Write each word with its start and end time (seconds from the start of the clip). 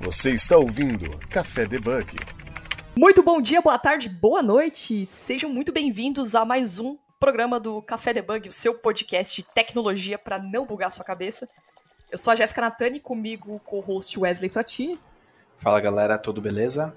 Você 0.00 0.30
está 0.30 0.56
ouvindo 0.56 1.10
Café 1.28 1.66
Debug. 1.66 2.16
Muito 2.96 3.22
bom 3.22 3.38
dia, 3.38 3.60
boa 3.60 3.78
tarde, 3.78 4.08
boa 4.08 4.42
noite. 4.42 5.04
Sejam 5.04 5.50
muito 5.50 5.70
bem-vindos 5.72 6.34
a 6.34 6.42
mais 6.42 6.78
um 6.78 6.96
programa 7.20 7.60
do 7.60 7.82
Café 7.82 8.14
Debug, 8.14 8.48
o 8.48 8.52
seu 8.52 8.72
podcast 8.72 9.36
de 9.36 9.46
tecnologia 9.50 10.18
para 10.18 10.38
não 10.38 10.64
bugar 10.64 10.90
sua 10.90 11.04
cabeça. 11.04 11.46
Eu 12.10 12.16
sou 12.16 12.32
a 12.32 12.36
Jéssica 12.36 12.62
Natani, 12.62 12.98
comigo 12.98 13.60
com 13.60 13.76
o 13.76 13.80
host 13.80 14.18
Wesley 14.18 14.48
Fratini. 14.48 14.98
Fala 15.54 15.78
galera, 15.82 16.18
tudo 16.18 16.40
beleza? 16.40 16.96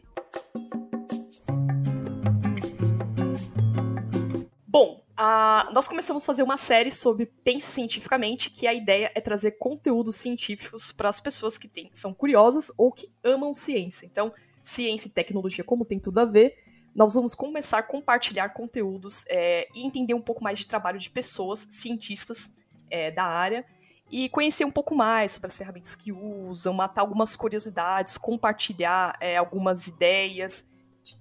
Bom, 4.67 5.06
Uh, 5.19 5.73
nós 5.73 5.87
começamos 5.87 6.21
a 6.21 6.25
fazer 6.27 6.43
uma 6.43 6.57
série 6.57 6.91
sobre 6.91 7.25
Pense 7.25 7.67
Cientificamente, 7.67 8.51
que 8.51 8.67
a 8.67 8.73
ideia 8.73 9.11
é 9.15 9.19
trazer 9.19 9.53
conteúdos 9.53 10.15
científicos 10.15 10.91
para 10.91 11.09
as 11.09 11.19
pessoas 11.19 11.57
que 11.57 11.67
tem, 11.67 11.89
são 11.91 12.13
curiosas 12.13 12.71
ou 12.77 12.91
que 12.91 13.09
amam 13.23 13.51
ciência. 13.51 14.05
Então, 14.05 14.31
ciência 14.63 15.07
e 15.07 15.11
tecnologia, 15.11 15.63
como 15.63 15.83
tem 15.83 15.99
tudo 15.99 16.19
a 16.19 16.25
ver, 16.25 16.55
nós 16.93 17.15
vamos 17.15 17.33
começar 17.33 17.79
a 17.79 17.83
compartilhar 17.83 18.49
conteúdos 18.49 19.25
é, 19.27 19.67
e 19.73 19.85
entender 19.85 20.13
um 20.13 20.21
pouco 20.21 20.43
mais 20.43 20.59
de 20.59 20.67
trabalho 20.67 20.99
de 20.99 21.09
pessoas, 21.09 21.65
cientistas 21.67 22.51
é, 22.87 23.09
da 23.09 23.23
área, 23.23 23.65
e 24.11 24.29
conhecer 24.29 24.65
um 24.65 24.71
pouco 24.71 24.95
mais 24.95 25.31
sobre 25.31 25.47
as 25.47 25.57
ferramentas 25.57 25.95
que 25.95 26.11
usam, 26.11 26.73
matar 26.73 27.01
algumas 27.01 27.35
curiosidades, 27.35 28.17
compartilhar 28.17 29.17
é, 29.19 29.35
algumas 29.35 29.87
ideias, 29.87 30.67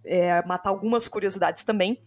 é, 0.05 0.45
matar 0.45 0.69
algumas 0.71 1.09
curiosidades 1.09 1.65
também. 1.65 1.99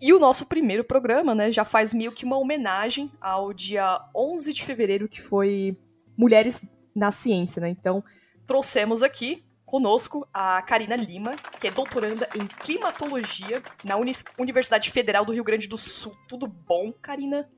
E 0.00 0.14
o 0.14 0.18
nosso 0.18 0.46
primeiro 0.46 0.82
programa, 0.82 1.34
né, 1.34 1.52
já 1.52 1.64
faz 1.64 1.92
meio 1.92 2.10
que 2.10 2.24
uma 2.24 2.38
homenagem 2.38 3.12
ao 3.20 3.52
dia 3.52 4.00
11 4.16 4.52
de 4.54 4.64
fevereiro, 4.64 5.08
que 5.08 5.20
foi 5.20 5.76
Mulheres 6.16 6.62
na 6.94 7.12
Ciência, 7.12 7.60
né? 7.60 7.68
Então, 7.68 8.02
trouxemos 8.46 9.02
aqui 9.02 9.44
conosco 9.66 10.26
a 10.32 10.60
Karina 10.62 10.96
Lima, 10.96 11.36
que 11.60 11.68
é 11.68 11.70
doutoranda 11.70 12.28
em 12.34 12.46
climatologia 12.46 13.62
na 13.84 13.96
Uni 13.96 14.12
Universidade 14.38 14.90
Federal 14.90 15.24
do 15.24 15.32
Rio 15.32 15.44
Grande 15.44 15.68
do 15.68 15.78
Sul. 15.78 16.16
Tudo 16.26 16.46
bom, 16.46 16.92
Karina? 16.92 17.48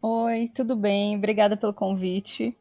Oi, 0.00 0.50
tudo 0.54 0.74
bem? 0.74 1.16
Obrigada 1.16 1.56
pelo 1.56 1.74
convite. 1.74 2.56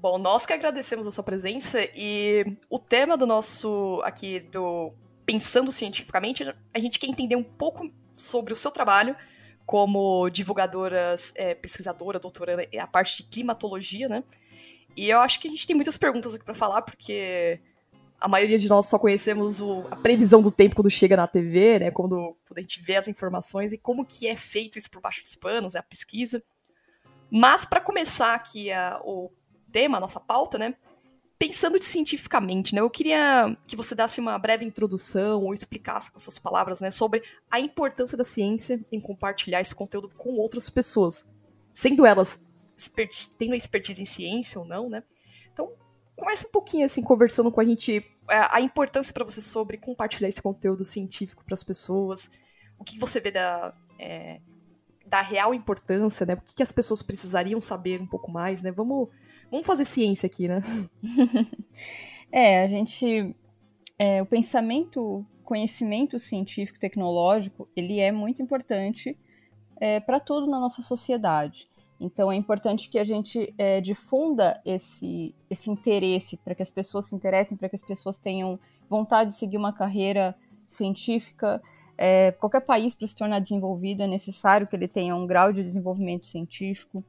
Bom, 0.00 0.18
nós 0.18 0.44
que 0.44 0.52
agradecemos 0.52 1.06
a 1.06 1.12
sua 1.12 1.22
presença 1.22 1.78
e 1.94 2.56
o 2.68 2.78
tema 2.78 3.16
do 3.16 3.26
nosso 3.26 4.00
aqui 4.04 4.40
do 4.40 4.92
pensando 5.32 5.72
cientificamente, 5.72 6.44
a 6.74 6.78
gente 6.78 6.98
quer 6.98 7.06
entender 7.06 7.36
um 7.36 7.42
pouco 7.42 7.90
sobre 8.14 8.52
o 8.52 8.56
seu 8.56 8.70
trabalho 8.70 9.16
como 9.64 10.28
divulgadora, 10.28 11.16
é, 11.34 11.54
pesquisadora, 11.54 12.18
doutoranda, 12.18 12.68
a 12.78 12.86
parte 12.86 13.16
de 13.16 13.22
climatologia, 13.22 14.10
né? 14.10 14.24
E 14.94 15.08
eu 15.08 15.20
acho 15.20 15.40
que 15.40 15.48
a 15.48 15.50
gente 15.50 15.66
tem 15.66 15.74
muitas 15.74 15.96
perguntas 15.96 16.34
aqui 16.34 16.44
para 16.44 16.52
falar, 16.52 16.82
porque 16.82 17.58
a 18.20 18.28
maioria 18.28 18.58
de 18.58 18.68
nós 18.68 18.84
só 18.84 18.98
conhecemos 18.98 19.58
o, 19.58 19.86
a 19.90 19.96
previsão 19.96 20.42
do 20.42 20.50
tempo 20.50 20.76
quando 20.76 20.90
chega 20.90 21.16
na 21.16 21.26
TV, 21.26 21.78
né? 21.78 21.90
Quando, 21.90 22.36
quando 22.46 22.58
a 22.58 22.60
gente 22.60 22.82
vê 22.82 22.96
as 22.96 23.08
informações 23.08 23.72
e 23.72 23.78
como 23.78 24.04
que 24.04 24.28
é 24.28 24.36
feito 24.36 24.76
isso 24.76 24.90
por 24.90 25.00
baixo 25.00 25.22
dos 25.22 25.34
panos, 25.34 25.74
é 25.74 25.78
a 25.78 25.82
pesquisa. 25.82 26.42
Mas 27.30 27.64
para 27.64 27.80
começar 27.80 28.34
aqui 28.34 28.70
a, 28.70 29.00
o 29.02 29.32
tema, 29.72 29.96
a 29.96 30.00
nossa 30.00 30.20
pauta, 30.20 30.58
né? 30.58 30.74
Pensando 31.42 31.76
cientificamente, 31.82 32.72
né, 32.72 32.80
eu 32.80 32.88
queria 32.88 33.56
que 33.66 33.74
você 33.74 33.96
desse 33.96 34.20
uma 34.20 34.38
breve 34.38 34.64
introdução 34.64 35.42
ou 35.42 35.52
explicasse 35.52 36.08
com 36.08 36.20
suas 36.20 36.38
palavras, 36.38 36.80
né, 36.80 36.88
sobre 36.92 37.20
a 37.50 37.58
importância 37.58 38.16
da 38.16 38.22
ciência 38.22 38.80
em 38.92 39.00
compartilhar 39.00 39.60
esse 39.60 39.74
conteúdo 39.74 40.08
com 40.16 40.36
outras 40.36 40.70
pessoas, 40.70 41.26
sendo 41.74 42.06
elas 42.06 42.46
tendo 43.36 43.56
expertise 43.56 44.00
em 44.00 44.04
ciência 44.04 44.60
ou 44.60 44.64
não, 44.64 44.88
né? 44.88 45.02
Então, 45.52 45.72
comece 46.14 46.46
um 46.46 46.50
pouquinho 46.50 46.84
assim 46.84 47.02
conversando 47.02 47.50
com 47.50 47.60
a 47.60 47.64
gente 47.64 47.98
é, 48.30 48.46
a 48.48 48.60
importância 48.60 49.12
para 49.12 49.24
você 49.24 49.40
sobre 49.40 49.76
compartilhar 49.78 50.28
esse 50.28 50.40
conteúdo 50.40 50.84
científico 50.84 51.44
para 51.44 51.54
as 51.54 51.64
pessoas, 51.64 52.30
o 52.78 52.84
que 52.84 53.00
você 53.00 53.18
vê 53.18 53.32
da 53.32 53.74
é, 53.98 54.40
da 55.04 55.20
real 55.20 55.52
importância, 55.52 56.24
né? 56.24 56.34
O 56.34 56.40
que, 56.40 56.62
as 56.62 56.72
pessoas 56.72 57.02
precisariam 57.02 57.60
saber 57.60 58.00
um 58.00 58.06
pouco 58.06 58.30
mais, 58.30 58.62
né? 58.62 58.70
Vamos 58.70 59.08
Vamos 59.52 59.66
fazer 59.66 59.84
ciência 59.84 60.26
aqui, 60.26 60.48
né? 60.48 60.62
é, 62.32 62.62
a 62.62 62.66
gente. 62.66 63.36
É, 63.98 64.22
o 64.22 64.26
pensamento, 64.26 65.26
conhecimento 65.44 66.18
científico 66.18 66.80
tecnológico, 66.80 67.68
ele 67.76 68.00
é 68.00 68.10
muito 68.10 68.40
importante 68.40 69.14
é, 69.78 70.00
para 70.00 70.18
tudo 70.18 70.46
na 70.46 70.58
nossa 70.58 70.80
sociedade. 70.82 71.68
Então 72.00 72.32
é 72.32 72.34
importante 72.34 72.88
que 72.88 72.98
a 72.98 73.04
gente 73.04 73.54
é, 73.58 73.80
difunda 73.82 74.58
esse, 74.64 75.34
esse 75.50 75.70
interesse 75.70 76.38
para 76.38 76.54
que 76.54 76.62
as 76.62 76.70
pessoas 76.70 77.04
se 77.04 77.14
interessem, 77.14 77.56
para 77.56 77.68
que 77.68 77.76
as 77.76 77.82
pessoas 77.82 78.16
tenham 78.16 78.58
vontade 78.88 79.32
de 79.32 79.36
seguir 79.36 79.58
uma 79.58 79.72
carreira 79.72 80.34
científica. 80.70 81.62
É, 81.98 82.32
qualquer 82.32 82.62
país 82.62 82.94
para 82.94 83.06
se 83.06 83.14
tornar 83.14 83.38
desenvolvido 83.38 84.02
é 84.02 84.06
necessário 84.06 84.66
que 84.66 84.74
ele 84.74 84.88
tenha 84.88 85.14
um 85.14 85.26
grau 85.26 85.52
de 85.52 85.62
desenvolvimento 85.62 86.26
científico. 86.26 87.04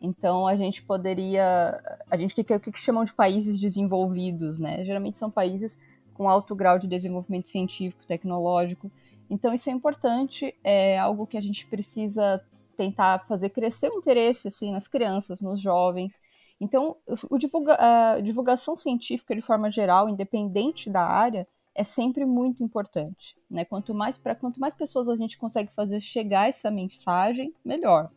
Então 0.00 0.46
a 0.46 0.54
gente 0.54 0.82
poderia, 0.82 1.80
a 2.10 2.16
gente 2.16 2.32
o 2.32 2.34
que, 2.34 2.44
que, 2.44 2.72
que 2.72 2.80
chamam 2.80 3.04
de 3.04 3.12
países 3.12 3.58
desenvolvidos, 3.58 4.58
né? 4.58 4.84
Geralmente 4.84 5.18
são 5.18 5.30
países 5.30 5.78
com 6.14 6.28
alto 6.28 6.54
grau 6.54 6.78
de 6.78 6.86
desenvolvimento 6.86 7.48
científico, 7.48 8.06
tecnológico. 8.06 8.90
Então 9.28 9.52
isso 9.52 9.68
é 9.68 9.72
importante, 9.72 10.54
é 10.62 10.98
algo 10.98 11.26
que 11.26 11.36
a 11.36 11.40
gente 11.40 11.66
precisa 11.66 12.42
tentar 12.76 13.26
fazer 13.26 13.50
crescer 13.50 13.90
o 13.90 13.98
interesse 13.98 14.48
assim 14.48 14.70
nas 14.70 14.86
crianças, 14.86 15.40
nos 15.40 15.60
jovens. 15.60 16.20
Então 16.60 16.96
o 17.28 17.38
divulga, 17.38 17.76
a 17.78 18.20
divulgação 18.20 18.76
científica 18.76 19.34
de 19.34 19.42
forma 19.42 19.70
geral, 19.70 20.08
independente 20.08 20.88
da 20.88 21.02
área, 21.02 21.46
é 21.74 21.84
sempre 21.84 22.24
muito 22.24 22.62
importante, 22.62 23.36
né? 23.48 23.64
Quanto 23.64 23.94
mais 23.94 24.18
para 24.18 24.34
quanto 24.34 24.58
mais 24.58 24.74
pessoas 24.74 25.08
a 25.08 25.16
gente 25.16 25.38
consegue 25.38 25.70
fazer 25.74 26.00
chegar 26.00 26.48
essa 26.48 26.70
mensagem, 26.70 27.54
melhor. 27.64 28.10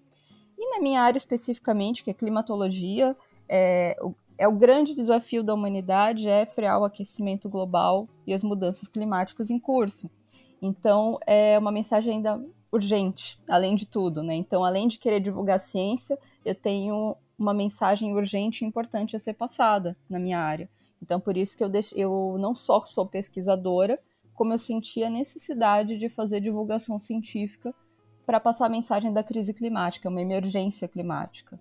E 0.62 0.70
na 0.70 0.80
minha 0.80 1.02
área 1.02 1.18
especificamente, 1.18 2.04
que 2.04 2.12
é 2.12 2.14
climatologia, 2.14 3.18
é, 3.50 3.98
é 4.38 4.48
o 4.48 4.52
grande 4.52 4.94
desafio 4.94 5.42
da 5.42 5.56
humanidade 5.56 6.30
é 6.30 6.46
frear 6.46 6.80
o 6.80 6.86
aquecimento 6.86 7.50
global 7.50 8.08
e 8.28 8.34
as 8.34 8.44
mudanças 8.44 8.88
climáticas 8.88 9.50
em 9.50 9.58
curso. 9.58 10.08
Então, 10.62 11.18
é 11.26 11.58
uma 11.58 11.72
mensagem 11.72 12.18
ainda 12.18 12.40
urgente, 12.72 13.40
além 13.50 13.74
de 13.74 13.88
tudo, 13.88 14.22
né? 14.22 14.36
Então, 14.36 14.64
além 14.64 14.88
de 14.88 15.00
querer 15.00 15.20
divulgar 15.20 15.60
ciência, 15.60 16.16
eu 16.46 16.54
tenho 16.54 17.18
uma 17.40 17.56
mensagem 17.56 18.14
urgente 18.14 18.64
e 18.64 18.68
importante 18.68 19.16
a 19.16 19.20
ser 19.20 19.34
passada 19.34 19.98
na 20.08 20.20
minha 20.20 20.40
área. 20.40 20.70
Então, 21.02 21.20
por 21.20 21.36
isso 21.36 21.58
que 21.58 21.64
eu, 21.64 21.70
deix... 21.70 21.92
eu 21.96 22.36
não 22.40 22.54
só 22.54 22.86
sou 22.86 23.08
pesquisadora, 23.08 24.00
como 24.36 24.54
eu 24.54 24.60
senti 24.60 25.04
a 25.04 25.10
necessidade 25.10 25.98
de 25.98 26.08
fazer 26.08 26.40
divulgação 26.40 27.00
científica 27.00 27.74
para 28.26 28.40
passar 28.40 28.66
a 28.66 28.70
mensagem 28.70 29.12
da 29.12 29.24
crise 29.24 29.54
climática, 29.54 30.10
uma 30.10 30.22
emergência 30.22 30.88
climática. 30.88 31.60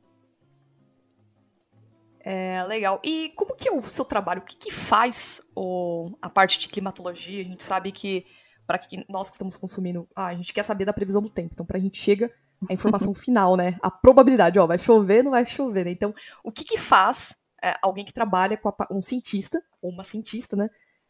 É, 2.23 2.62
legal. 2.65 3.01
E 3.03 3.31
como 3.35 3.57
que 3.57 3.69
é 3.69 3.73
o 3.73 3.83
seu 3.83 4.05
trabalho? 4.05 4.41
O 4.41 4.45
que, 4.45 4.57
que 4.57 4.71
faz 4.71 5.43
o, 5.55 6.12
a 6.21 6.29
parte 6.29 6.59
de 6.59 6.69
climatologia? 6.69 7.41
A 7.41 7.45
gente 7.45 7.62
sabe 7.62 7.91
que, 7.91 8.27
para 8.67 8.79
que 8.79 9.05
nós 9.09 9.31
que 9.31 9.37
estamos 9.37 9.57
consumindo, 9.57 10.07
ah, 10.15 10.27
a 10.27 10.35
gente 10.35 10.53
quer 10.53 10.62
saber 10.62 10.85
da 10.85 10.93
previsão 10.93 11.23
do 11.23 11.31
tempo. 11.31 11.51
Então, 11.55 11.65
para 11.65 11.79
a 11.79 11.81
gente 11.81 11.99
chega 11.99 12.31
a 12.69 12.73
informação 12.75 13.15
final, 13.15 13.57
né? 13.57 13.79
A 13.83 13.91
probabilidade, 13.91 14.59
ó, 14.59 14.67
vai 14.67 14.79
chover, 14.79 15.25
não 15.25 15.31
vai 15.31 15.47
chover, 15.47 15.87
né? 15.87 15.91
Então, 15.91 16.15
o 16.45 16.53
que 16.53 16.62
que 16.62 16.77
faz 16.77 17.39
é, 17.62 17.75
alguém 17.81 18.05
que 18.05 18.12
trabalha 18.12 18.57
com 18.57 18.69
a, 18.69 18.75
um 18.91 19.01
cientista, 19.01 19.62
ou 19.81 19.91
uma 19.91 20.05
cientista, 20.05 20.55
né? 20.55 20.69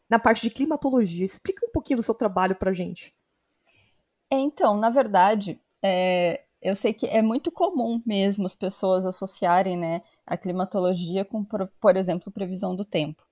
Na 0.09 0.17
parte 0.17 0.41
de 0.41 0.49
climatologia. 0.49 1.25
Explica 1.25 1.65
um 1.65 1.71
pouquinho 1.71 1.97
do 1.97 2.03
seu 2.03 2.15
trabalho 2.15 2.55
pra 2.55 2.71
gente. 2.71 3.13
É, 4.31 4.39
então, 4.39 4.77
na 4.77 4.89
verdade, 4.89 5.59
é, 5.83 6.41
eu 6.61 6.75
sei 6.75 6.93
que 6.93 7.05
é 7.07 7.21
muito 7.21 7.51
comum 7.51 8.01
mesmo 8.05 8.45
as 8.45 8.55
pessoas 8.55 9.05
associarem 9.05 9.77
né, 9.77 10.01
a 10.25 10.37
climatologia 10.37 11.25
com, 11.25 11.43
por, 11.43 11.97
exemplo, 11.97 12.31
previsão 12.31 12.75
do 12.75 12.85
tempo. 12.85 13.23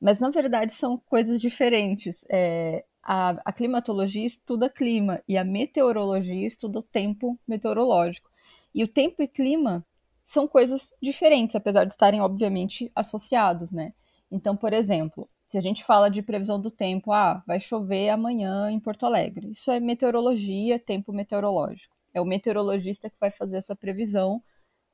Mas, 0.00 0.20
na 0.20 0.30
verdade, 0.30 0.72
são 0.72 0.96
coisas 0.98 1.40
diferentes. 1.40 2.24
É, 2.30 2.84
a, 3.02 3.30
a, 3.44 3.52
climatologia 3.52 4.26
estuda 4.26 4.70
clima 4.70 5.22
e 5.28 5.36
a 5.36 5.44
meteorologia 5.44 6.46
estuda 6.46 6.78
o 6.78 6.82
tempo 6.82 7.38
meteorológico. 7.46 8.30
E 8.74 8.82
o 8.84 8.88
tempo 8.88 9.22
e 9.22 9.28
clima 9.28 9.84
são 10.26 10.48
coisas 10.48 10.92
diferentes, 11.02 11.54
apesar 11.54 11.84
de 11.84 11.92
estarem, 11.92 12.20
obviamente, 12.20 12.90
associados, 12.94 13.72
né? 13.72 13.92
Então, 14.30 14.56
por 14.56 14.72
exemplo, 14.72 15.28
se 15.50 15.58
a 15.58 15.60
gente 15.60 15.84
fala 15.84 16.10
de 16.10 16.22
previsão 16.22 16.60
do 16.60 16.70
tempo, 16.70 17.12
ah, 17.12 17.42
vai 17.46 17.60
chover 17.60 18.10
amanhã 18.10 18.70
em 18.70 18.80
Porto 18.80 19.06
Alegre. 19.06 19.50
Isso 19.52 19.70
é 19.70 19.80
meteorologia, 19.80 20.78
tempo 20.78 21.12
meteorológico. 21.12 21.96
É 22.12 22.20
o 22.20 22.24
meteorologista 22.24 23.10
que 23.10 23.16
vai 23.20 23.30
fazer 23.30 23.56
essa 23.58 23.76
previsão 23.76 24.42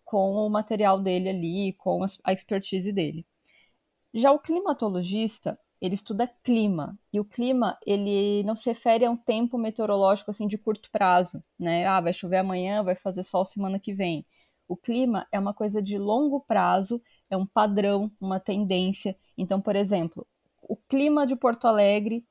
com 0.04 0.32
o 0.34 0.50
material 0.50 1.00
dele 1.00 1.28
ali, 1.30 1.72
com 1.74 2.04
a 2.24 2.32
expertise 2.32 2.92
dele. 2.92 3.26
Já 4.14 4.30
o 4.32 4.38
climatologista, 4.38 5.58
ele 5.80 5.94
estuda 5.94 6.28
clima, 6.42 6.98
e 7.12 7.18
o 7.18 7.24
clima, 7.24 7.78
ele 7.86 8.42
não 8.44 8.54
se 8.54 8.68
refere 8.68 9.04
a 9.04 9.10
um 9.10 9.16
tempo 9.16 9.58
meteorológico 9.58 10.30
assim 10.30 10.46
de 10.46 10.58
curto 10.58 10.90
prazo, 10.90 11.42
né? 11.58 11.86
Ah, 11.86 12.00
vai 12.00 12.12
chover 12.12 12.38
amanhã, 12.38 12.82
vai 12.82 12.94
fazer 12.94 13.24
sol 13.24 13.44
semana 13.44 13.78
que 13.80 13.92
vem. 13.94 14.24
O 14.68 14.76
clima 14.76 15.26
é 15.32 15.38
uma 15.38 15.54
coisa 15.54 15.82
de 15.82 15.98
longo 15.98 16.40
prazo, 16.40 17.02
é 17.30 17.36
um 17.36 17.46
padrão, 17.46 18.10
uma 18.20 18.38
tendência. 18.38 19.16
Então, 19.36 19.60
por 19.60 19.76
exemplo, 19.76 20.26
o 20.72 20.76
clima 20.88 21.26
de 21.26 21.36
Porto 21.36 21.66
Alegre 21.66 22.24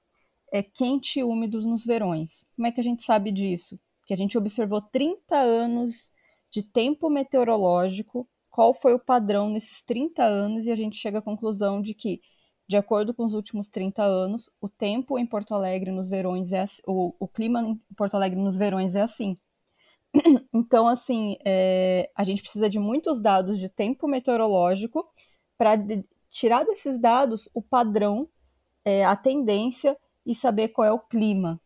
é 0.52 0.64
quente 0.64 1.20
e 1.20 1.24
úmido 1.24 1.62
nos 1.62 1.86
verões. 1.86 2.44
Como 2.56 2.66
é 2.66 2.72
que 2.72 2.82
a 2.82 2.84
gente 2.84 3.04
sabe 3.04 3.32
disso? 3.32 3.80
Que 4.08 4.16
a 4.16 4.18
gente 4.18 4.36
observou 4.36 4.82
30 4.82 5.36
anos 5.36 6.10
de 6.50 6.64
tempo 6.64 7.08
meteorológico, 7.08 8.28
qual 8.50 8.74
foi 8.74 8.96
o 8.96 9.00
padrão 9.00 9.48
nesses 9.48 9.84
30 9.84 10.24
anos, 10.24 10.66
e 10.66 10.72
a 10.72 10.76
gente 10.76 10.98
chega 10.98 11.20
à 11.20 11.22
conclusão 11.22 11.84
de 11.84 11.94
que, 11.94 12.20
de 12.68 12.76
acordo 12.76 13.14
com 13.14 13.24
os 13.24 13.36
últimos 13.36 13.68
30 13.68 14.02
anos, 14.02 14.50
o 14.60 14.68
tempo 14.68 15.20
em 15.20 15.26
Porto 15.28 15.54
Alegre 15.54 15.92
nos 15.92 16.10
verões 16.10 16.52
é 16.52 16.66
o, 16.88 17.14
o 17.20 17.28
clima 17.28 17.62
em 17.62 17.80
Porto 17.96 18.16
Alegre 18.16 18.40
nos 18.40 18.58
verões 18.58 18.96
é 18.96 19.02
assim. 19.02 19.38
Então, 20.52 20.88
assim, 20.88 21.38
é, 21.46 22.10
a 22.16 22.24
gente 22.24 22.42
precisa 22.42 22.70
de 22.70 22.80
muitos 22.80 23.22
dados 23.22 23.60
de 23.60 23.70
tempo 23.70 24.08
meteorológico 24.08 25.08
para 25.58 25.76
tirar 26.32 26.64
desses 26.64 26.98
dados 27.00 27.48
o 27.54 27.62
padrão, 27.62 28.28
é, 28.84 29.06
a 29.06 29.16
tendência 29.16 29.96
e 30.26 30.34
saber 30.34 30.70
qual 30.70 30.88
é 30.88 30.92
o 30.92 31.00
clima. 31.00 31.60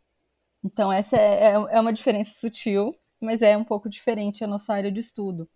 Então, 0.63 0.91
essa 0.91 1.15
é, 1.15 1.51
é, 1.51 1.53
é 1.53 1.79
uma 1.79 1.93
diferença 1.93 2.33
sutil, 2.37 2.95
mas 3.21 3.41
é 3.41 3.55
um 3.55 3.63
pouco 3.63 3.87
diferente 3.87 4.43
a 4.43 4.47
nossa 4.47 4.73
área 4.73 4.91
de 4.91 4.99
estudo. 4.99 5.47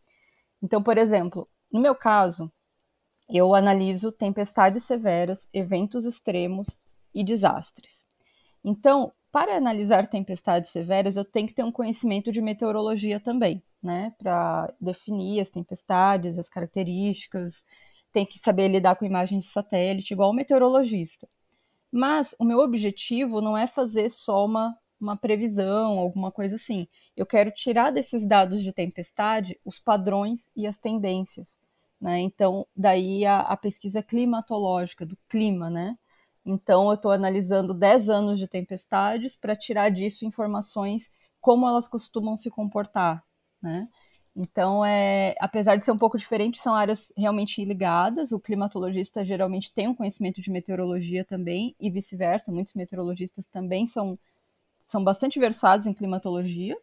Então, 0.61 0.81
por 0.83 0.97
exemplo, 0.97 1.49
no 1.71 1.81
meu 1.81 1.95
caso, 1.95 2.51
eu 3.27 3.53
analiso 3.55 4.11
tempestades 4.11 4.83
severas, 4.83 5.47
eventos 5.51 6.05
extremos 6.05 6.67
e 7.13 7.23
desastres. 7.23 8.05
Então, 8.63 9.11
para 9.31 9.55
analisar 9.55 10.07
tempestades 10.07 10.71
severas, 10.71 11.15
eu 11.15 11.25
tenho 11.25 11.47
que 11.47 11.53
ter 11.53 11.63
um 11.63 11.71
conhecimento 11.71 12.31
de 12.31 12.41
meteorologia 12.41 13.19
também, 13.19 13.63
né? 13.81 14.13
Para 14.17 14.73
definir 14.81 15.39
as 15.39 15.49
tempestades, 15.49 16.37
as 16.37 16.49
características, 16.49 17.63
tem 18.11 18.25
que 18.25 18.39
saber 18.39 18.67
lidar 18.67 18.95
com 18.95 19.05
imagens 19.05 19.45
de 19.45 19.51
satélite, 19.51 20.13
igual 20.13 20.31
o 20.31 20.33
meteorologista. 20.33 21.27
Mas 21.91 22.35
o 22.39 22.45
meu 22.45 22.59
objetivo 22.59 23.41
não 23.41 23.57
é 23.57 23.67
fazer 23.67 24.09
só 24.09 24.45
uma, 24.45 24.77
uma 24.99 25.17
previsão, 25.17 25.97
alguma 25.99 26.31
coisa 26.31 26.55
assim. 26.55 26.87
Eu 27.15 27.25
quero 27.25 27.51
tirar 27.51 27.91
desses 27.91 28.25
dados 28.25 28.63
de 28.63 28.71
tempestade 28.71 29.59
os 29.65 29.79
padrões 29.79 30.49
e 30.55 30.67
as 30.67 30.77
tendências. 30.77 31.47
Né? 31.99 32.19
Então, 32.21 32.65
daí 32.75 33.25
a, 33.25 33.41
a 33.41 33.57
pesquisa 33.57 34.01
climatológica, 34.01 35.05
do 35.05 35.17
clima, 35.27 35.69
né? 35.69 35.97
Então, 36.45 36.87
eu 36.87 36.93
estou 36.93 37.11
analisando 37.11 37.73
10 37.73 38.09
anos 38.09 38.39
de 38.39 38.47
tempestades 38.47 39.35
para 39.35 39.55
tirar 39.55 39.89
disso 39.89 40.25
informações 40.25 41.09
como 41.41 41.67
elas 41.67 41.87
costumam 41.87 42.37
se 42.37 42.49
comportar, 42.49 43.23
né? 43.61 43.87
Então, 44.41 44.85
é, 44.85 45.35
apesar 45.37 45.75
de 45.75 45.83
ser 45.83 45.91
um 45.91 45.97
pouco 45.97 46.17
diferente, 46.17 46.61
são 46.61 46.73
áreas 46.73 47.11
realmente 47.17 47.63
ligadas. 47.65 48.31
O 48.31 48.39
climatologista 48.39 49.25
geralmente 49.25 49.69
tem 49.73 49.89
um 49.89 49.93
conhecimento 49.93 50.41
de 50.41 50.49
meteorologia 50.49 51.25
também, 51.25 51.75
e 51.77 51.89
vice-versa. 51.89 52.49
Muitos 52.49 52.73
meteorologistas 52.73 53.45
também 53.49 53.85
são, 53.85 54.17
são 54.85 55.03
bastante 55.03 55.37
versados 55.41 55.85
em 55.87 55.93
climatologia. 55.93 56.77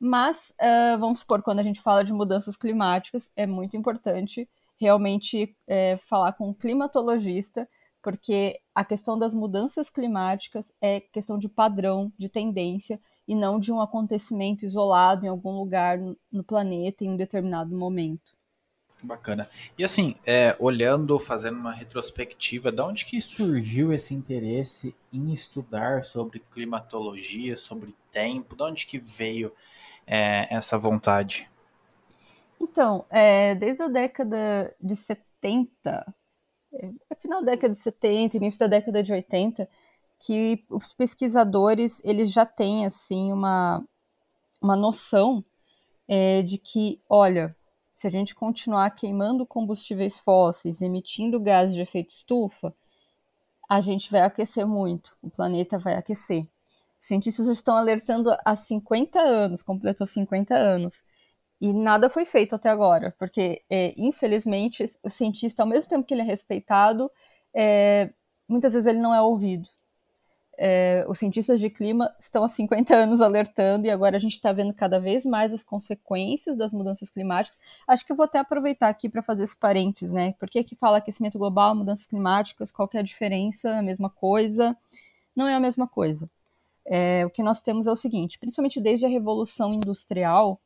Mas, 0.00 0.52
uh, 0.60 0.98
vamos 0.98 1.20
supor, 1.20 1.40
quando 1.40 1.60
a 1.60 1.62
gente 1.62 1.80
fala 1.80 2.02
de 2.02 2.12
mudanças 2.12 2.56
climáticas, 2.56 3.30
é 3.36 3.46
muito 3.46 3.76
importante 3.76 4.48
realmente 4.76 5.56
é, 5.68 5.98
falar 5.98 6.32
com 6.32 6.48
um 6.48 6.54
climatologista 6.54 7.68
porque 8.02 8.60
a 8.74 8.84
questão 8.84 9.18
das 9.18 9.34
mudanças 9.34 9.90
climáticas 9.90 10.72
é 10.80 11.00
questão 11.00 11.38
de 11.38 11.48
padrão, 11.48 12.12
de 12.16 12.28
tendência, 12.28 13.00
e 13.28 13.34
não 13.34 13.60
de 13.60 13.70
um 13.70 13.80
acontecimento 13.80 14.64
isolado 14.64 15.26
em 15.26 15.28
algum 15.28 15.52
lugar 15.58 15.98
no 16.32 16.42
planeta 16.42 17.04
em 17.04 17.10
um 17.10 17.16
determinado 17.16 17.76
momento. 17.76 18.38
Bacana. 19.02 19.48
E 19.78 19.84
assim, 19.84 20.16
é, 20.26 20.56
olhando, 20.58 21.20
fazendo 21.20 21.58
uma 21.58 21.72
retrospectiva, 21.72 22.72
de 22.72 22.80
onde 22.80 23.04
que 23.04 23.20
surgiu 23.20 23.92
esse 23.92 24.12
interesse 24.12 24.96
em 25.12 25.32
estudar 25.32 26.04
sobre 26.04 26.40
climatologia, 26.52 27.56
sobre 27.56 27.94
tempo? 28.10 28.56
De 28.56 28.62
onde 28.62 28.86
que 28.86 28.98
veio 28.98 29.52
é, 30.04 30.52
essa 30.52 30.76
vontade? 30.76 31.48
Então, 32.60 33.04
é, 33.08 33.54
desde 33.54 33.82
a 33.82 33.88
década 33.88 34.74
de 34.80 34.96
70, 34.96 36.14
é 36.72 37.14
final 37.14 37.44
da 37.44 37.52
década 37.52 37.74
de 37.74 37.80
70, 37.80 38.36
início 38.36 38.58
da 38.58 38.66
década 38.66 39.00
de 39.00 39.12
80, 39.12 39.68
que 40.18 40.64
os 40.70 40.92
pesquisadores 40.92 42.00
eles 42.04 42.32
já 42.32 42.44
têm 42.44 42.86
assim 42.86 43.32
uma, 43.32 43.84
uma 44.60 44.76
noção 44.76 45.44
é, 46.08 46.42
de 46.42 46.58
que, 46.58 47.00
olha, 47.08 47.54
se 47.96 48.06
a 48.06 48.10
gente 48.10 48.34
continuar 48.34 48.90
queimando 48.90 49.46
combustíveis 49.46 50.18
fósseis, 50.18 50.80
emitindo 50.80 51.40
gases 51.40 51.74
de 51.74 51.80
efeito 51.80 52.10
estufa, 52.10 52.74
a 53.68 53.80
gente 53.80 54.10
vai 54.10 54.22
aquecer 54.22 54.66
muito, 54.66 55.16
o 55.22 55.30
planeta 55.30 55.78
vai 55.78 55.94
aquecer. 55.94 56.46
cientistas 57.00 57.48
estão 57.48 57.76
alertando 57.76 58.30
há 58.44 58.56
50 58.56 59.20
anos, 59.20 59.62
completou 59.62 60.06
50 60.06 60.54
anos, 60.54 61.02
e 61.60 61.72
nada 61.72 62.08
foi 62.08 62.24
feito 62.24 62.54
até 62.54 62.70
agora, 62.70 63.14
porque, 63.18 63.62
é, 63.68 63.92
infelizmente, 63.96 64.86
o 65.02 65.10
cientista, 65.10 65.62
ao 65.62 65.68
mesmo 65.68 65.90
tempo 65.90 66.06
que 66.06 66.14
ele 66.14 66.22
é 66.22 66.24
respeitado, 66.24 67.10
é, 67.54 68.10
muitas 68.48 68.72
vezes 68.74 68.86
ele 68.86 69.00
não 69.00 69.14
é 69.14 69.20
ouvido. 69.20 69.68
É, 70.60 71.04
os 71.08 71.18
cientistas 71.18 71.60
de 71.60 71.70
clima 71.70 72.12
estão 72.18 72.42
há 72.42 72.48
50 72.48 72.92
anos 72.92 73.20
alertando 73.20 73.86
e 73.86 73.90
agora 73.90 74.16
a 74.16 74.18
gente 74.18 74.32
está 74.32 74.52
vendo 74.52 74.74
cada 74.74 74.98
vez 74.98 75.24
mais 75.24 75.52
as 75.52 75.62
consequências 75.62 76.56
das 76.56 76.72
mudanças 76.72 77.08
climáticas. 77.08 77.60
Acho 77.86 78.04
que 78.04 78.10
eu 78.10 78.16
vou 78.16 78.24
até 78.24 78.40
aproveitar 78.40 78.88
aqui 78.88 79.08
para 79.08 79.22
fazer 79.22 79.44
esse 79.44 79.56
parênteses, 79.56 80.12
né? 80.12 80.32
Por 80.32 80.50
que, 80.50 80.64
que 80.64 80.74
fala 80.74 80.98
aquecimento 80.98 81.38
global, 81.38 81.76
mudanças 81.76 82.06
climáticas, 82.06 82.72
qual 82.72 82.90
é 82.92 82.98
a 82.98 83.02
diferença, 83.02 83.78
a 83.78 83.82
mesma 83.82 84.10
coisa? 84.10 84.76
Não 85.34 85.46
é 85.46 85.54
a 85.54 85.60
mesma 85.60 85.86
coisa. 85.86 86.28
É, 86.84 87.24
o 87.24 87.30
que 87.30 87.42
nós 87.42 87.60
temos 87.60 87.86
é 87.86 87.92
o 87.92 87.96
seguinte, 87.96 88.38
principalmente 88.38 88.80
desde 88.80 89.06
a 89.06 89.08
Revolução 89.08 89.72
Industrial, 89.72 90.60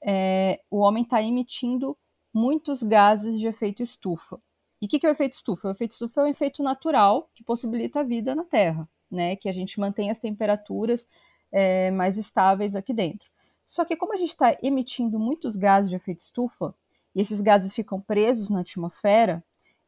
é, 0.00 0.60
o 0.70 0.78
homem 0.78 1.02
está 1.02 1.20
emitindo 1.20 1.96
muitos 2.32 2.82
gases 2.82 3.40
de 3.40 3.46
efeito 3.48 3.82
estufa. 3.82 4.40
E 4.80 4.86
o 4.86 4.88
que, 4.88 5.00
que 5.00 5.06
é 5.06 5.08
o 5.08 5.12
efeito 5.12 5.32
estufa? 5.32 5.68
O 5.68 5.70
efeito 5.72 5.92
estufa 5.92 6.20
é 6.20 6.24
um 6.24 6.28
efeito 6.28 6.62
natural 6.62 7.28
que 7.34 7.42
possibilita 7.42 8.00
a 8.00 8.02
vida 8.04 8.34
na 8.34 8.44
Terra, 8.44 8.88
né? 9.12 9.36
Que 9.36 9.48
a 9.48 9.52
gente 9.52 9.78
mantém 9.78 10.10
as 10.10 10.18
temperaturas 10.18 11.06
é, 11.50 11.90
mais 11.90 12.16
estáveis 12.16 12.74
aqui 12.74 12.92
dentro. 12.92 13.28
Só 13.66 13.84
que 13.84 13.96
como 13.96 14.12
a 14.12 14.16
gente 14.16 14.30
está 14.30 14.56
emitindo 14.62 15.18
muitos 15.18 15.56
gases 15.56 15.90
de 15.90 15.96
efeito 15.96 16.20
estufa, 16.20 16.74
e 17.14 17.20
esses 17.20 17.40
gases 17.40 17.74
ficam 17.74 18.00
presos 18.00 18.48
na 18.48 18.60
atmosfera, 18.60 19.44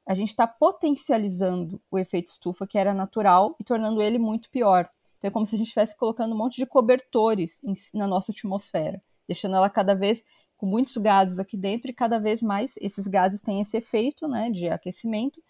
a 0.07 0.15
gente 0.15 0.29
está 0.29 0.47
potencializando 0.47 1.81
o 1.91 1.99
efeito 1.99 2.29
estufa, 2.29 2.67
que 2.67 2.79
era 2.79 2.93
natural, 2.93 3.57
e 3.59 3.65
tornando 3.65 4.03
ele 4.03 4.19
muito 4.19 4.51
pior. 4.51 4.89
Então 5.19 5.29
é 5.29 5.33
como 5.33 5.47
se 5.47 5.55
a 5.55 5.59
gente 5.59 5.69
estivesse 5.69 5.97
colocando 5.97 6.35
um 6.35 6.39
monte 6.39 6.57
de 6.57 6.67
cobertores 6.67 7.59
em, 7.65 7.75
na 7.95 8.07
nossa 8.07 8.31
atmosfera 8.31 9.03
deixando 9.27 9.57
ela 9.57 9.71
cada 9.71 9.95
vez 9.95 10.23
com 10.57 10.67
muitos 10.67 10.97
gases 10.97 11.39
aqui 11.39 11.57
dentro 11.57 11.91
e 11.91 11.95
cada 11.95 12.19
vez 12.19 12.43
mais 12.43 12.75
esses 12.81 13.07
gases 13.07 13.41
têm 13.41 13.61
esse 13.61 13.77
efeito 13.77 14.29
né, 14.29 14.51
de 14.51 14.69
aquecimento. 14.69 15.43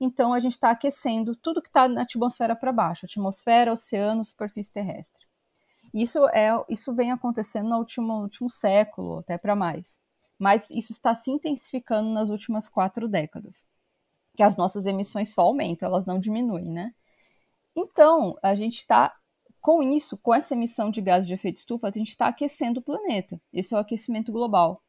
Então 0.00 0.32
a 0.32 0.40
gente 0.40 0.52
está 0.52 0.70
aquecendo 0.70 1.36
tudo 1.36 1.62
que 1.62 1.68
está 1.68 1.88
na 1.88 2.02
atmosfera 2.02 2.56
para 2.56 2.72
baixo, 2.72 3.06
atmosfera, 3.06 3.72
oceano, 3.72 4.24
superfície 4.24 4.72
terrestre. 4.72 5.26
Isso 5.94 6.26
é 6.28 6.50
isso 6.68 6.94
vem 6.94 7.12
acontecendo 7.12 7.68
no 7.68 7.78
último, 7.78 8.22
último 8.22 8.50
século, 8.50 9.18
até 9.18 9.36
para 9.36 9.54
mais. 9.54 10.00
Mas 10.38 10.68
isso 10.70 10.92
está 10.92 11.14
se 11.14 11.30
intensificando 11.30 12.10
nas 12.10 12.30
últimas 12.30 12.68
quatro 12.68 13.08
décadas. 13.08 13.64
Que 14.36 14.42
as 14.42 14.56
nossas 14.56 14.86
emissões 14.86 15.32
só 15.34 15.42
aumentam, 15.42 15.88
elas 15.88 16.06
não 16.06 16.18
diminuem, 16.18 16.70
né? 16.70 16.94
Então, 17.76 18.36
a 18.42 18.54
gente 18.54 18.78
está 18.78 19.14
com 19.60 19.82
isso, 19.82 20.18
com 20.18 20.34
essa 20.34 20.54
emissão 20.54 20.90
de 20.90 21.00
gases 21.00 21.28
de 21.28 21.34
efeito 21.34 21.58
estufa, 21.58 21.88
a 21.88 21.90
gente 21.90 22.08
está 22.08 22.26
aquecendo 22.26 22.80
o 22.80 22.82
planeta. 22.82 23.40
Esse 23.52 23.74
é 23.74 23.76
o 23.76 23.80
aquecimento 23.80 24.32
global. 24.32 24.82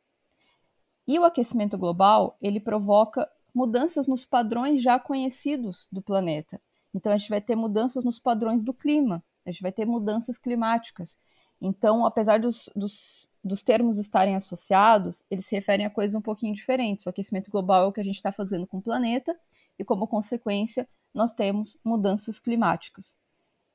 E 1.07 1.19
o 1.19 1.25
aquecimento 1.25 1.77
global, 1.77 2.35
ele 2.41 2.59
provoca 2.59 3.29
mudanças 3.53 4.07
nos 4.07 4.25
padrões 4.25 4.81
já 4.81 4.99
conhecidos 4.99 5.87
do 5.91 6.01
planeta. 6.01 6.59
Então 6.93 7.11
a 7.11 7.17
gente 7.17 7.29
vai 7.29 7.41
ter 7.41 7.55
mudanças 7.55 8.03
nos 8.03 8.19
padrões 8.19 8.63
do 8.63 8.73
clima, 8.73 9.23
a 9.45 9.51
gente 9.51 9.61
vai 9.61 9.71
ter 9.71 9.85
mudanças 9.85 10.37
climáticas. 10.37 11.17
Então, 11.61 12.05
apesar 12.05 12.39
dos, 12.39 12.69
dos 12.75 13.27
dos 13.43 13.61
termos 13.61 13.97
estarem 13.97 14.35
associados, 14.35 15.23
eles 15.29 15.45
se 15.45 15.53
referem 15.53 15.85
a 15.85 15.89
coisas 15.89 16.15
um 16.15 16.21
pouquinho 16.21 16.55
diferentes. 16.55 17.05
O 17.05 17.09
aquecimento 17.09 17.51
global 17.51 17.83
é 17.83 17.87
o 17.87 17.91
que 17.91 17.99
a 17.99 18.03
gente 18.03 18.15
está 18.15 18.31
fazendo 18.31 18.65
com 18.65 18.77
o 18.77 18.81
planeta, 18.81 19.37
e 19.77 19.83
como 19.83 20.07
consequência, 20.07 20.87
nós 21.13 21.31
temos 21.33 21.77
mudanças 21.83 22.39
climáticas. 22.39 23.13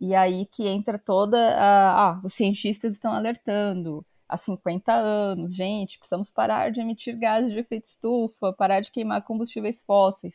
E 0.01 0.15
aí 0.15 0.47
que 0.47 0.67
entra 0.67 0.99
toda 0.99 1.37
a. 1.39 2.13
Ah, 2.13 2.21
os 2.25 2.33
cientistas 2.35 2.95
estão 2.95 3.13
alertando 3.13 4.07
há 4.29 4.37
50 4.37 4.93
anos, 4.93 5.55
gente, 5.55 5.99
precisamos 5.99 6.31
parar 6.31 6.71
de 6.71 6.81
emitir 6.81 7.19
gases 7.19 7.53
de 7.53 7.59
efeito 7.59 7.87
estufa, 7.87 8.53
parar 8.53 8.81
de 8.81 8.91
queimar 8.91 9.23
combustíveis 9.23 9.81
fósseis. 9.83 10.35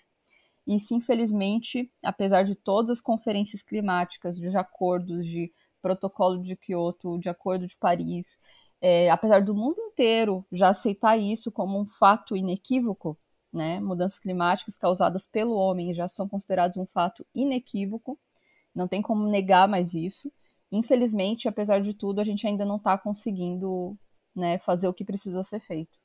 Isso, 0.66 0.94
infelizmente, 0.94 1.92
apesar 2.02 2.44
de 2.44 2.56
todas 2.56 2.98
as 2.98 3.02
conferências 3.02 3.62
climáticas, 3.62 4.38
de 4.38 4.56
acordos 4.58 5.26
de 5.28 5.54
protocolo 5.82 6.42
de 6.42 6.56
Kyoto, 6.56 7.20
de 7.20 7.30
acordo 7.30 7.68
de 7.68 7.76
Paris, 7.78 8.40
é, 8.82 9.10
apesar 9.10 9.42
do 9.42 9.54
mundo 9.54 9.80
inteiro 9.80 10.46
já 10.52 10.70
aceitar 10.70 11.18
isso 11.18 11.52
como 11.52 11.80
um 11.80 11.86
fato 11.86 12.36
inequívoco, 12.36 13.18
né, 13.52 13.80
mudanças 13.80 14.20
climáticas 14.20 14.76
causadas 14.76 15.28
pelo 15.28 15.56
homem 15.56 15.94
já 15.94 16.08
são 16.08 16.28
consideradas 16.28 16.78
um 16.78 16.86
fato 16.86 17.26
inequívoco, 17.36 18.18
não 18.74 18.88
tem 18.88 19.02
como 19.02 19.28
negar 19.28 19.68
mais 19.68 19.94
isso. 19.94 20.32
Infelizmente, 20.74 21.48
apesar 21.48 21.82
de 21.82 21.94
tudo, 21.94 22.20
a 22.20 22.24
gente 22.24 22.48
ainda 22.48 22.66
não 22.66 22.78
está 22.78 22.98
conseguindo 22.98 23.96
né, 24.36 24.58
fazer 24.58 24.88
o 24.88 24.94
que 24.94 25.06
precisa 25.06 25.44
ser 25.44 25.60
feito. 25.60 26.00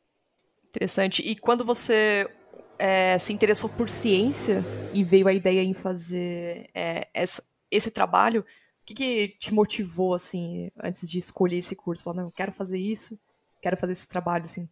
Interessante. 0.68 1.22
E 1.22 1.34
quando 1.34 1.64
você 1.64 2.30
é, 2.78 3.18
se 3.18 3.32
interessou 3.32 3.70
por 3.70 3.88
ciência 3.88 4.62
e 4.92 5.02
veio 5.02 5.26
a 5.26 5.32
ideia 5.32 5.62
em 5.62 5.72
fazer 5.72 6.68
é, 6.74 7.08
essa, 7.14 7.42
esse 7.70 7.90
trabalho, 7.90 8.42
o 8.42 8.44
que, 8.84 8.94
que, 8.94 9.28
te 9.38 9.54
motivou, 9.54 10.12
assim, 10.12 10.70
antes 10.82 11.10
de 11.10 11.16
escolher 11.16 11.56
esse 11.56 11.74
curso? 11.74 12.04
Falar, 12.04 12.16
não, 12.16 12.24
eu 12.24 12.32
quero 12.32 12.52
fazer 12.52 12.78
isso, 12.78 13.18
quero 13.62 13.76
fazer 13.76 13.94
esse 13.94 14.06
trabalho, 14.06 14.44
assim. 14.44 14.68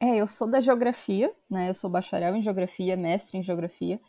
É, 0.00 0.16
eu 0.16 0.26
sou 0.26 0.50
da 0.50 0.62
geografia, 0.62 1.30
né? 1.50 1.68
Eu 1.68 1.74
sou 1.74 1.90
bacharel 1.90 2.34
em 2.34 2.42
geografia, 2.42 2.96
mestre 2.96 3.38
em 3.38 3.42
geografia. 3.42 4.00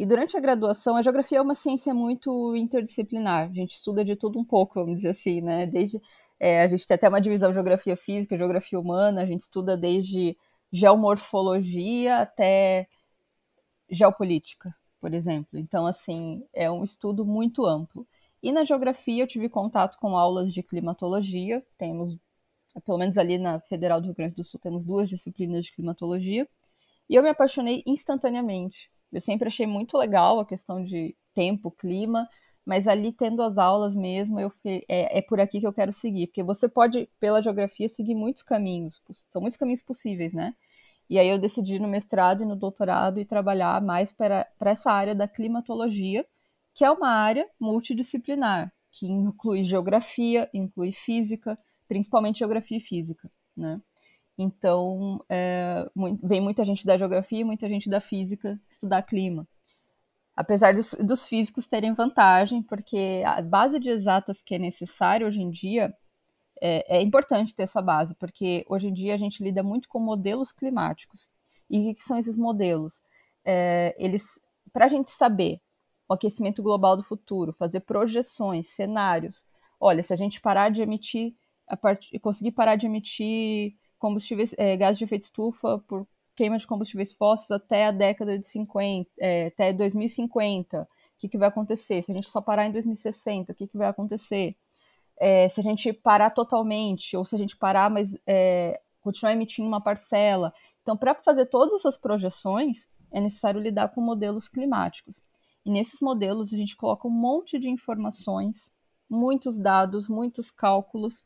E 0.00 0.06
durante 0.06 0.34
a 0.34 0.40
graduação, 0.40 0.96
a 0.96 1.02
geografia 1.02 1.36
é 1.36 1.42
uma 1.42 1.54
ciência 1.54 1.92
muito 1.92 2.56
interdisciplinar. 2.56 3.50
A 3.50 3.52
gente 3.52 3.74
estuda 3.74 4.02
de 4.02 4.16
tudo 4.16 4.38
um 4.38 4.44
pouco, 4.44 4.80
vamos 4.80 4.96
dizer 4.96 5.10
assim, 5.10 5.42
né? 5.42 5.66
Desde 5.66 6.00
é, 6.40 6.62
a 6.62 6.68
gente 6.68 6.86
tem 6.86 6.94
até 6.94 7.06
uma 7.06 7.20
divisão 7.20 7.52
geografia 7.52 7.94
física, 7.98 8.34
geografia 8.34 8.80
humana. 8.80 9.20
A 9.20 9.26
gente 9.26 9.42
estuda 9.42 9.76
desde 9.76 10.38
geomorfologia 10.72 12.16
até 12.16 12.88
geopolítica, 13.90 14.74
por 15.02 15.12
exemplo. 15.12 15.58
Então, 15.58 15.86
assim, 15.86 16.46
é 16.54 16.70
um 16.70 16.82
estudo 16.82 17.26
muito 17.26 17.66
amplo. 17.66 18.06
E 18.42 18.52
na 18.52 18.64
geografia 18.64 19.22
eu 19.22 19.28
tive 19.28 19.50
contato 19.50 19.98
com 19.98 20.16
aulas 20.16 20.54
de 20.54 20.62
climatologia. 20.62 21.62
Temos, 21.76 22.16
pelo 22.86 22.96
menos 22.96 23.18
ali 23.18 23.36
na 23.36 23.60
Federal 23.60 24.00
do 24.00 24.06
Rio 24.06 24.14
Grande 24.14 24.36
do 24.36 24.44
Sul, 24.44 24.58
temos 24.58 24.82
duas 24.82 25.10
disciplinas 25.10 25.66
de 25.66 25.74
climatologia. 25.74 26.48
E 27.06 27.16
eu 27.16 27.22
me 27.22 27.28
apaixonei 27.28 27.82
instantaneamente. 27.86 28.90
Eu 29.12 29.20
sempre 29.20 29.48
achei 29.48 29.66
muito 29.66 29.96
legal 29.96 30.40
a 30.40 30.46
questão 30.46 30.84
de 30.84 31.16
tempo, 31.34 31.70
clima, 31.70 32.28
mas 32.64 32.86
ali 32.86 33.12
tendo 33.12 33.42
as 33.42 33.58
aulas 33.58 33.94
mesmo, 33.96 34.38
eu 34.38 34.52
é, 34.64 35.18
é 35.18 35.22
por 35.22 35.40
aqui 35.40 35.60
que 35.60 35.66
eu 35.66 35.72
quero 35.72 35.92
seguir, 35.92 36.28
porque 36.28 36.42
você 36.42 36.68
pode, 36.68 37.08
pela 37.18 37.42
geografia, 37.42 37.88
seguir 37.88 38.14
muitos 38.14 38.42
caminhos, 38.42 39.00
são 39.32 39.40
muitos 39.42 39.58
caminhos 39.58 39.82
possíveis, 39.82 40.32
né? 40.32 40.54
E 41.08 41.18
aí 41.18 41.28
eu 41.28 41.38
decidi 41.38 41.78
no 41.80 41.88
mestrado 41.88 42.42
e 42.42 42.46
no 42.46 42.54
doutorado 42.56 43.18
e 43.18 43.24
trabalhar 43.24 43.82
mais 43.82 44.12
para, 44.12 44.46
para 44.58 44.70
essa 44.70 44.92
área 44.92 45.14
da 45.14 45.26
climatologia, 45.26 46.24
que 46.74 46.84
é 46.84 46.90
uma 46.90 47.08
área 47.10 47.48
multidisciplinar, 47.58 48.72
que 48.92 49.06
inclui 49.06 49.64
geografia, 49.64 50.48
inclui 50.54 50.92
física, 50.92 51.58
principalmente 51.88 52.38
geografia 52.38 52.78
e 52.78 52.80
física, 52.80 53.30
né? 53.56 53.80
Então, 54.38 55.24
é, 55.28 55.88
vem 56.22 56.40
muita 56.40 56.64
gente 56.64 56.86
da 56.86 56.96
geografia 56.96 57.40
e 57.40 57.44
muita 57.44 57.68
gente 57.68 57.88
da 57.90 58.00
física 58.00 58.58
estudar 58.68 59.02
clima. 59.02 59.46
Apesar 60.34 60.74
dos, 60.74 60.94
dos, 60.94 61.26
físicos 61.26 61.66
terem 61.66 61.92
vantagem, 61.92 62.62
porque 62.62 63.22
a 63.26 63.42
base 63.42 63.78
de 63.78 63.90
exatas 63.90 64.42
que 64.42 64.54
é 64.54 64.58
necessária 64.58 65.26
hoje 65.26 65.40
em 65.40 65.50
dia 65.50 65.94
é, 66.60 66.98
é, 66.98 67.02
importante 67.02 67.54
ter 67.54 67.64
essa 67.64 67.82
base, 67.82 68.14
porque 68.14 68.64
hoje 68.68 68.88
em 68.88 68.92
dia 68.92 69.14
a 69.14 69.18
gente 69.18 69.42
lida 69.42 69.62
muito 69.62 69.88
com 69.88 69.98
modelos 69.98 70.52
climáticos. 70.52 71.30
E 71.68 71.90
o 71.90 71.94
que 71.94 72.02
são 72.02 72.18
esses 72.18 72.36
modelos? 72.36 73.00
É, 73.44 73.94
eles, 73.98 74.40
para 74.72 74.86
a 74.86 74.88
gente 74.88 75.10
saber 75.10 75.60
o 76.08 76.14
aquecimento 76.14 76.62
global 76.62 76.96
do 76.96 77.04
futuro, 77.04 77.52
fazer 77.52 77.80
projeções, 77.80 78.70
cenários. 78.70 79.44
Olha, 79.78 80.02
se 80.02 80.12
a 80.12 80.16
gente 80.16 80.40
parar 80.40 80.68
de 80.68 80.82
emitir, 80.82 81.34
a 81.68 81.76
part... 81.76 82.18
conseguir 82.18 82.50
parar 82.50 82.76
de 82.76 82.86
emitir 82.86 83.74
combustíveis, 84.00 84.52
é, 84.58 84.76
gases 84.76 84.98
de 84.98 85.04
efeito 85.04 85.24
estufa 85.24 85.78
por 85.86 86.08
queima 86.34 86.58
de 86.58 86.66
combustíveis 86.66 87.12
fósseis 87.12 87.50
até 87.50 87.86
a 87.86 87.90
década 87.92 88.38
de 88.38 88.48
50, 88.48 89.08
é, 89.20 89.48
até 89.48 89.72
2050. 89.72 90.82
O 90.82 90.86
que, 91.18 91.28
que 91.28 91.38
vai 91.38 91.48
acontecer? 91.48 92.02
Se 92.02 92.10
a 92.10 92.14
gente 92.14 92.30
só 92.30 92.40
parar 92.40 92.66
em 92.66 92.72
2060, 92.72 93.52
o 93.52 93.54
que, 93.54 93.68
que 93.68 93.76
vai 93.76 93.88
acontecer? 93.88 94.56
É, 95.18 95.50
se 95.50 95.60
a 95.60 95.62
gente 95.62 95.92
parar 95.92 96.30
totalmente, 96.30 97.14
ou 97.14 97.26
se 97.26 97.34
a 97.36 97.38
gente 97.38 97.56
parar, 97.56 97.90
mas 97.90 98.16
é, 98.26 98.80
continuar 99.02 99.32
emitindo 99.34 99.68
uma 99.68 99.82
parcela. 99.82 100.52
Então, 100.82 100.96
para 100.96 101.14
fazer 101.14 101.46
todas 101.46 101.74
essas 101.74 101.98
projeções, 101.98 102.88
é 103.12 103.20
necessário 103.20 103.60
lidar 103.60 103.90
com 103.90 104.00
modelos 104.00 104.48
climáticos. 104.48 105.22
E 105.64 105.70
nesses 105.70 106.00
modelos, 106.00 106.54
a 106.54 106.56
gente 106.56 106.74
coloca 106.74 107.06
um 107.06 107.10
monte 107.10 107.58
de 107.58 107.68
informações, 107.68 108.70
muitos 109.10 109.58
dados, 109.58 110.08
muitos 110.08 110.50
cálculos, 110.50 111.22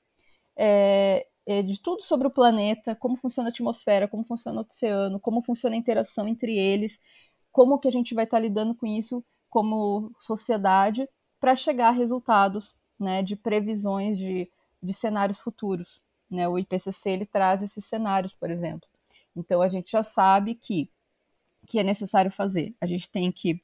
é, 0.56 1.24
de 1.46 1.80
tudo 1.80 2.02
sobre 2.02 2.26
o 2.26 2.30
planeta, 2.30 2.94
como 2.94 3.16
funciona 3.16 3.50
a 3.50 3.52
atmosfera, 3.52 4.08
como 4.08 4.24
funciona 4.24 4.60
o 4.60 4.64
oceano, 4.64 5.20
como 5.20 5.42
funciona 5.42 5.76
a 5.76 5.78
interação 5.78 6.26
entre 6.26 6.56
eles, 6.56 6.98
como 7.52 7.78
que 7.78 7.88
a 7.88 7.92
gente 7.92 8.14
vai 8.14 8.24
estar 8.24 8.38
lidando 8.38 8.74
com 8.74 8.86
isso 8.86 9.24
como 9.50 10.12
sociedade 10.18 11.08
para 11.38 11.54
chegar 11.54 11.88
a 11.88 11.92
resultados 11.92 12.74
né, 12.98 13.22
de 13.22 13.36
previsões 13.36 14.18
de, 14.18 14.50
de 14.82 14.94
cenários 14.94 15.40
futuros. 15.40 16.00
Né? 16.30 16.48
O 16.48 16.58
IPCC 16.58 17.10
ele 17.10 17.26
traz 17.26 17.62
esses 17.62 17.84
cenários, 17.84 18.34
por 18.34 18.50
exemplo. 18.50 18.88
Então 19.36 19.60
a 19.62 19.68
gente 19.68 19.90
já 19.92 20.02
sabe 20.02 20.54
que 20.54 20.90
que 21.66 21.78
é 21.78 21.82
necessário 21.82 22.30
fazer. 22.30 22.74
A 22.80 22.86
gente 22.86 23.10
tem 23.10 23.32
que 23.32 23.62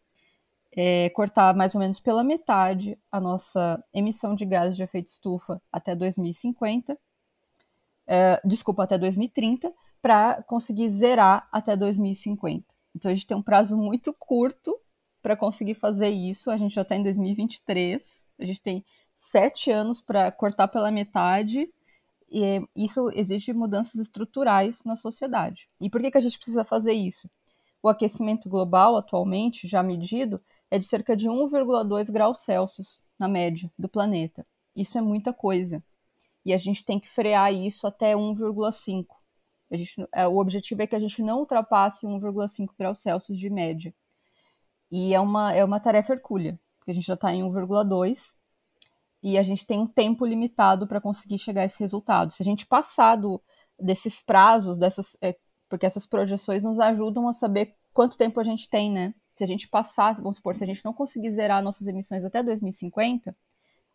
é, 0.72 1.10
cortar 1.10 1.54
mais 1.54 1.74
ou 1.74 1.80
menos 1.80 2.00
pela 2.00 2.24
metade 2.24 2.98
a 3.10 3.20
nossa 3.20 3.82
emissão 3.92 4.34
de 4.34 4.44
gases 4.44 4.76
de 4.76 4.82
efeito 4.82 5.08
estufa 5.08 5.60
até 5.72 5.94
2050 5.94 6.98
é, 8.10 8.40
desculpa, 8.44 8.82
até 8.82 8.98
2030, 8.98 9.72
para 10.02 10.42
conseguir 10.42 10.90
zerar 10.90 11.48
até 11.52 11.76
2050. 11.76 12.64
Então 12.96 13.08
a 13.08 13.14
gente 13.14 13.24
tem 13.24 13.36
um 13.36 13.42
prazo 13.42 13.76
muito 13.76 14.12
curto 14.12 14.76
para 15.22 15.36
conseguir 15.36 15.74
fazer 15.74 16.08
isso. 16.08 16.50
A 16.50 16.56
gente 16.56 16.74
já 16.74 16.82
está 16.82 16.96
em 16.96 17.04
2023, 17.04 18.24
a 18.40 18.44
gente 18.44 18.60
tem 18.60 18.84
sete 19.14 19.70
anos 19.70 20.00
para 20.00 20.32
cortar 20.32 20.66
pela 20.66 20.90
metade, 20.90 21.72
e 22.28 22.60
isso 22.74 23.10
exige 23.14 23.52
mudanças 23.52 23.94
estruturais 23.94 24.82
na 24.84 24.96
sociedade. 24.96 25.68
E 25.80 25.88
por 25.88 26.00
que, 26.00 26.10
que 26.10 26.18
a 26.18 26.20
gente 26.20 26.36
precisa 26.36 26.64
fazer 26.64 26.92
isso? 26.92 27.30
O 27.80 27.88
aquecimento 27.88 28.48
global, 28.48 28.96
atualmente, 28.96 29.68
já 29.68 29.84
medido, 29.84 30.40
é 30.68 30.80
de 30.80 30.86
cerca 30.86 31.16
de 31.16 31.28
1,2 31.28 32.10
graus 32.10 32.38
Celsius 32.38 32.98
na 33.16 33.28
média 33.28 33.70
do 33.78 33.88
planeta. 33.88 34.44
Isso 34.74 34.98
é 34.98 35.00
muita 35.00 35.32
coisa 35.32 35.82
e 36.44 36.52
a 36.52 36.58
gente 36.58 36.84
tem 36.84 36.98
que 36.98 37.08
frear 37.08 37.52
isso 37.52 37.86
até 37.86 38.14
1,5. 38.14 39.06
A 39.70 39.76
gente, 39.76 40.08
é, 40.12 40.26
o 40.26 40.38
objetivo 40.38 40.82
é 40.82 40.86
que 40.86 40.96
a 40.96 41.00
gente 41.00 41.22
não 41.22 41.40
ultrapasse 41.40 42.06
1,5 42.06 42.70
graus 42.78 42.98
Celsius 42.98 43.38
de 43.38 43.48
média. 43.48 43.94
E 44.90 45.14
é 45.14 45.20
uma, 45.20 45.52
é 45.52 45.64
uma 45.64 45.78
tarefa 45.78 46.14
hercúlea, 46.14 46.58
porque 46.78 46.90
a 46.90 46.94
gente 46.94 47.06
já 47.06 47.14
está 47.14 47.32
em 47.32 47.42
1,2 47.42 48.34
e 49.22 49.38
a 49.38 49.42
gente 49.42 49.66
tem 49.66 49.80
um 49.80 49.86
tempo 49.86 50.24
limitado 50.24 50.86
para 50.86 51.00
conseguir 51.00 51.38
chegar 51.38 51.62
a 51.62 51.64
esse 51.66 51.78
resultado. 51.78 52.32
Se 52.32 52.42
a 52.42 52.44
gente 52.44 52.66
passar 52.66 53.16
do, 53.16 53.40
desses 53.78 54.22
prazos, 54.22 54.78
dessas, 54.78 55.16
é, 55.20 55.36
porque 55.68 55.86
essas 55.86 56.06
projeções 56.06 56.62
nos 56.62 56.80
ajudam 56.80 57.28
a 57.28 57.34
saber 57.34 57.76
quanto 57.92 58.16
tempo 58.16 58.40
a 58.40 58.44
gente 58.44 58.68
tem, 58.68 58.90
né? 58.90 59.14
Se 59.36 59.44
a 59.44 59.46
gente 59.46 59.68
passar, 59.68 60.14
vamos 60.16 60.36
supor, 60.36 60.56
se 60.56 60.64
a 60.64 60.66
gente 60.66 60.84
não 60.84 60.92
conseguir 60.92 61.30
zerar 61.30 61.62
nossas 61.62 61.86
emissões 61.86 62.24
até 62.24 62.42
2050, 62.42 63.36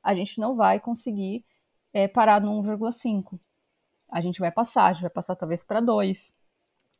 a 0.01 0.15
gente 0.15 0.39
não 0.39 0.55
vai 0.55 0.79
conseguir 0.79 1.43
é, 1.95 2.09
parar 2.09 2.41
no 2.41 2.51
1,5. 2.61 3.39
A 4.11 4.19
gente 4.19 4.41
vai 4.41 4.51
passar, 4.51 4.87
a 4.87 4.91
gente 4.91 5.03
vai 5.03 5.09
passar 5.09 5.33
talvez 5.33 5.63
para 5.63 5.79
2, 5.79 6.33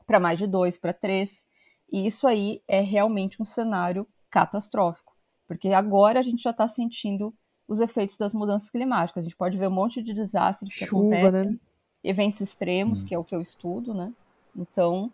para 0.08 0.22
mais 0.22 0.40
de 0.40 0.48
2, 0.48 0.78
para 0.78 0.94
3. 0.94 1.44
E 1.92 2.08
isso 2.08 2.25
aí 2.25 2.64
é 2.66 2.80
realmente 2.80 3.42
um 3.42 3.46
cenário 3.46 4.08
catastrófico, 4.30 5.14
porque 5.46 5.70
agora 5.74 6.22
a 6.22 6.24
gente 6.24 6.42
já 6.42 6.52
está 6.52 6.66
sentindo 6.70 7.36
os 7.68 7.82
efeitos 7.82 8.16
das 8.16 8.34
mudanças 8.34 8.70
climáticas. 8.70 9.22
A 9.22 9.24
gente 9.25 9.36
pode 9.36 9.58
ver 9.58 9.68
um 9.68 9.72
monte 9.72 10.02
de 10.02 10.14
desastres 10.14 10.74
que 10.74 10.86
Chuva, 10.86 11.14
acontecem, 11.14 11.52
né? 11.52 11.60
eventos 12.02 12.40
extremos, 12.40 13.02
Sim. 13.02 13.06
que 13.06 13.14
é 13.16 13.20
o 13.20 13.24
que 13.24 13.36
eu 13.36 13.42
estudo, 13.42 13.94
né? 13.94 14.14
Então, 14.56 15.12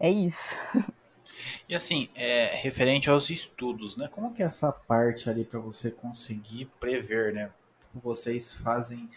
é 0.00 0.10
isso. 0.10 0.56
E 1.68 1.74
assim, 1.74 2.08
é, 2.14 2.54
referente 2.56 3.08
aos 3.08 3.30
estudos, 3.30 3.96
né? 3.96 4.06
Como 4.06 4.34
que 4.34 4.42
é 4.42 4.46
essa 4.46 4.70
parte 4.70 5.30
ali 5.30 5.44
para 5.44 5.58
você 5.58 5.90
conseguir 5.90 6.66
prever, 6.78 7.32
né? 7.32 7.50
Vocês 8.00 8.54
fazem 8.54 9.08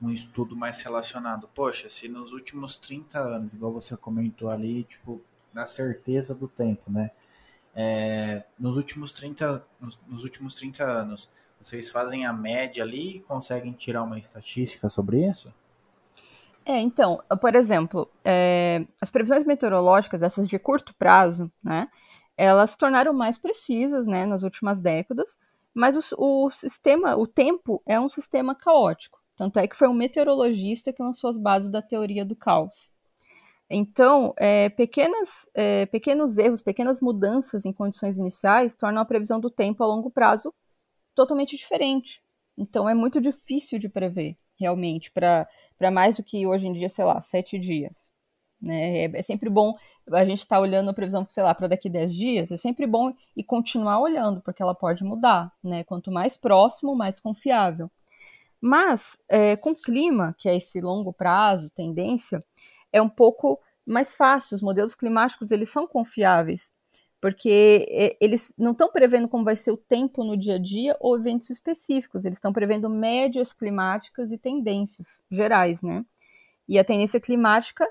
um 0.00 0.10
estudo 0.10 0.56
mais 0.56 0.80
relacionado. 0.82 1.48
Poxa, 1.54 1.90
se 1.90 2.08
nos 2.08 2.32
últimos 2.32 2.78
30 2.78 3.18
anos, 3.18 3.52
igual 3.52 3.72
você 3.72 3.96
comentou 3.96 4.50
ali, 4.50 4.84
tipo, 4.84 5.20
na 5.52 5.66
certeza 5.66 6.34
do 6.34 6.48
tempo, 6.48 6.90
né? 6.90 7.10
É, 7.74 8.42
nos, 8.58 8.76
últimos 8.76 9.12
30, 9.12 9.64
nos, 9.80 9.98
nos, 10.06 10.24
últimos 10.24 10.54
30 10.56 10.84
anos, 10.84 11.30
vocês 11.60 11.90
fazem 11.90 12.26
a 12.26 12.32
média 12.32 12.82
ali 12.82 13.16
e 13.16 13.20
conseguem 13.20 13.72
tirar 13.72 14.02
uma 14.02 14.18
estatística 14.18 14.88
sobre 14.88 15.28
isso? 15.28 15.52
É, 16.64 16.78
então, 16.78 17.22
por 17.40 17.54
exemplo, 17.54 18.10
é, 18.24 18.84
as 19.00 19.10
previsões 19.10 19.44
meteorológicas, 19.44 20.22
essas 20.22 20.48
de 20.48 20.58
curto 20.58 20.94
prazo, 20.94 21.50
né, 21.62 21.88
elas 22.36 22.72
se 22.72 22.78
tornaram 22.78 23.12
mais 23.12 23.38
precisas, 23.38 24.06
né, 24.06 24.26
nas 24.26 24.42
últimas 24.42 24.80
décadas, 24.80 25.36
mas 25.74 26.12
o, 26.12 26.46
o 26.46 26.50
sistema, 26.50 27.16
o 27.16 27.26
tempo 27.26 27.82
é 27.86 27.98
um 27.98 28.08
sistema 28.08 28.54
caótico. 28.54 29.20
Tanto 29.36 29.58
é 29.58 29.66
que 29.66 29.76
foi 29.76 29.88
um 29.88 29.94
meteorologista 29.94 30.92
que 30.92 31.02
lançou 31.02 31.30
as 31.30 31.38
bases 31.38 31.70
da 31.70 31.80
teoria 31.80 32.24
do 32.24 32.36
caos. 32.36 32.90
Então, 33.70 34.34
é, 34.36 34.68
pequenas, 34.68 35.46
é, 35.54 35.86
pequenos 35.86 36.36
erros, 36.36 36.60
pequenas 36.60 37.00
mudanças 37.00 37.64
em 37.64 37.72
condições 37.72 38.18
iniciais 38.18 38.74
tornam 38.74 39.00
a 39.00 39.04
previsão 39.04 39.38
do 39.38 39.48
tempo 39.48 39.82
a 39.82 39.86
longo 39.86 40.10
prazo 40.10 40.52
totalmente 41.14 41.56
diferente. 41.56 42.20
Então, 42.58 42.88
é 42.88 42.94
muito 42.94 43.20
difícil 43.20 43.78
de 43.78 43.88
prever, 43.88 44.36
realmente, 44.58 45.10
para 45.12 45.46
mais 45.92 46.16
do 46.16 46.24
que 46.24 46.46
hoje 46.46 46.66
em 46.66 46.72
dia, 46.72 46.88
sei 46.88 47.04
lá, 47.04 47.20
sete 47.20 47.58
dias. 47.58 48.09
Né? 48.60 49.04
É, 49.04 49.10
é 49.14 49.22
sempre 49.22 49.48
bom 49.48 49.76
a 50.10 50.24
gente 50.24 50.40
estar 50.40 50.56
tá 50.56 50.60
olhando 50.60 50.90
a 50.90 50.94
previsão, 50.94 51.26
sei 51.30 51.42
lá, 51.42 51.54
para 51.54 51.68
daqui 51.68 51.88
dez 51.88 52.14
dias, 52.14 52.50
é 52.50 52.56
sempre 52.56 52.86
bom 52.86 53.14
e 53.36 53.42
continuar 53.42 54.00
olhando, 54.00 54.40
porque 54.42 54.62
ela 54.62 54.74
pode 54.74 55.02
mudar. 55.02 55.52
Né? 55.62 55.84
Quanto 55.84 56.10
mais 56.10 56.36
próximo, 56.36 56.94
mais 56.94 57.18
confiável. 57.18 57.90
Mas, 58.60 59.16
é, 59.28 59.56
com 59.56 59.74
clima, 59.74 60.34
que 60.38 60.48
é 60.48 60.56
esse 60.56 60.80
longo 60.80 61.12
prazo, 61.12 61.70
tendência, 61.70 62.44
é 62.92 63.00
um 63.00 63.08
pouco 63.08 63.58
mais 63.86 64.14
fácil. 64.14 64.54
Os 64.54 64.62
modelos 64.62 64.94
climáticos, 64.94 65.50
eles 65.50 65.70
são 65.70 65.86
confiáveis, 65.86 66.70
porque 67.20 67.86
é, 67.90 68.16
eles 68.20 68.52
não 68.58 68.72
estão 68.72 68.90
prevendo 68.90 69.28
como 69.28 69.44
vai 69.44 69.56
ser 69.56 69.70
o 69.70 69.76
tempo 69.76 70.22
no 70.24 70.36
dia 70.36 70.56
a 70.56 70.58
dia 70.58 70.96
ou 71.00 71.16
eventos 71.16 71.48
específicos, 71.50 72.24
eles 72.24 72.36
estão 72.36 72.52
prevendo 72.52 72.88
médias 72.90 73.52
climáticas 73.52 74.30
e 74.30 74.38
tendências 74.38 75.22
gerais, 75.30 75.80
né? 75.82 76.04
E 76.68 76.78
a 76.78 76.84
tendência 76.84 77.20
climática 77.20 77.86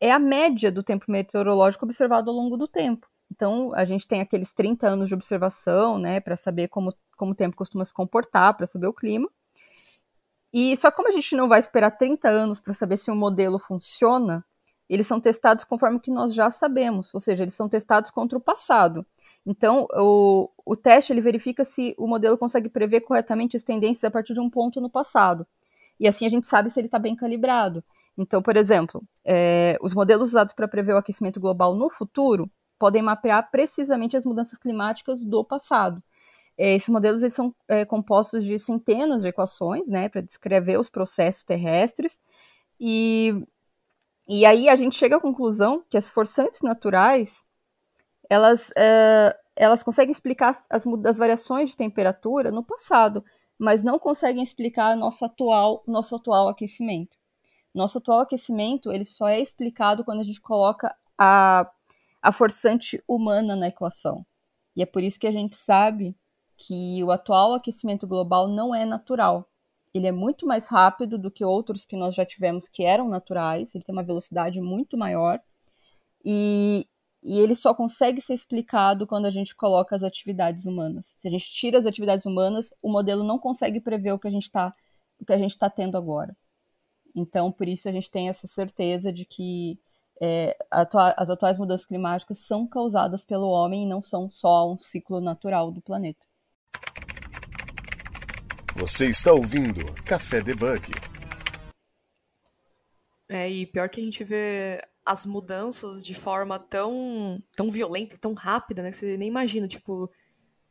é 0.00 0.12
a 0.12 0.18
média 0.18 0.70
do 0.70 0.82
tempo 0.82 1.10
meteorológico 1.10 1.84
observado 1.84 2.30
ao 2.30 2.36
longo 2.36 2.56
do 2.56 2.68
tempo. 2.68 3.06
Então, 3.30 3.74
a 3.74 3.84
gente 3.84 4.06
tem 4.06 4.20
aqueles 4.20 4.52
30 4.52 4.88
anos 4.88 5.08
de 5.08 5.14
observação, 5.14 5.98
né, 5.98 6.20
para 6.20 6.36
saber 6.36 6.68
como, 6.68 6.94
como 7.16 7.32
o 7.32 7.34
tempo 7.34 7.56
costuma 7.56 7.84
se 7.84 7.92
comportar, 7.92 8.56
para 8.56 8.66
saber 8.66 8.86
o 8.86 8.92
clima. 8.92 9.28
E 10.52 10.76
só 10.76 10.90
como 10.90 11.08
a 11.08 11.12
gente 11.12 11.36
não 11.36 11.48
vai 11.48 11.58
esperar 11.58 11.90
30 11.90 12.28
anos 12.28 12.58
para 12.58 12.72
saber 12.72 12.96
se 12.96 13.10
um 13.10 13.16
modelo 13.16 13.58
funciona, 13.58 14.44
eles 14.88 15.06
são 15.06 15.20
testados 15.20 15.64
conforme 15.64 15.98
o 15.98 16.00
que 16.00 16.10
nós 16.10 16.32
já 16.34 16.48
sabemos, 16.50 17.12
ou 17.12 17.20
seja, 17.20 17.44
eles 17.44 17.54
são 17.54 17.68
testados 17.68 18.10
contra 18.10 18.38
o 18.38 18.40
passado. 18.40 19.04
Então, 19.44 19.86
o, 19.94 20.50
o 20.64 20.76
teste 20.76 21.12
ele 21.12 21.20
verifica 21.20 21.64
se 21.64 21.94
o 21.98 22.06
modelo 22.06 22.38
consegue 22.38 22.68
prever 22.68 23.02
corretamente 23.02 23.56
as 23.56 23.62
tendências 23.62 24.04
a 24.04 24.10
partir 24.10 24.34
de 24.34 24.40
um 24.40 24.48
ponto 24.48 24.80
no 24.80 24.90
passado. 24.90 25.46
E 26.00 26.06
assim 26.06 26.26
a 26.26 26.28
gente 26.28 26.46
sabe 26.46 26.70
se 26.70 26.80
ele 26.80 26.86
está 26.86 26.98
bem 26.98 27.16
calibrado. 27.16 27.84
Então, 28.18 28.42
por 28.42 28.56
exemplo, 28.56 29.02
é, 29.24 29.78
os 29.80 29.94
modelos 29.94 30.30
usados 30.30 30.52
para 30.52 30.66
prever 30.66 30.92
o 30.94 30.98
aquecimento 30.98 31.38
global 31.38 31.74
no 31.74 31.88
futuro 31.88 32.50
podem 32.76 33.00
mapear 33.00 33.48
precisamente 33.50 34.16
as 34.16 34.26
mudanças 34.26 34.58
climáticas 34.58 35.24
do 35.24 35.44
passado. 35.44 36.02
É, 36.58 36.74
esses 36.74 36.88
modelos 36.88 37.22
eles 37.22 37.34
são 37.34 37.54
é, 37.68 37.84
compostos 37.84 38.44
de 38.44 38.58
centenas 38.58 39.22
de 39.22 39.28
equações, 39.28 39.88
né, 39.88 40.08
para 40.08 40.20
descrever 40.20 40.78
os 40.80 40.90
processos 40.90 41.44
terrestres. 41.44 42.18
E, 42.80 43.32
e 44.28 44.44
aí 44.44 44.68
a 44.68 44.76
gente 44.76 44.96
chega 44.96 45.16
à 45.16 45.20
conclusão 45.20 45.84
que 45.88 45.96
as 45.96 46.08
forçantes 46.08 46.60
naturais 46.62 47.42
elas, 48.30 48.70
é, 48.76 49.36
elas 49.56 49.82
conseguem 49.82 50.12
explicar 50.12 50.64
as, 50.70 50.84
as 51.06 51.18
variações 51.18 51.70
de 51.70 51.76
temperatura 51.76 52.50
no 52.50 52.64
passado, 52.64 53.24
mas 53.58 53.84
não 53.84 53.98
conseguem 53.98 54.42
explicar 54.42 54.96
nosso 54.96 55.24
atual, 55.24 55.82
nosso 55.86 56.16
atual 56.16 56.48
aquecimento. 56.48 57.17
Nosso 57.74 57.98
atual 57.98 58.20
aquecimento 58.20 58.90
ele 58.90 59.04
só 59.04 59.28
é 59.28 59.40
explicado 59.40 60.04
quando 60.04 60.20
a 60.20 60.24
gente 60.24 60.40
coloca 60.40 60.94
a, 61.16 61.70
a 62.22 62.32
forçante 62.32 63.02
humana 63.06 63.54
na 63.54 63.68
equação. 63.68 64.24
E 64.74 64.82
é 64.82 64.86
por 64.86 65.02
isso 65.02 65.18
que 65.18 65.26
a 65.26 65.32
gente 65.32 65.56
sabe 65.56 66.16
que 66.56 67.02
o 67.04 67.10
atual 67.10 67.54
aquecimento 67.54 68.06
global 68.06 68.48
não 68.48 68.74
é 68.74 68.84
natural. 68.84 69.48
Ele 69.94 70.06
é 70.06 70.12
muito 70.12 70.46
mais 70.46 70.68
rápido 70.68 71.18
do 71.18 71.30
que 71.30 71.44
outros 71.44 71.84
que 71.84 71.96
nós 71.96 72.14
já 72.14 72.26
tivemos 72.26 72.68
que 72.68 72.84
eram 72.84 73.08
naturais, 73.08 73.74
ele 73.74 73.84
tem 73.84 73.92
uma 73.92 74.02
velocidade 74.02 74.60
muito 74.60 74.96
maior, 74.96 75.40
e, 76.24 76.86
e 77.22 77.38
ele 77.38 77.54
só 77.54 77.72
consegue 77.74 78.20
ser 78.20 78.34
explicado 78.34 79.06
quando 79.06 79.26
a 79.26 79.30
gente 79.30 79.54
coloca 79.54 79.96
as 79.96 80.02
atividades 80.02 80.66
humanas. 80.66 81.06
Se 81.20 81.28
a 81.28 81.30
gente 81.30 81.50
tira 81.50 81.78
as 81.78 81.86
atividades 81.86 82.26
humanas, 82.26 82.70
o 82.82 82.90
modelo 82.90 83.24
não 83.24 83.38
consegue 83.38 83.80
prever 83.80 84.12
o 84.12 84.18
que 84.18 84.28
a 84.28 84.30
gente 84.30 84.44
está 84.44 84.74
tá 85.58 85.70
tendo 85.70 85.96
agora. 85.96 86.36
Então, 87.18 87.50
por 87.50 87.68
isso 87.68 87.88
a 87.88 87.92
gente 87.92 88.10
tem 88.10 88.28
essa 88.28 88.46
certeza 88.46 89.12
de 89.12 89.24
que 89.24 89.78
é, 90.20 90.56
as 90.70 91.30
atuais 91.30 91.58
mudanças 91.58 91.86
climáticas 91.86 92.38
são 92.38 92.66
causadas 92.66 93.24
pelo 93.24 93.48
homem 93.48 93.84
e 93.84 93.88
não 93.88 94.02
são 94.02 94.30
só 94.30 94.72
um 94.72 94.78
ciclo 94.78 95.20
natural 95.20 95.70
do 95.70 95.80
planeta. 95.80 96.24
Você 98.76 99.06
está 99.06 99.32
ouvindo 99.32 99.84
Café 100.04 100.40
Debug. 100.40 100.90
É, 103.28 103.50
e 103.50 103.66
pior 103.66 103.88
que 103.88 104.00
a 104.00 104.04
gente 104.04 104.22
vê 104.22 104.80
as 105.04 105.26
mudanças 105.26 106.06
de 106.06 106.14
forma 106.14 106.58
tão, 106.58 107.42
tão 107.56 107.70
violenta, 107.70 108.16
tão 108.16 108.34
rápida, 108.34 108.82
né? 108.82 108.90
Que 108.90 108.96
você 108.96 109.16
nem 109.16 109.28
imagina, 109.28 109.66
tipo, 109.66 110.10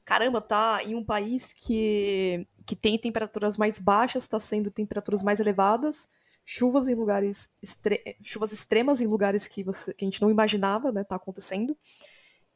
caramba, 0.06 0.40
tá 0.40 0.84
em 0.84 0.96
um 0.96 1.04
país 1.04 1.52
que, 1.52 2.48
que 2.66 2.76
tem 2.76 2.98
temperaturas 2.98 3.58
mais 3.58 3.78
baixas, 3.78 4.24
está 4.24 4.40
sendo 4.40 4.72
temperaturas 4.72 5.22
mais 5.22 5.40
elevadas, 5.40 6.10
chuvas 6.50 6.88
em 6.88 6.96
lugares 6.96 7.52
extre 7.62 8.18
chuvas 8.24 8.54
extremas 8.54 9.02
em 9.02 9.06
lugares 9.06 9.50
que, 9.50 9.62
você, 9.64 9.94
que 9.94 10.06
a 10.06 10.08
gente 10.08 10.22
não 10.22 10.32
imaginava, 10.32 10.94
né, 10.94 11.04
tá 11.04 11.18
acontecendo. 11.18 11.78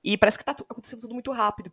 E 0.01 0.17
parece 0.17 0.37
que 0.37 0.41
está 0.41 0.53
acontecendo 0.53 1.01
tudo 1.01 1.13
muito 1.13 1.31
rápido. 1.31 1.69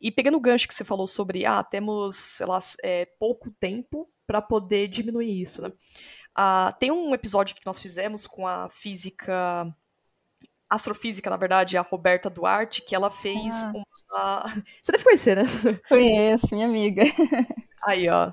E 0.00 0.10
pegando 0.10 0.38
o 0.38 0.40
gancho 0.40 0.66
que 0.68 0.72
você 0.72 0.84
falou 0.84 1.06
sobre, 1.06 1.44
ah, 1.44 1.62
temos, 1.62 2.14
sei 2.14 2.46
lá, 2.46 2.58
é, 2.82 3.04
pouco 3.18 3.50
tempo 3.50 4.08
para 4.26 4.40
poder 4.40 4.88
diminuir 4.88 5.42
isso, 5.42 5.60
né? 5.60 5.72
Ah, 6.34 6.74
tem 6.78 6.90
um 6.90 7.12
episódio 7.12 7.54
que 7.54 7.66
nós 7.66 7.80
fizemos 7.80 8.26
com 8.26 8.46
a 8.46 8.70
física, 8.70 9.66
astrofísica, 10.70 11.28
na 11.28 11.36
verdade, 11.36 11.76
a 11.76 11.82
Roberta 11.82 12.30
Duarte, 12.30 12.80
que 12.80 12.94
ela 12.94 13.10
fez 13.10 13.64
ah. 13.64 13.72
uma... 13.74 14.42
Você 14.80 14.92
deve 14.92 15.04
conhecer, 15.04 15.36
né? 15.36 15.42
Conheço, 15.88 16.48
minha 16.52 16.66
amiga. 16.66 17.02
Aí, 17.86 18.08
ó. 18.08 18.32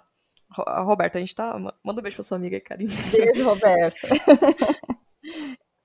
A 0.65 0.81
Roberta, 0.81 1.17
a 1.17 1.21
gente 1.21 1.35
tá... 1.35 1.57
Manda 1.83 1.99
um 1.99 2.01
beijo 2.01 2.17
pra 2.17 2.23
sua 2.23 2.37
amiga, 2.37 2.59
Karine. 2.59 2.93
Beijo, 3.11 3.43
Roberta. 3.45 4.07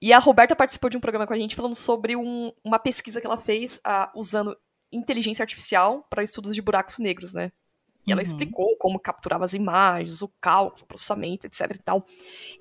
E 0.01 0.13
a 0.13 0.19
Roberta 0.19 0.55
participou 0.55 0.89
de 0.89 0.97
um 0.97 1.01
programa 1.01 1.27
com 1.27 1.33
a 1.33 1.39
gente 1.39 1.57
falando 1.57 1.75
sobre 1.75 2.15
um, 2.15 2.53
uma 2.63 2.79
pesquisa 2.79 3.21
que 3.21 3.27
ela 3.27 3.37
fez 3.37 3.79
uh, 3.79 4.17
usando 4.17 4.57
inteligência 4.93 5.43
artificial 5.43 6.07
para 6.09 6.23
estudos 6.23 6.55
de 6.55 6.63
buracos 6.63 6.99
negros, 6.99 7.35
né? 7.35 7.51
E 8.07 8.13
ela 8.13 8.21
uhum. 8.21 8.23
explicou 8.23 8.77
como 8.79 8.99
capturava 8.99 9.45
as 9.45 9.53
imagens, 9.55 10.23
o 10.23 10.29
cálculo, 10.41 10.85
o 10.85 10.87
processamento, 10.87 11.47
etc 11.47 11.73
e 11.75 11.79
tal. 11.79 12.07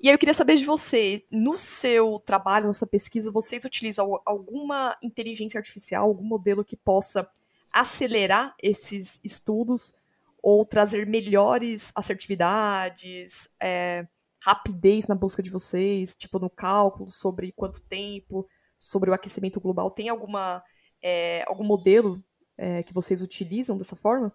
E 0.02 0.08
aí 0.08 0.14
eu 0.14 0.18
queria 0.18 0.34
saber 0.34 0.56
de 0.56 0.64
você, 0.64 1.24
no 1.30 1.56
seu 1.56 2.20
trabalho, 2.26 2.66
na 2.66 2.74
sua 2.74 2.88
pesquisa, 2.88 3.30
vocês 3.30 3.64
utilizam 3.64 4.20
alguma 4.26 4.98
inteligência 5.02 5.58
artificial, 5.58 6.04
algum 6.04 6.24
modelo 6.24 6.64
que 6.64 6.76
possa 6.76 7.26
acelerar 7.72 8.54
esses 8.60 9.20
estudos 9.24 9.94
ou 10.42 10.64
trazer 10.64 11.06
melhores 11.06 11.92
assertividades, 11.94 13.48
é, 13.60 14.06
rapidez 14.42 15.06
na 15.06 15.14
busca 15.14 15.42
de 15.42 15.50
vocês, 15.50 16.14
tipo 16.14 16.38
no 16.38 16.48
cálculo 16.48 17.10
sobre 17.10 17.52
quanto 17.52 17.80
tempo, 17.82 18.46
sobre 18.78 19.10
o 19.10 19.14
aquecimento 19.14 19.60
global? 19.60 19.90
Tem 19.90 20.08
alguma 20.08 20.62
é, 21.02 21.44
algum 21.46 21.64
modelo 21.64 22.22
é, 22.56 22.82
que 22.82 22.92
vocês 22.92 23.22
utilizam 23.22 23.76
dessa 23.76 23.96
forma? 23.96 24.32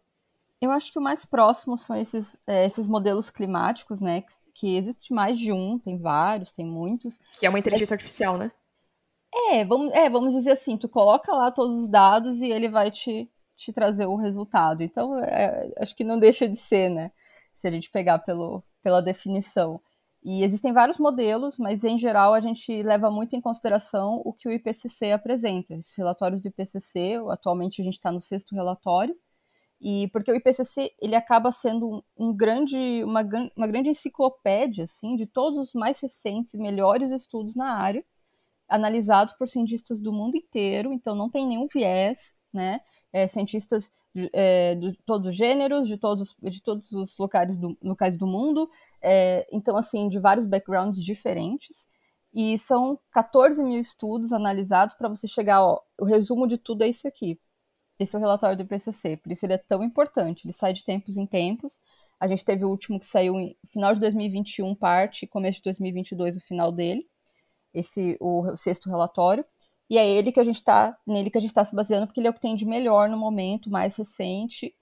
Eu 0.62 0.72
acho 0.72 0.92
que 0.92 1.00
o 1.00 1.02
mais 1.02 1.26
próximo 1.26 1.78
são 1.78 1.96
esses, 1.96 2.38
é, 2.48 2.66
esses 2.66 2.88
modelos 2.88 3.30
climáticos, 3.30 4.00
né? 4.00 4.22
Que, 4.22 4.34
que, 4.54 4.78
existe 4.78 5.14
mais 5.14 5.38
de 5.38 5.52
um, 5.52 5.78
tem 5.78 5.98
vários, 5.98 6.54
tem 6.54 6.66
muitos. 6.66 7.20
Que 7.38 7.46
é 7.46 7.50
uma 7.50 7.60
inteligência 7.60 7.94
artificial, 7.94 8.38
né? 8.38 8.50
É 9.50 9.66
vamos, 9.66 9.92
é, 9.94 10.10
vamos 10.10 10.34
dizer 10.34 10.52
assim, 10.52 10.78
tu 10.78 10.88
coloca 10.88 11.34
lá 11.34 11.52
todos 11.52 11.84
os 11.84 11.90
dados 11.90 12.40
e 12.40 12.46
ele 12.46 12.70
vai 12.70 12.92
te, 12.92 13.30
te 13.58 13.72
trazer 13.74 14.06
o 14.06 14.16
resultado. 14.16 14.84
Então, 14.84 15.18
é, 15.20 15.72
acho 15.80 15.96
que 15.96 16.04
não 16.04 16.20
deixa 16.20 16.48
de 16.48 16.58
ser, 16.58 16.90
né? 16.90 17.12
Se 17.56 17.68
a 17.68 17.72
gente 17.72 17.90
pegar 17.92 18.20
pelo, 18.20 18.64
pela 18.82 19.02
definição. 19.02 19.80
E 20.24 20.44
existem 20.44 20.72
vários 20.72 20.98
modelos, 20.98 21.58
mas 21.58 21.84
em 21.84 22.00
geral 22.00 22.34
a 22.34 22.40
gente 22.40 22.82
leva 22.82 23.12
muito 23.12 23.36
em 23.36 23.42
consideração 23.42 24.22
o 24.24 24.32
que 24.34 24.48
o 24.48 24.52
IPCC 24.52 25.12
apresenta. 25.12 25.74
Esses 25.76 25.96
relatórios 25.98 26.42
do 26.42 26.48
IPCC, 26.48 27.16
atualmente 27.30 27.82
a 27.82 27.86
gente 27.86 27.96
está 27.96 28.12
no 28.12 28.22
sexto 28.22 28.56
relatório, 28.56 29.16
E 29.82 30.08
porque 30.10 30.32
o 30.32 30.36
IPCC 30.36 30.94
ele 31.02 31.16
acaba 31.16 31.52
sendo 31.52 32.04
um, 32.18 32.34
grande, 32.36 33.04
uma, 33.04 33.22
uma 33.58 33.68
grande 33.68 33.90
enciclopédia 33.90 34.86
assim, 34.86 35.16
de 35.18 35.26
todos 35.28 35.60
os 35.60 35.74
mais 35.74 36.00
recentes 36.00 36.54
e 36.54 36.58
melhores 36.58 37.12
estudos 37.12 37.56
na 37.56 37.74
área, 37.78 38.04
analisados 38.70 39.34
por 39.36 39.50
cientistas 39.50 40.00
do 40.02 40.14
mundo 40.14 40.38
inteiro, 40.38 40.94
então 40.94 41.16
não 41.16 41.30
tem 41.30 41.48
nenhum 41.48 41.68
viés, 41.68 42.34
né? 42.54 42.82
É, 43.14 43.28
cientistas 43.28 43.90
de, 44.14 44.30
é, 44.34 44.76
de, 44.76 44.98
todos 45.06 45.28
os 45.28 45.36
gêneros, 45.36 45.88
de 45.88 45.98
todos, 45.98 46.36
de 46.42 46.62
todos 46.62 46.92
os 46.92 47.18
locais 47.18 47.56
do, 47.56 47.78
locais 47.82 48.18
do 48.18 48.28
mundo, 48.28 48.70
é, 49.02 49.48
então, 49.52 49.78
assim, 49.78 50.10
de 50.10 50.20
vários 50.20 50.46
backgrounds 50.46 51.04
diferentes. 51.04 51.86
E 52.34 52.58
são 52.58 53.00
14 53.12 53.64
mil 53.64 53.80
estudos 53.80 54.34
analisados 54.34 54.96
para 54.96 55.08
você 55.08 55.28
chegar, 55.28 55.64
ó, 55.64 55.80
o 56.00 56.06
resumo 56.06 56.48
de 56.48 56.58
tudo 56.58 56.84
é 56.84 56.88
isso 56.90 57.08
aqui. 57.08 57.40
Esse 58.00 58.16
é 58.16 58.18
o 58.18 58.22
relatório 58.22 58.58
do 58.58 58.64
IPCC, 58.64 59.18
por 59.18 59.32
isso 59.32 59.46
ele 59.46 59.54
é 59.54 59.58
tão 59.58 59.84
importante. 59.84 60.46
Ele 60.46 60.54
sai 60.54 60.74
de 60.74 60.84
tempos 60.84 61.16
em 61.16 61.28
tempos. 61.28 61.80
A 62.20 62.28
gente 62.28 62.44
teve 62.44 62.66
o 62.66 62.70
último 62.70 63.00
que 63.00 63.06
saiu 63.06 63.40
em 63.40 63.56
final 63.72 63.94
de 63.94 64.00
2021, 64.00 64.74
parte, 64.76 65.28
começo 65.28 65.60
de 65.60 65.66
2022, 65.66 66.38
o 66.38 66.42
final 66.42 66.72
dele. 66.72 67.08
Esse 67.74 68.18
o, 68.20 68.42
o 68.42 68.58
sexto 68.58 68.90
relatório. 68.90 69.46
E 69.90 69.98
é 69.98 70.10
ele 70.10 70.32
que 70.32 70.40
a 70.40 70.44
gente 70.44 70.58
está 70.58 70.98
nele 71.06 71.30
que 71.30 71.38
a 71.38 71.42
gente 71.42 71.52
está 71.52 71.64
se 71.66 71.76
baseando, 71.76 72.08
porque 72.08 72.20
ele 72.20 72.28
é 72.28 72.30
o 72.30 72.34
que 72.34 72.42
tem 72.42 72.56
de 72.56 72.66
melhor 72.66 73.10
no 73.10 73.18
momento, 73.18 73.70
mais 73.70 73.96
recente. 73.96 74.74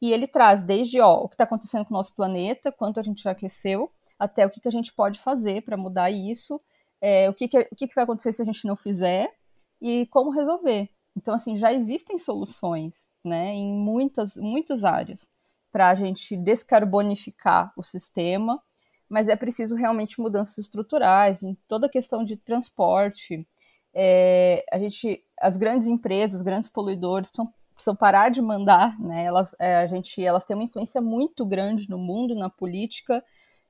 E 0.00 0.12
ele 0.12 0.26
traz 0.26 0.62
desde 0.62 1.00
ó, 1.00 1.14
o 1.14 1.28
que 1.28 1.34
está 1.34 1.44
acontecendo 1.44 1.84
com 1.84 1.94
o 1.94 1.96
nosso 1.96 2.14
planeta, 2.14 2.72
quanto 2.72 3.00
a 3.00 3.02
gente 3.02 3.22
já 3.22 3.32
aqueceu, 3.32 3.90
até 4.18 4.46
o 4.46 4.50
que, 4.50 4.60
que 4.60 4.68
a 4.68 4.72
gente 4.72 4.92
pode 4.92 5.18
fazer 5.20 5.62
para 5.62 5.76
mudar 5.76 6.10
isso, 6.10 6.60
é, 7.00 7.28
o, 7.28 7.34
que, 7.34 7.48
que, 7.48 7.58
o 7.58 7.76
que, 7.76 7.88
que 7.88 7.94
vai 7.94 8.04
acontecer 8.04 8.32
se 8.32 8.42
a 8.42 8.44
gente 8.44 8.66
não 8.66 8.76
fizer 8.76 9.34
e 9.80 10.06
como 10.06 10.30
resolver. 10.30 10.90
Então, 11.16 11.34
assim, 11.34 11.56
já 11.56 11.72
existem 11.72 12.18
soluções, 12.18 13.06
né, 13.24 13.54
em 13.54 13.72
muitas, 13.72 14.36
muitas 14.36 14.84
áreas 14.84 15.28
para 15.72 15.90
a 15.90 15.94
gente 15.94 16.36
descarbonificar 16.36 17.72
o 17.76 17.82
sistema, 17.82 18.62
mas 19.08 19.28
é 19.28 19.36
preciso 19.36 19.74
realmente 19.74 20.20
mudanças 20.20 20.58
estruturais, 20.58 21.42
em 21.42 21.56
toda 21.66 21.86
a 21.86 21.90
questão 21.90 22.24
de 22.24 22.36
transporte. 22.36 23.46
É, 23.94 24.64
a 24.70 24.78
gente, 24.78 25.24
as 25.40 25.56
grandes 25.56 25.88
empresas, 25.88 26.42
grandes 26.42 26.70
poluidores 26.70 27.30
precisam, 27.30 27.52
precisam 27.74 27.96
parar 27.96 28.28
de 28.28 28.40
mandar, 28.40 28.98
né? 29.00 29.24
Elas, 29.24 29.54
é, 29.58 29.76
a 29.76 29.86
gente, 29.86 30.22
elas 30.22 30.44
têm 30.44 30.56
uma 30.56 30.64
influência 30.64 31.00
muito 31.00 31.44
grande 31.46 31.88
no 31.88 31.98
mundo, 31.98 32.34
na 32.34 32.50
política, 32.50 33.24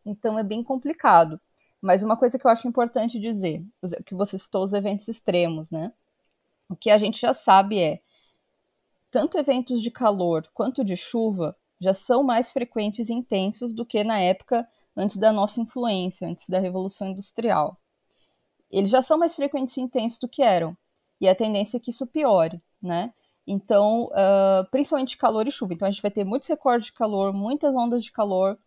então 0.05 0.39
é 0.39 0.43
bem 0.43 0.63
complicado. 0.63 1.41
Mas 1.81 2.03
uma 2.03 2.17
coisa 2.17 2.39
que 2.39 2.47
eu 2.47 2.51
acho 2.51 2.69
importante 2.69 3.19
dizer, 3.19 3.65
que 4.05 4.15
você 4.15 4.39
citou 4.39 4.65
os 4.65 4.73
eventos 4.75 5.09
extremos, 5.09 5.71
né? 5.71 5.93
O 6.69 6.77
que 6.77 6.91
a 6.91 6.99
gente 6.99 7.21
já 7.21 7.35
sabe 7.35 7.81
é, 7.81 8.01
tanto 9.11 9.39
eventos 9.39 9.83
de 9.83 9.91
calor 9.91 10.49
quanto 10.55 10.85
de 10.85 10.97
chuva 10.97 11.57
já 11.81 11.95
são 11.95 12.23
mais 12.23 12.51
frequentes 12.53 13.09
e 13.09 13.13
intensos 13.13 13.75
do 13.75 13.87
que 13.87 14.05
na 14.05 14.21
época 14.21 14.69
antes 14.97 15.17
da 15.17 15.33
nossa 15.33 15.61
influência, 15.61 16.29
antes 16.29 16.49
da 16.49 16.59
Revolução 16.59 17.09
Industrial. 17.09 17.77
Eles 18.71 18.91
já 18.91 19.03
são 19.03 19.19
mais 19.19 19.35
frequentes 19.35 19.77
e 19.77 19.81
intensos 19.81 20.19
do 20.19 20.29
que 20.29 20.43
eram, 20.43 20.77
e 21.21 21.29
a 21.29 21.35
tendência 21.35 21.77
é 21.77 21.81
que 21.81 21.91
isso 21.91 22.07
piore, 22.07 22.61
né? 22.83 23.13
Então, 23.47 24.05
uh, 24.07 24.69
principalmente 24.71 25.17
calor 25.17 25.47
e 25.49 25.53
chuva. 25.53 25.75
Então, 25.75 25.89
a 25.89 25.91
gente 25.91 26.03
vai 26.03 26.11
ter 26.11 26.25
muitos 26.25 26.49
recordes 26.49 26.87
de 26.87 26.93
calor, 26.93 27.33
muitas 27.33 27.75
ondas 27.75 28.05
de 28.05 28.13
calor, 28.13 28.59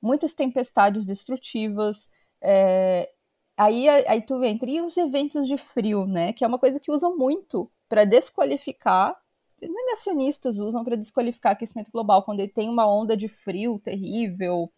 muitas 0.00 0.34
tempestades 0.34 1.04
destrutivas, 1.04 2.08
é, 2.40 3.08
Aí, 3.56 3.88
aí 3.88 4.22
tu 4.22 4.42
entra. 4.44 4.68
E 4.70 4.80
os 4.80 4.96
eventos 4.96 5.46
de 5.46 5.56
frio, 5.56 6.06
né? 6.06 6.32
Que 6.32 6.44
é 6.44 6.48
uma 6.48 6.58
coisa 6.58 6.80
que 6.80 6.90
usam 6.90 7.16
muito 7.16 7.70
para 7.88 8.04
desqualificar. 8.04 9.16
Negacionistas 9.60 10.58
usam 10.58 10.84
para 10.84 10.96
desqualificar 10.96 11.52
aquecimento 11.52 11.90
global, 11.92 12.22
quando 12.24 12.40
ele 12.40 12.48
tem 12.48 12.68
uma 12.68 12.86
onda 12.92 13.16
de 13.16 13.28
frio 13.28 13.78
terrível, 13.78 14.72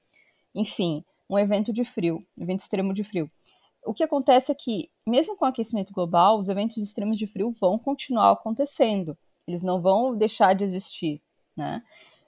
enfim, 0.54 1.02
um 1.28 1.38
evento 1.38 1.72
de 1.72 1.84
frio, 1.86 2.22
um 2.36 2.42
evento 2.42 2.60
extremo 2.60 2.92
de 2.92 3.02
frio. 3.02 3.30
O 3.84 3.94
que 3.94 4.02
acontece 4.02 4.50
é 4.50 4.54
que, 4.54 4.90
mesmo 5.06 5.36
com 5.36 5.44
o 5.44 5.48
aquecimento 5.48 5.92
global, 5.92 6.38
os 6.38 6.48
eventos 6.48 6.78
extremos 6.78 7.18
de 7.18 7.26
frio 7.26 7.54
vão 7.60 7.78
continuar 7.78 8.32
acontecendo. 8.32 9.16
Eles 9.46 9.62
não 9.62 9.80
vão 9.80 10.16
deixar 10.16 10.54
de 10.54 10.64
existir, 10.64 11.20
né? 11.56 11.82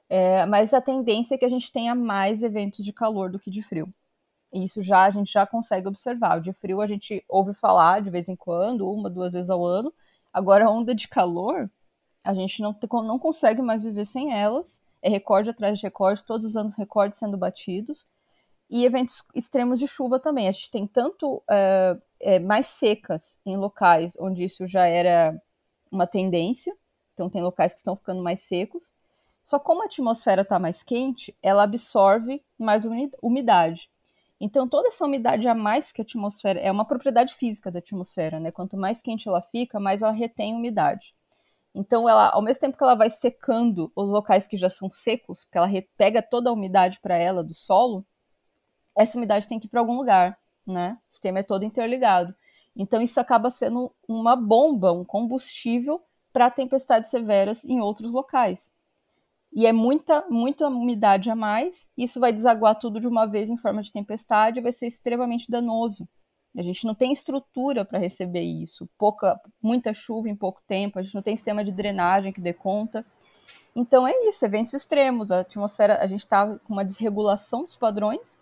É, 0.08 0.46
mas 0.46 0.72
a 0.72 0.80
tendência 0.80 1.34
é 1.34 1.38
que 1.38 1.44
a 1.44 1.48
gente 1.48 1.72
tenha 1.72 1.94
mais 1.94 2.42
eventos 2.42 2.84
de 2.84 2.92
calor 2.92 3.30
do 3.30 3.38
que 3.38 3.50
de 3.50 3.62
frio. 3.62 3.92
Isso 4.52 4.82
já 4.82 5.04
a 5.04 5.10
gente 5.10 5.32
já 5.32 5.46
consegue 5.46 5.88
observar. 5.88 6.38
O 6.38 6.42
de 6.42 6.52
frio 6.52 6.80
a 6.80 6.86
gente 6.86 7.24
ouve 7.28 7.52
falar 7.54 8.00
de 8.00 8.10
vez 8.10 8.28
em 8.28 8.36
quando, 8.36 8.90
uma, 8.90 9.10
duas 9.10 9.32
vezes 9.32 9.50
ao 9.50 9.64
ano. 9.64 9.92
Agora, 10.32 10.66
a 10.66 10.70
onda 10.70 10.94
de 10.94 11.08
calor, 11.08 11.70
a 12.22 12.34
gente 12.34 12.62
não, 12.62 12.76
não 13.02 13.18
consegue 13.18 13.62
mais 13.62 13.82
viver 13.84 14.04
sem 14.06 14.32
elas. 14.32 14.80
É 15.02 15.08
recorde 15.08 15.50
atrás 15.50 15.78
de 15.78 15.84
recorde, 15.84 16.24
todos 16.24 16.46
os 16.46 16.56
anos 16.56 16.74
recordes 16.74 17.18
sendo 17.18 17.36
batidos. 17.36 18.06
E 18.68 18.84
eventos 18.84 19.22
extremos 19.34 19.78
de 19.78 19.86
chuva 19.86 20.18
também. 20.18 20.48
A 20.48 20.52
gente 20.52 20.70
tem 20.70 20.86
tanto 20.86 21.42
é, 21.48 22.38
mais 22.40 22.66
secas 22.66 23.36
em 23.44 23.56
locais 23.56 24.12
onde 24.18 24.44
isso 24.44 24.66
já 24.66 24.86
era 24.86 25.40
uma 25.90 26.06
tendência. 26.06 26.76
Então, 27.14 27.30
tem 27.30 27.42
locais 27.42 27.72
que 27.72 27.78
estão 27.78 27.96
ficando 27.96 28.22
mais 28.22 28.40
secos. 28.42 28.92
Só 29.44 29.58
como 29.60 29.82
a 29.82 29.86
atmosfera 29.86 30.42
está 30.42 30.58
mais 30.58 30.82
quente, 30.82 31.34
ela 31.40 31.62
absorve 31.62 32.44
mais 32.58 32.84
umidade. 33.22 33.88
Então, 34.40 34.68
toda 34.68 34.88
essa 34.88 35.06
umidade 35.06 35.46
a 35.48 35.54
mais 35.54 35.92
que 35.92 36.02
a 36.02 36.04
atmosfera 36.04 36.60
é 36.60 36.70
uma 36.70 36.84
propriedade 36.84 37.32
física 37.34 37.70
da 37.70 37.78
atmosfera, 37.78 38.38
né? 38.40 38.50
Quanto 38.50 38.76
mais 38.76 39.00
quente 39.00 39.28
ela 39.28 39.40
fica, 39.40 39.80
mais 39.80 40.02
ela 40.02 40.12
retém 40.12 40.54
umidade. 40.54 41.14
Então, 41.74 42.08
ela, 42.08 42.30
ao 42.30 42.42
mesmo 42.42 42.60
tempo 42.60 42.76
que 42.76 42.82
ela 42.82 42.94
vai 42.94 43.08
secando 43.08 43.90
os 43.94 44.08
locais 44.08 44.46
que 44.46 44.56
já 44.58 44.68
são 44.68 44.90
secos, 44.90 45.44
porque 45.44 45.56
ela 45.56 45.68
pega 45.96 46.20
toda 46.20 46.50
a 46.50 46.52
umidade 46.52 47.00
para 47.00 47.16
ela 47.16 47.44
do 47.44 47.54
solo, 47.54 48.04
essa 48.96 49.18
umidade 49.18 49.46
tem 49.46 49.60
que 49.60 49.66
ir 49.66 49.68
para 49.68 49.80
algum 49.80 49.96
lugar, 49.96 50.38
né? 50.66 50.98
O 51.08 51.12
sistema 51.12 51.40
é 51.40 51.42
todo 51.42 51.64
interligado. 51.64 52.34
Então, 52.74 53.00
isso 53.00 53.20
acaba 53.20 53.50
sendo 53.50 53.92
uma 54.08 54.34
bomba, 54.36 54.92
um 54.92 55.04
combustível 55.04 56.02
para 56.32 56.50
tempestades 56.50 57.10
severas 57.10 57.64
em 57.64 57.80
outros 57.80 58.12
locais. 58.12 58.70
E 59.52 59.66
é 59.66 59.72
muita, 59.72 60.26
muita 60.28 60.68
umidade 60.68 61.30
a 61.30 61.34
mais, 61.34 61.86
isso 61.96 62.20
vai 62.20 62.32
desaguar 62.32 62.78
tudo 62.78 63.00
de 63.00 63.06
uma 63.06 63.26
vez 63.26 63.48
em 63.48 63.56
forma 63.56 63.82
de 63.82 63.92
tempestade 63.92 64.58
e 64.58 64.62
vai 64.62 64.72
ser 64.72 64.86
extremamente 64.86 65.50
danoso. 65.50 66.06
A 66.54 66.62
gente 66.62 66.86
não 66.86 66.94
tem 66.94 67.12
estrutura 67.12 67.84
para 67.84 67.98
receber 67.98 68.42
isso. 68.42 68.88
Pouca, 68.98 69.38
muita 69.62 69.94
chuva 69.94 70.28
em 70.28 70.36
pouco 70.36 70.60
tempo, 70.66 70.98
a 70.98 71.02
gente 71.02 71.14
não 71.14 71.22
tem 71.22 71.36
sistema 71.36 71.64
de 71.64 71.72
drenagem 71.72 72.32
que 72.32 72.40
dê 72.40 72.52
conta. 72.52 73.04
Então 73.74 74.06
é 74.06 74.12
isso, 74.28 74.44
eventos 74.44 74.74
extremos. 74.74 75.30
A 75.30 75.40
atmosfera, 75.40 76.02
a 76.02 76.06
gente 76.06 76.20
está 76.20 76.58
com 76.58 76.72
uma 76.72 76.84
desregulação 76.84 77.64
dos 77.64 77.76
padrões 77.76 78.36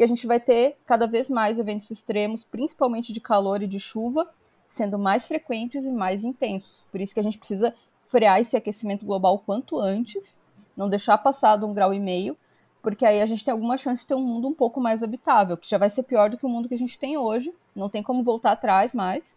e 0.00 0.02
a 0.02 0.06
gente 0.06 0.26
vai 0.26 0.40
ter 0.40 0.78
cada 0.86 1.06
vez 1.06 1.28
mais 1.28 1.58
eventos 1.58 1.90
extremos, 1.90 2.42
principalmente 2.42 3.12
de 3.12 3.20
calor 3.20 3.60
e 3.60 3.66
de 3.66 3.78
chuva, 3.78 4.26
sendo 4.70 4.98
mais 4.98 5.26
frequentes 5.26 5.84
e 5.84 5.90
mais 5.90 6.24
intensos. 6.24 6.86
Por 6.90 7.02
isso 7.02 7.12
que 7.12 7.20
a 7.20 7.22
gente 7.22 7.36
precisa 7.36 7.74
frear 8.08 8.40
esse 8.40 8.56
aquecimento 8.56 9.04
global 9.04 9.40
quanto 9.40 9.78
antes 9.78 10.40
não 10.74 10.88
deixar 10.88 11.18
passar 11.18 11.58
de 11.58 11.66
um 11.66 11.74
grau 11.74 11.92
e 11.92 12.00
meio, 12.00 12.34
porque 12.80 13.04
aí 13.04 13.20
a 13.20 13.26
gente 13.26 13.44
tem 13.44 13.52
alguma 13.52 13.76
chance 13.76 14.00
de 14.00 14.08
ter 14.08 14.14
um 14.14 14.22
mundo 14.22 14.48
um 14.48 14.54
pouco 14.54 14.80
mais 14.80 15.02
habitável, 15.02 15.54
que 15.54 15.68
já 15.68 15.76
vai 15.76 15.90
ser 15.90 16.02
pior 16.04 16.30
do 16.30 16.38
que 16.38 16.46
o 16.46 16.48
mundo 16.48 16.66
que 16.66 16.74
a 16.74 16.78
gente 16.78 16.98
tem 16.98 17.18
hoje, 17.18 17.52
não 17.76 17.90
tem 17.90 18.02
como 18.02 18.22
voltar 18.22 18.52
atrás 18.52 18.94
mais, 18.94 19.36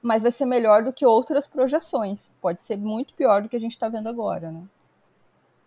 mas 0.00 0.22
vai 0.22 0.32
ser 0.32 0.46
melhor 0.46 0.82
do 0.82 0.90
que 0.90 1.04
outras 1.04 1.46
projeções. 1.46 2.30
Pode 2.40 2.62
ser 2.62 2.78
muito 2.78 3.12
pior 3.12 3.42
do 3.42 3.48
que 3.50 3.56
a 3.56 3.60
gente 3.60 3.72
está 3.72 3.90
vendo 3.90 4.08
agora, 4.08 4.50
né? 4.50 4.62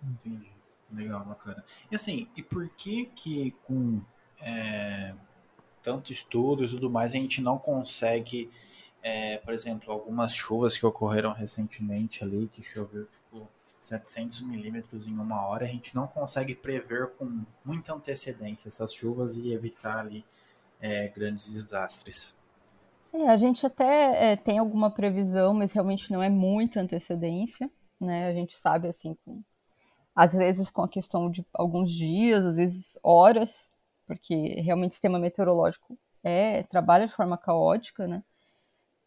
Entendi. 0.04 0.50
Legal, 0.92 1.24
bacana. 1.26 1.64
E 1.92 1.96
assim, 1.96 2.28
e 2.36 2.42
por 2.42 2.68
que 2.70 3.06
que 3.16 3.52
com 3.68 4.02
é, 4.42 5.14
tanto 5.82 6.12
estudo 6.12 6.66
e 6.66 6.70
tudo 6.70 6.90
mais 6.90 7.12
a 7.12 7.18
gente 7.18 7.42
não 7.42 7.58
consegue, 7.58 8.50
é, 9.02 9.38
por 9.38 9.54
exemplo, 9.54 9.92
algumas 9.92 10.34
chuvas 10.34 10.78
que 10.78 10.86
ocorreram 10.86 11.34
recentemente 11.34 12.24
ali, 12.24 12.48
que 12.52 12.62
choveu 12.62 13.06
tipo 13.06 13.48
700 13.80 14.42
milímetros 14.42 15.08
em 15.08 15.14
uma 15.14 15.46
hora, 15.46 15.66
a 15.66 15.68
gente 15.68 15.96
não 15.96 16.06
consegue 16.06 16.54
prever 16.54 17.10
com 17.18 17.44
muita 17.66 17.94
antecedência 17.94 18.68
essas 18.68 18.94
chuvas 18.94 19.36
e 19.38 19.54
evitar 19.54 20.00
ali 20.00 20.24
é, 20.80 21.08
grandes 21.08 21.52
desastres. 21.54 22.36
É, 23.14 23.28
a 23.28 23.38
gente 23.38 23.66
até 23.66 24.32
é, 24.32 24.36
tem 24.36 24.60
alguma 24.60 24.90
previsão, 24.90 25.54
mas 25.54 25.72
realmente 25.72 26.12
não 26.12 26.22
é 26.22 26.30
muita 26.30 26.80
antecedência, 26.80 27.70
né? 28.00 28.28
A 28.28 28.34
gente 28.34 28.58
sabe 28.58 28.88
assim, 28.88 29.18
com, 29.26 29.42
às 30.16 30.32
vezes 30.32 30.70
com 30.70 30.84
a 30.84 30.88
questão 30.88 31.30
de 31.30 31.46
alguns 31.54 31.92
dias, 31.92 32.46
às 32.46 32.56
vezes 32.56 32.98
horas, 33.04 33.71
porque 34.12 34.60
realmente 34.60 34.92
o 34.92 34.94
sistema 34.94 35.18
meteorológico 35.18 35.98
é 36.22 36.64
trabalha 36.64 37.08
de 37.08 37.14
forma 37.14 37.38
caótica, 37.38 38.06
né? 38.06 38.22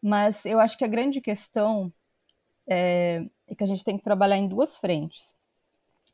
Mas 0.01 0.43
eu 0.43 0.59
acho 0.59 0.75
que 0.75 0.83
a 0.83 0.87
grande 0.87 1.21
questão 1.21 1.93
é, 2.67 3.23
e 3.47 3.55
que 3.55 3.63
a 3.63 3.67
gente 3.67 3.83
tem 3.83 3.99
que 3.99 4.03
trabalhar 4.03 4.35
em 4.35 4.47
duas 4.47 4.75
frentes. 4.77 5.35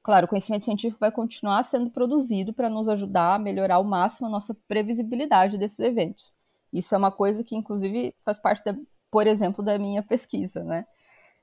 Claro, 0.04 0.26
o 0.26 0.30
conhecimento 0.30 0.66
científico 0.66 1.00
vai 1.00 1.10
continuar 1.10 1.64
sendo 1.64 1.90
produzido 1.90 2.52
para 2.52 2.70
nos 2.70 2.90
ajudar 2.90 3.36
a 3.36 3.40
melhorar 3.40 3.76
ao 3.76 3.84
máximo 3.86 4.28
a 4.28 4.30
nossa 4.30 4.54
previsibilidade 4.68 5.58
desses 5.58 5.80
eventos. 5.80 6.34
Isso 6.74 6.94
é 6.94 6.98
uma 6.98 7.12
coisa 7.12 7.46
que, 7.46 7.56
inclusive, 7.56 8.14
faz 8.26 8.38
parte, 8.40 8.66
da, 8.66 8.76
por 9.10 9.26
exemplo, 9.26 9.64
da 9.64 9.80
minha 9.80 10.04
pesquisa, 10.04 10.66
né? 10.66 10.86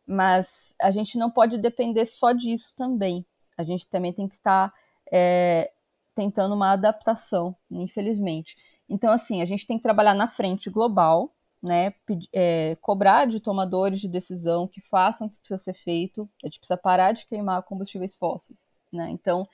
Mas 0.07 0.75
a 0.79 0.91
gente 0.91 1.17
não 1.17 1.31
pode 1.31 1.57
depender 1.57 2.05
só 2.05 2.33
disso 2.33 2.75
também. 2.77 3.25
A 3.57 3.65
gente 3.65 3.89
também 3.89 4.13
tem 4.13 4.29
que 4.29 4.35
estar 4.35 4.71
é, 5.11 5.73
tentando 6.18 6.52
uma 6.52 6.72
adaptação, 6.72 7.54
infelizmente. 7.70 8.57
Então, 8.88 9.12
assim, 9.12 9.40
a 9.40 9.44
gente 9.44 9.64
tem 9.64 9.76
que 9.76 9.85
trabalhar 9.85 10.14
na 10.14 10.26
frente 10.26 10.68
global, 10.68 11.33
né? 11.62 11.94
É, 12.33 12.76
cobrar 12.81 13.26
de 13.26 13.38
tomadores 13.38 14.00
de 14.00 14.09
decisão 14.09 14.66
que 14.66 14.81
façam 14.81 15.28
o 15.28 15.31
que 15.31 15.37
precisa 15.37 15.59
ser 15.59 15.74
feito. 15.74 16.28
A 16.42 16.48
gente 16.48 16.59
precisa 16.59 16.76
parar 16.76 17.12
de 17.12 17.24
queimar 17.24 17.62
combustíveis 17.62 18.16
fósseis, 18.16 18.59
né? 18.92 19.09
Então, 19.11 19.46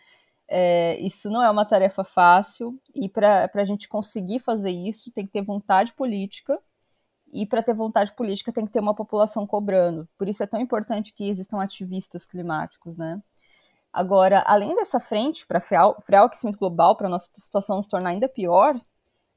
é, 0.48 0.98
isso 1.00 1.28
não 1.28 1.42
é 1.42 1.50
uma 1.50 1.66
tarefa 1.66 2.02
fácil 2.02 2.80
e 2.94 3.10
para 3.10 3.50
a 3.52 3.64
gente 3.66 3.86
conseguir 3.86 4.40
fazer 4.40 4.70
isso 4.70 5.10
tem 5.12 5.26
que 5.26 5.32
ter 5.32 5.42
vontade 5.42 5.92
política 5.92 6.58
e 7.30 7.44
para 7.44 7.62
ter 7.62 7.74
vontade 7.74 8.14
política 8.14 8.52
tem 8.52 8.64
que 8.64 8.72
ter 8.72 8.80
uma 8.80 8.94
população 8.94 9.46
cobrando. 9.46 10.08
Por 10.16 10.28
isso 10.30 10.42
é 10.42 10.46
tão 10.46 10.60
importante 10.60 11.12
que 11.12 11.28
existam 11.28 11.60
ativistas 11.60 12.24
climáticos, 12.24 12.96
né? 12.96 13.22
Agora, 13.94 14.42
além 14.44 14.74
dessa 14.74 14.98
frente 14.98 15.46
para 15.46 15.60
frear, 15.60 15.88
o 15.88 16.24
aquecimento 16.24 16.58
global, 16.58 16.96
para 16.96 17.06
a 17.06 17.10
nossa 17.10 17.30
situação 17.36 17.80
se 17.80 17.88
tornar 17.88 18.10
ainda 18.10 18.28
pior, 18.28 18.76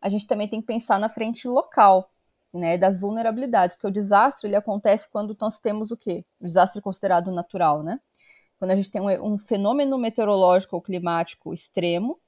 a 0.02 0.10
gente 0.10 0.26
também 0.26 0.48
tem 0.48 0.62
que 0.62 0.66
pensar 0.66 1.00
na 1.00 1.10
frente 1.10 1.48
local, 1.48 2.12
né, 2.52 2.76
das 2.76 3.00
vulnerabilidades, 3.00 3.76
porque 3.76 3.86
o 3.86 3.92
desastre 3.92 4.48
ele 4.48 4.56
acontece 4.56 5.08
quando 5.12 5.38
nós 5.40 5.60
temos 5.60 5.92
o 5.92 5.98
quê? 5.98 6.26
O 6.42 6.48
desastre 6.48 6.82
considerado 6.82 7.32
natural, 7.32 7.84
né? 7.84 8.00
Quando 8.58 8.72
a 8.72 8.76
gente 8.76 8.90
tem 8.90 9.00
um, 9.00 9.34
um 9.34 9.38
fenômeno 9.38 9.96
meteorológico 9.96 10.76
ou 10.76 10.82
climático 10.82 11.54
extremo 11.54 12.20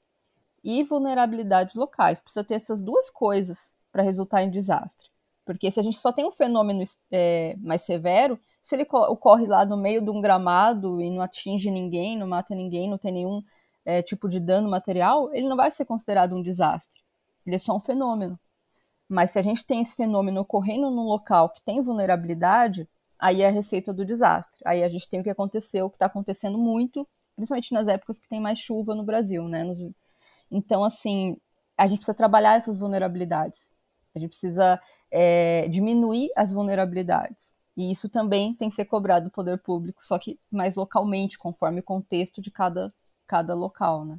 e 0.62 0.84
vulnerabilidades 0.84 1.74
locais. 1.74 2.20
Precisa 2.20 2.44
ter 2.44 2.54
essas 2.54 2.80
duas 2.80 3.10
coisas 3.10 3.74
para 3.90 4.04
resultar 4.04 4.44
em 4.44 4.50
desastre. 4.50 5.08
Porque 5.44 5.68
se 5.68 5.80
a 5.80 5.82
gente 5.82 5.98
só 5.98 6.12
tem 6.12 6.24
um 6.24 6.30
fenômeno 6.30 6.84
é, 7.10 7.56
mais 7.58 7.82
severo, 7.82 8.38
se 8.70 8.76
ele 8.76 8.86
ocorre 8.88 9.46
lá 9.48 9.66
no 9.66 9.76
meio 9.76 10.00
de 10.00 10.10
um 10.10 10.20
gramado 10.20 11.02
e 11.02 11.10
não 11.10 11.20
atinge 11.20 11.68
ninguém, 11.72 12.16
não 12.16 12.28
mata 12.28 12.54
ninguém, 12.54 12.88
não 12.88 12.96
tem 12.96 13.12
nenhum 13.12 13.42
é, 13.84 14.00
tipo 14.00 14.28
de 14.28 14.38
dano 14.38 14.70
material, 14.70 15.34
ele 15.34 15.48
não 15.48 15.56
vai 15.56 15.72
ser 15.72 15.84
considerado 15.84 16.36
um 16.36 16.42
desastre. 16.42 17.02
Ele 17.44 17.56
é 17.56 17.58
só 17.58 17.76
um 17.76 17.80
fenômeno. 17.80 18.38
Mas 19.08 19.32
se 19.32 19.40
a 19.40 19.42
gente 19.42 19.66
tem 19.66 19.82
esse 19.82 19.96
fenômeno 19.96 20.42
ocorrendo 20.42 20.88
num 20.88 21.02
local 21.02 21.48
que 21.48 21.60
tem 21.62 21.82
vulnerabilidade, 21.82 22.88
aí 23.18 23.42
é 23.42 23.48
a 23.48 23.50
receita 23.50 23.92
do 23.92 24.04
desastre. 24.04 24.60
Aí 24.64 24.84
a 24.84 24.88
gente 24.88 25.08
tem 25.08 25.18
o 25.18 25.24
que 25.24 25.30
aconteceu, 25.30 25.86
o 25.86 25.90
que 25.90 25.96
está 25.96 26.06
acontecendo 26.06 26.56
muito, 26.56 27.04
principalmente 27.34 27.74
nas 27.74 27.88
épocas 27.88 28.20
que 28.20 28.28
tem 28.28 28.40
mais 28.40 28.60
chuva 28.60 28.94
no 28.94 29.02
Brasil, 29.02 29.48
né? 29.48 29.64
Então, 30.48 30.84
assim, 30.84 31.36
a 31.76 31.88
gente 31.88 31.98
precisa 31.98 32.14
trabalhar 32.14 32.56
essas 32.56 32.78
vulnerabilidades. 32.78 33.60
A 34.14 34.18
gente 34.20 34.30
precisa 34.30 34.80
é, 35.10 35.66
diminuir 35.68 36.30
as 36.36 36.52
vulnerabilidades. 36.52 37.52
E 37.76 37.92
isso 37.92 38.08
também 38.08 38.54
tem 38.54 38.68
que 38.68 38.74
ser 38.74 38.84
cobrado 38.84 39.26
do 39.26 39.30
poder 39.30 39.58
público, 39.58 40.04
só 40.04 40.18
que 40.18 40.38
mais 40.50 40.74
localmente, 40.74 41.38
conforme 41.38 41.80
o 41.80 41.84
contexto 41.84 42.42
de 42.42 42.50
cada, 42.50 42.92
cada 43.26 43.54
local, 43.54 44.04
né? 44.04 44.18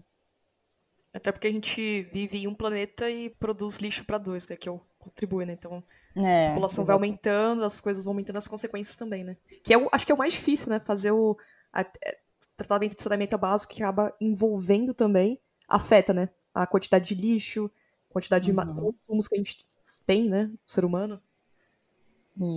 Até 1.13 1.31
porque 1.31 1.47
a 1.47 1.51
gente 1.51 2.03
vive 2.13 2.37
em 2.37 2.47
um 2.47 2.55
planeta 2.55 3.09
e 3.09 3.29
produz 3.29 3.77
lixo 3.79 4.05
para 4.05 4.17
dois, 4.17 4.47
né? 4.47 4.55
Que 4.55 4.69
é 4.69 4.71
o 4.71 4.79
contribui, 4.97 5.45
né? 5.45 5.53
Então 5.53 5.83
é, 6.15 6.47
a 6.47 6.49
população 6.51 6.85
vai 6.85 6.93
aumentando, 6.93 7.63
as 7.63 7.81
coisas 7.81 8.05
vão 8.05 8.13
aumentando, 8.13 8.37
as 8.37 8.47
consequências 8.47 8.95
também, 8.95 9.23
né? 9.23 9.35
Que 9.63 9.73
é 9.73 9.77
o, 9.77 9.89
acho 9.91 10.05
que 10.05 10.11
é 10.11 10.15
o 10.15 10.17
mais 10.17 10.33
difícil, 10.33 10.69
né? 10.69 10.79
Fazer 10.79 11.11
o 11.11 11.37
a, 11.73 11.81
a, 11.81 11.85
é, 12.03 12.17
tratamento 12.55 12.95
de 12.95 13.01
saneamento 13.01 13.37
básico 13.37 13.73
que 13.73 13.83
acaba 13.83 14.15
envolvendo 14.21 14.93
também, 14.93 15.39
afeta, 15.67 16.13
né? 16.13 16.29
A 16.53 16.65
quantidade 16.65 17.13
de 17.13 17.21
lixo, 17.21 17.69
quantidade 18.09 18.51
uhum. 18.51 18.57
de 18.57 18.75
consumos 18.75 19.27
que 19.27 19.35
a 19.35 19.37
gente 19.37 19.65
tem, 20.05 20.29
né? 20.29 20.49
O 20.65 20.71
ser 20.71 20.85
humano. 20.85 21.21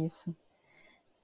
Isso. 0.07 0.35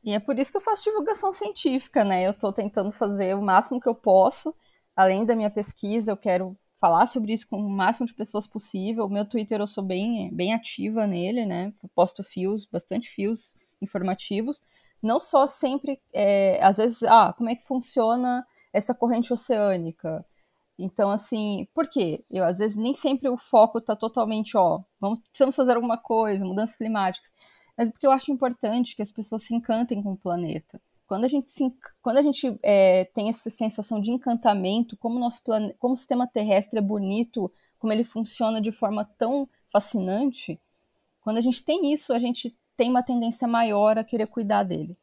E 0.03 0.13
é 0.13 0.21
por 0.21 0.39
isso 0.39 0.51
que 0.51 0.57
eu 0.57 0.63
faço 0.63 0.85
divulgação 0.85 1.33
científica, 1.33 2.05
né? 2.05 2.27
Eu 2.27 2.31
estou 2.31 2.53
tentando 2.53 2.91
fazer 2.93 3.35
o 3.37 3.43
máximo 3.43 3.81
que 3.81 3.89
eu 3.89 3.95
posso. 3.95 4.55
Além 4.97 5.25
da 5.25 5.37
minha 5.37 5.51
pesquisa, 5.51 6.11
eu 6.11 6.17
quero 6.17 6.57
falar 6.81 7.07
sobre 7.07 7.35
isso 7.35 7.47
com 7.47 7.59
o 7.59 7.69
máximo 7.69 8.07
de 8.07 8.15
pessoas 8.15 8.47
possível. 8.47 9.05
O 9.05 9.11
meu 9.11 9.27
Twitter 9.29 9.61
eu 9.61 9.67
sou 9.67 9.85
bem, 9.85 10.35
bem 10.35 10.55
ativa 10.55 11.07
nele, 11.07 11.45
né? 11.45 11.73
Eu 11.83 11.91
posto 11.95 12.25
fios, 12.25 12.65
bastante 12.67 13.11
fios 13.11 13.55
informativos. 13.83 14.63
Não 15.03 15.21
só 15.21 15.47
sempre, 15.47 16.01
é, 16.13 16.63
às 16.65 16.79
vezes, 16.79 17.03
ah, 17.03 17.35
como 17.37 17.51
é 17.51 17.55
que 17.57 17.67
funciona 17.67 18.47
essa 18.73 18.95
corrente 18.95 19.33
oceânica? 19.33 20.25
Então, 20.79 21.11
assim, 21.11 21.69
por 21.75 21.89
quê? 21.89 22.25
Eu, 22.31 22.45
às 22.45 22.59
vezes, 22.59 22.77
nem 22.77 22.95
sempre 22.95 23.29
o 23.29 23.37
foco 23.37 23.79
está 23.79 23.95
totalmente, 23.95 24.57
ó, 24.57 24.81
vamos, 24.99 25.21
precisamos 25.21 25.55
fazer 25.57 25.75
alguma 25.77 25.99
coisa, 25.99 26.45
mudanças 26.45 26.77
climáticas. 26.77 27.31
Mas 27.81 27.91
porque 27.91 28.07
eu 28.07 28.13
acho 28.13 28.31
importante 28.31 28.95
que 28.95 29.01
as 29.01 29.11
pessoas 29.11 29.43
se 29.43 29.55
encantem 29.55 30.03
com 30.03 30.13
o 30.13 30.17
planeta. 30.17 30.79
Quando 31.07 31.25
a 31.25 31.29
gente, 31.29 31.51
se, 31.51 31.63
quando 32.03 32.19
a 32.19 32.23
gente 32.23 32.55
é, 32.63 33.07
tem 33.07 33.31
essa 33.31 33.49
sensação 33.49 33.99
de 34.03 34.11
encantamento, 34.11 34.99
como, 34.99 35.19
nosso 35.19 35.43
plane, 35.43 35.73
como 35.79 35.95
o 35.95 35.97
sistema 35.97 36.27
terrestre 36.27 36.79
é 36.79 36.83
bonito, 36.83 37.51
como 37.79 37.91
ele 37.91 38.05
funciona 38.05 38.61
de 38.61 38.71
forma 38.71 39.07
tão 39.17 39.49
fascinante, 39.73 40.61
quando 41.23 41.39
a 41.39 41.41
gente 41.41 41.65
tem 41.65 41.91
isso, 41.91 42.13
a 42.13 42.19
gente 42.19 42.55
tem 42.77 42.91
uma 42.91 43.03
tendência 43.03 43.49
maior 43.49 43.97
a 43.97 44.05
querer 44.05 44.27
cuidar 44.27 44.63
dele. 44.63 44.95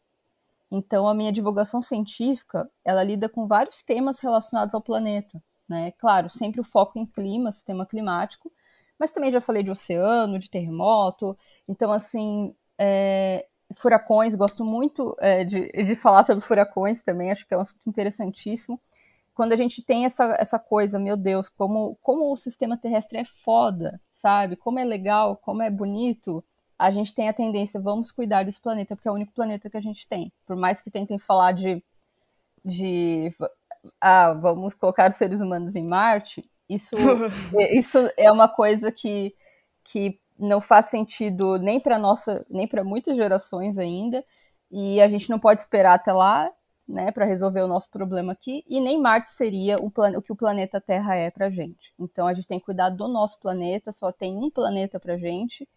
Então, 0.69 1.07
a 1.07 1.15
minha 1.15 1.31
divulgação 1.31 1.81
científica, 1.81 2.69
ela 2.85 3.03
lida 3.03 3.27
com 3.27 3.47
vários 3.47 3.81
temas 3.81 4.19
relacionados 4.19 4.75
ao 4.75 4.83
planeta, 4.83 5.41
né? 5.67 5.93
Claro, 5.93 6.29
sempre 6.29 6.61
o 6.61 6.63
foco 6.63 6.99
em 6.99 7.07
clima, 7.07 7.51
sistema 7.51 7.87
climático, 7.87 8.51
mas 8.99 9.09
também 9.09 9.31
já 9.31 9.41
falei 9.41 9.63
de 9.63 9.71
oceano, 9.71 10.37
de 10.37 10.47
terremoto. 10.47 11.35
Então, 11.67 11.91
assim, 11.91 12.55
é, 12.77 13.45
furacões, 13.75 14.35
gosto 14.35 14.63
muito 14.63 15.15
é, 15.19 15.43
de, 15.43 15.67
de 15.71 15.95
falar 15.95 16.23
sobre 16.23 16.43
furacões 16.45 17.03
também, 17.03 17.31
acho 17.31 17.45
que 17.47 17.53
é 17.53 17.57
um 17.57 17.61
assunto 17.61 17.87
interessantíssimo. 17.87 18.79
Quando 19.33 19.53
a 19.53 19.55
gente 19.55 19.83
tem 19.83 20.05
essa, 20.05 20.35
essa 20.39 20.57
coisa, 20.57 20.97
meu 20.97 21.15
Deus, 21.15 21.47
como, 21.47 21.97
como 22.01 22.31
o 22.31 22.37
sistema 22.37 22.77
terrestre 22.77 23.19
é 23.19 23.25
foda, 23.43 24.01
sabe? 24.11 24.55
Como 24.55 24.79
é 24.79 24.83
legal, 24.83 25.37
como 25.37 25.61
é 25.61 25.69
bonito, 25.69 26.43
a 26.77 26.91
gente 26.91 27.13
tem 27.13 27.29
a 27.29 27.33
tendência, 27.33 27.79
vamos 27.79 28.11
cuidar 28.11 28.43
desse 28.43 28.59
planeta, 28.59 28.95
porque 28.95 29.07
é 29.07 29.11
o 29.11 29.15
único 29.15 29.33
planeta 29.33 29.69
que 29.69 29.77
a 29.77 29.81
gente 29.81 30.07
tem. 30.07 30.31
Por 30.45 30.55
mais 30.55 30.81
que 30.81 30.89
tentem 30.89 31.19
falar 31.19 31.51
de, 31.51 31.83
de 32.63 33.33
ah, 34.01 34.33
vamos 34.33 34.73
colocar 34.73 35.09
os 35.09 35.15
seres 35.15 35.41
humanos 35.41 35.75
em 35.75 35.83
Marte, 35.83 36.47
isso, 36.69 36.95
isso 37.71 37.97
é 38.17 38.31
uma 38.31 38.47
coisa 38.47 38.91
que, 38.91 39.35
que 39.83 40.19
não 40.39 40.61
faz 40.61 40.87
sentido 40.87 41.57
nem 41.57 41.79
para 41.79 41.97
nossa, 41.97 42.45
nem 42.49 42.67
para 42.67 42.83
muitas 42.83 43.15
gerações 43.15 43.77
ainda, 43.77 44.23
e 44.71 45.01
a 45.01 45.07
gente 45.07 45.29
não 45.29 45.39
pode 45.39 45.61
esperar 45.61 45.95
até 45.95 46.11
lá, 46.11 46.51
né, 46.87 47.11
para 47.11 47.25
resolver 47.25 47.61
o 47.61 47.67
nosso 47.67 47.89
problema 47.89 48.31
aqui, 48.31 48.63
e 48.67 48.79
nem 48.79 49.01
Marte 49.01 49.31
seria 49.31 49.77
o, 49.77 49.91
plan 49.91 50.17
o 50.17 50.21
que 50.21 50.31
o 50.31 50.35
planeta 50.35 50.79
Terra 50.79 51.15
é 51.15 51.29
para 51.29 51.49
gente. 51.49 51.93
Então 51.99 52.27
a 52.27 52.33
gente 52.33 52.47
tem 52.47 52.59
que 52.59 52.65
cuidar 52.65 52.89
do 52.89 53.07
nosso 53.07 53.39
planeta, 53.39 53.91
só 53.91 54.11
tem 54.11 54.37
um 54.37 54.49
planeta 54.49 54.99
para 54.99 55.17
gente, 55.17 55.67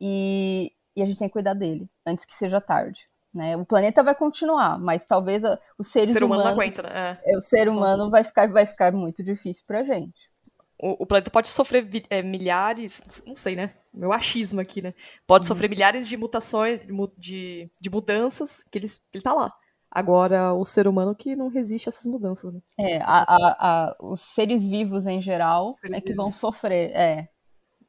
e, 0.00 0.72
e 0.94 1.02
a 1.02 1.06
gente 1.06 1.18
tem 1.18 1.28
que 1.28 1.32
cuidar 1.32 1.54
dele 1.54 1.88
antes 2.06 2.24
que 2.24 2.34
seja 2.34 2.60
tarde. 2.60 3.08
Né? 3.32 3.56
O 3.56 3.66
planeta 3.66 4.00
vai 4.00 4.14
continuar, 4.14 4.78
mas 4.78 5.04
talvez 5.04 5.44
a, 5.44 5.58
os 5.76 5.88
seres 5.88 6.10
o 6.10 6.12
ser 6.12 6.22
humano 6.22 6.42
humanos, 6.42 6.56
não 6.56 6.62
aguenta, 6.62 6.82
né? 6.82 7.18
É, 7.24 7.36
o 7.36 7.40
ser 7.40 7.68
humano 7.68 8.08
vai 8.08 8.22
ficar, 8.22 8.48
vai 8.48 8.64
ficar 8.64 8.92
muito 8.92 9.24
difícil 9.24 9.64
pra 9.66 9.82
gente. 9.82 10.30
O, 10.78 11.02
o 11.02 11.06
planeta 11.06 11.32
pode 11.32 11.48
sofrer 11.48 11.84
é, 12.10 12.22
milhares, 12.22 13.22
não 13.26 13.34
sei, 13.34 13.56
né? 13.56 13.74
Meu 13.94 14.12
achismo 14.12 14.60
aqui, 14.60 14.82
né? 14.82 14.92
Pode 15.26 15.44
uhum. 15.44 15.48
sofrer 15.48 15.70
milhares 15.70 16.08
de 16.08 16.16
mutações, 16.16 16.80
de, 17.16 17.70
de 17.80 17.90
mudanças, 17.90 18.62
que 18.64 18.78
ele, 18.78 18.86
ele 19.12 19.22
tá 19.22 19.32
lá. 19.32 19.52
Agora, 19.90 20.52
o 20.52 20.64
ser 20.64 20.88
humano 20.88 21.14
que 21.14 21.36
não 21.36 21.48
resiste 21.48 21.88
a 21.88 21.90
essas 21.90 22.04
mudanças, 22.04 22.52
né? 22.52 22.60
É, 22.76 22.98
a, 23.00 23.22
a, 23.22 23.36
a, 23.60 23.96
os 24.00 24.20
seres 24.20 24.66
vivos 24.66 25.06
em 25.06 25.22
geral 25.22 25.70
é 25.84 26.00
que 26.00 26.08
vivos. 26.08 26.16
vão 26.16 26.32
sofrer, 26.32 26.90
é. 26.90 27.28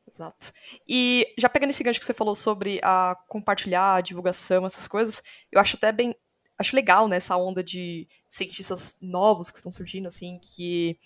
Exato. 0.07 0.53
E 0.87 1.25
já 1.37 1.49
pegando 1.49 1.71
esse 1.71 1.83
gancho 1.83 1.99
que 1.99 2.05
você 2.05 2.13
falou 2.13 2.35
sobre 2.35 2.79
a 2.83 3.17
compartilhar, 3.27 3.95
a 3.95 4.01
divulgação, 4.01 4.65
essas 4.65 4.87
coisas, 4.87 5.21
eu 5.51 5.59
acho 5.59 5.77
até 5.77 5.91
bem. 5.91 6.15
Acho 6.57 6.75
legal, 6.75 7.07
né, 7.07 7.17
essa 7.17 7.35
onda 7.35 7.61
de 7.61 8.07
cientistas 8.29 8.95
novos 9.01 9.51
que 9.51 9.57
estão 9.57 9.71
surgindo, 9.71 10.07
assim, 10.07 10.39
que 10.39 10.97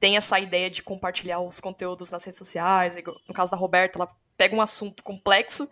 tem 0.00 0.16
essa 0.16 0.40
ideia 0.40 0.70
de 0.70 0.82
compartilhar 0.82 1.40
os 1.40 1.60
conteúdos 1.60 2.10
nas 2.10 2.24
redes 2.24 2.38
sociais. 2.38 2.96
No 3.28 3.34
caso 3.34 3.50
da 3.50 3.56
Roberta, 3.56 3.98
ela 3.98 4.08
pega 4.38 4.56
um 4.56 4.62
assunto 4.62 5.02
complexo 5.02 5.68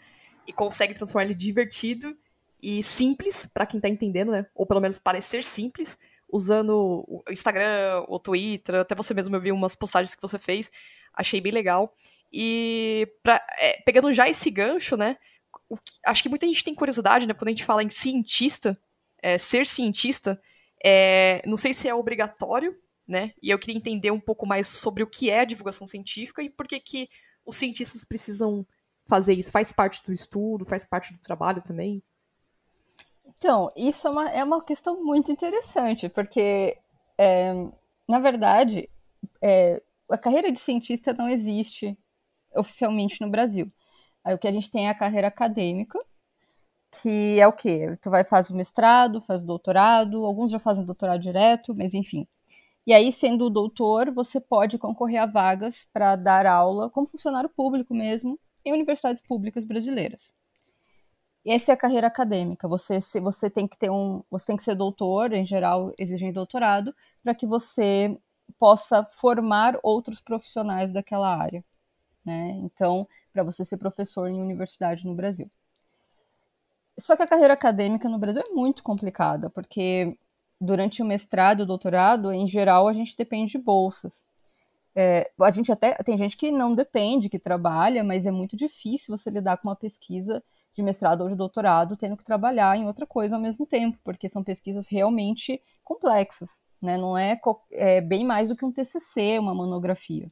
e 0.46 0.52
consegue 0.52 0.92
transformar 0.92 1.24
ele 1.24 1.35
divertido 1.35 2.16
e 2.62 2.83
simples 2.83 3.46
para 3.46 3.64
quem 3.64 3.81
tá 3.81 3.88
entendendo, 3.88 4.33
né? 4.33 4.46
Ou 4.55 4.66
pelo 4.66 4.81
menos 4.81 4.98
parecer 4.98 5.44
simples, 5.44 5.96
usando 6.29 7.05
o 7.07 7.22
Instagram, 7.31 8.05
o 8.09 8.18
Twitter, 8.18 8.76
até 8.76 8.94
você 8.94 9.14
mesmo 9.14 9.37
eu 9.37 9.40
vi 9.40 9.52
umas 9.52 9.74
postagens 9.74 10.14
que 10.14 10.22
você 10.22 10.38
fez, 10.38 10.70
achei 11.14 11.40
bem 11.40 11.52
legal. 11.52 11.94
E 12.33 13.09
pra, 13.22 13.40
é, 13.59 13.81
pegando 13.83 14.12
já 14.12 14.29
esse 14.29 14.50
gancho, 14.50 14.96
né? 14.96 15.16
Que, 15.85 15.98
acho 16.05 16.22
que 16.22 16.29
muita 16.29 16.46
gente 16.46 16.64
tem 16.64 16.74
curiosidade, 16.74 17.26
né? 17.26 17.35
Quando 17.35 17.48
a 17.48 17.52
gente 17.52 17.64
fala 17.64 17.83
em 17.83 17.90
cientista, 17.90 18.79
é, 19.22 19.38
ser 19.38 19.64
cientista, 19.64 20.40
é, 20.85 21.40
não 21.46 21.57
sei 21.57 21.72
se 21.72 21.88
é 21.88 21.94
obrigatório, 21.94 22.76
né? 23.07 23.33
E 23.40 23.50
eu 23.50 23.59
queria 23.59 23.76
entender 23.76 24.11
um 24.11 24.20
pouco 24.20 24.44
mais 24.46 24.66
sobre 24.66 25.02
o 25.02 25.07
que 25.07 25.31
é 25.31 25.40
a 25.40 25.44
divulgação 25.44 25.87
científica 25.87 26.42
e 26.42 26.50
por 26.50 26.66
que, 26.66 26.81
que 26.81 27.09
os 27.46 27.56
cientistas 27.56 28.04
precisam 28.04 28.66
fazer 29.06 29.35
isso. 29.35 29.52
Faz 29.52 29.70
parte 29.72 30.04
do 30.04 30.12
estudo, 30.12 30.66
faz 30.66 30.85
parte 30.85 31.12
do 31.12 31.20
trabalho 31.20 31.62
também? 31.62 32.02
Então, 33.38 33.70
isso 33.76 34.06
é 34.06 34.11
uma, 34.11 34.30
é 34.30 34.44
uma 34.44 34.64
questão 34.64 35.02
muito 35.04 35.30
interessante, 35.30 36.09
porque 36.09 36.78
é, 37.18 37.52
na 38.09 38.18
verdade, 38.18 38.88
é, 39.42 39.82
a 40.11 40.18
carreira 40.18 40.52
de 40.52 40.61
cientista 40.61 41.12
não 41.12 41.28
existe 41.28 41.96
oficialmente 42.54 43.20
no 43.20 43.30
Brasil. 43.30 43.70
Aí 44.24 44.35
o 44.35 44.38
que 44.38 44.48
a 44.48 44.52
gente 44.52 44.70
tem 44.70 44.87
é 44.87 44.90
a 44.90 44.94
carreira 44.94 45.28
acadêmica, 45.28 45.98
que 47.02 47.38
é 47.38 47.46
o 47.46 47.52
quê? 47.52 47.96
Tu 48.00 48.11
vai 48.11 48.24
fazer 48.24 48.52
o 48.52 48.56
mestrado, 48.56 49.20
faz 49.22 49.42
o 49.42 49.46
doutorado, 49.46 50.24
alguns 50.24 50.50
já 50.52 50.59
fazem 50.59 50.85
doutorado 50.85 51.20
direto, 51.20 51.74
mas 51.74 51.94
enfim. 51.94 52.26
E 52.87 52.94
aí, 52.94 53.11
sendo 53.11 53.51
doutor, 53.51 54.12
você 54.12 54.40
pode 54.40 54.79
concorrer 54.79 55.20
a 55.20 55.27
vagas 55.27 55.87
para 55.92 56.14
dar 56.14 56.46
aula 56.46 56.88
como 56.88 57.09
funcionário 57.09 57.51
público 57.51 57.92
mesmo 57.92 58.38
em 58.64 58.72
universidades 58.72 59.20
públicas 59.22 59.64
brasileiras. 59.64 60.20
Essa 61.44 61.72
é 61.72 61.75
a 61.75 61.77
carreira 61.77 62.07
acadêmica. 62.07 62.68
Você, 62.68 63.01
você 63.20 63.51
tem 63.51 63.66
que 63.66 63.77
ter 63.77 63.90
um, 63.90 64.22
você 64.31 64.46
tem 64.46 64.57
que 64.57 64.64
ser 64.64 64.77
doutor, 64.77 65.33
em 65.33 65.44
geral 65.46 65.92
exigem 65.99 66.33
doutorado, 66.33 66.94
para 67.22 67.35
que 67.35 67.46
você 67.46 68.16
possa 68.59 69.05
formar 69.20 69.79
outros 69.83 70.20
profissionais 70.20 70.92
daquela 70.92 71.37
área, 71.37 71.64
né? 72.25 72.53
Então, 72.62 73.09
para 73.33 73.42
você 73.42 73.64
ser 73.64 73.77
professor 73.77 74.29
em 74.29 74.40
universidade 74.40 75.05
no 75.05 75.14
Brasil. 75.14 75.51
Só 76.99 77.16
que 77.16 77.22
a 77.22 77.27
carreira 77.27 77.55
acadêmica 77.55 78.09
no 78.09 78.18
Brasil 78.18 78.42
é 78.42 78.55
muito 78.55 78.83
complicada, 78.83 79.51
porque 79.51 80.16
durante 80.61 81.03
o 81.03 81.07
mestrado, 81.07 81.61
o 81.61 81.66
doutorado, 81.66 82.33
em 82.33 82.49
geral, 82.49 82.88
a 82.88 82.92
gente 82.92 83.16
depende 83.16 83.53
de 83.53 83.59
bolsas. 83.59 84.25
É, 84.95 85.31
a 85.38 85.51
gente 85.51 85.71
até 85.71 85.95
tem 86.03 86.16
gente 86.16 86.37
que 86.37 86.51
não 86.51 86.75
depende, 86.75 87.29
que 87.29 87.38
trabalha, 87.38 88.03
mas 88.03 88.25
é 88.25 88.31
muito 88.31 88.57
difícil 88.57 89.16
você 89.16 89.29
lidar 89.29 89.59
com 89.59 89.69
uma 89.69 89.77
pesquisa 89.77 90.42
de 90.75 90.83
mestrado 90.83 91.23
ou 91.23 91.29
de 91.29 91.35
doutorado 91.35 91.97
tendo 91.97 92.16
que 92.16 92.25
trabalhar 92.25 92.77
em 92.77 92.87
outra 92.87 93.07
coisa 93.07 93.37
ao 93.37 93.42
mesmo 93.42 93.66
tempo, 93.66 93.99
porque 94.03 94.29
são 94.29 94.42
pesquisas 94.42 94.88
realmente 94.88 95.61
complexas, 95.85 96.62
né? 96.81 96.97
Não 96.97 97.16
é, 97.16 97.38
é 97.73 98.01
bem 98.01 98.25
mais 98.25 98.49
do 98.49 98.57
que 98.57 98.64
um 98.64 98.73
TCC, 98.73 99.38
uma 99.38 99.55
monografia. 99.55 100.31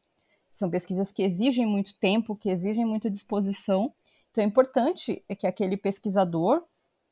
São 0.54 0.70
pesquisas 0.70 1.12
que 1.12 1.22
exigem 1.22 1.66
muito 1.66 1.98
tempo, 1.98 2.36
que 2.36 2.48
exigem 2.48 2.84
muita 2.86 3.10
disposição. 3.10 3.92
Então 4.30 4.42
é 4.42 4.46
importante 4.46 5.22
que 5.38 5.46
aquele 5.46 5.76
pesquisador 5.76 6.62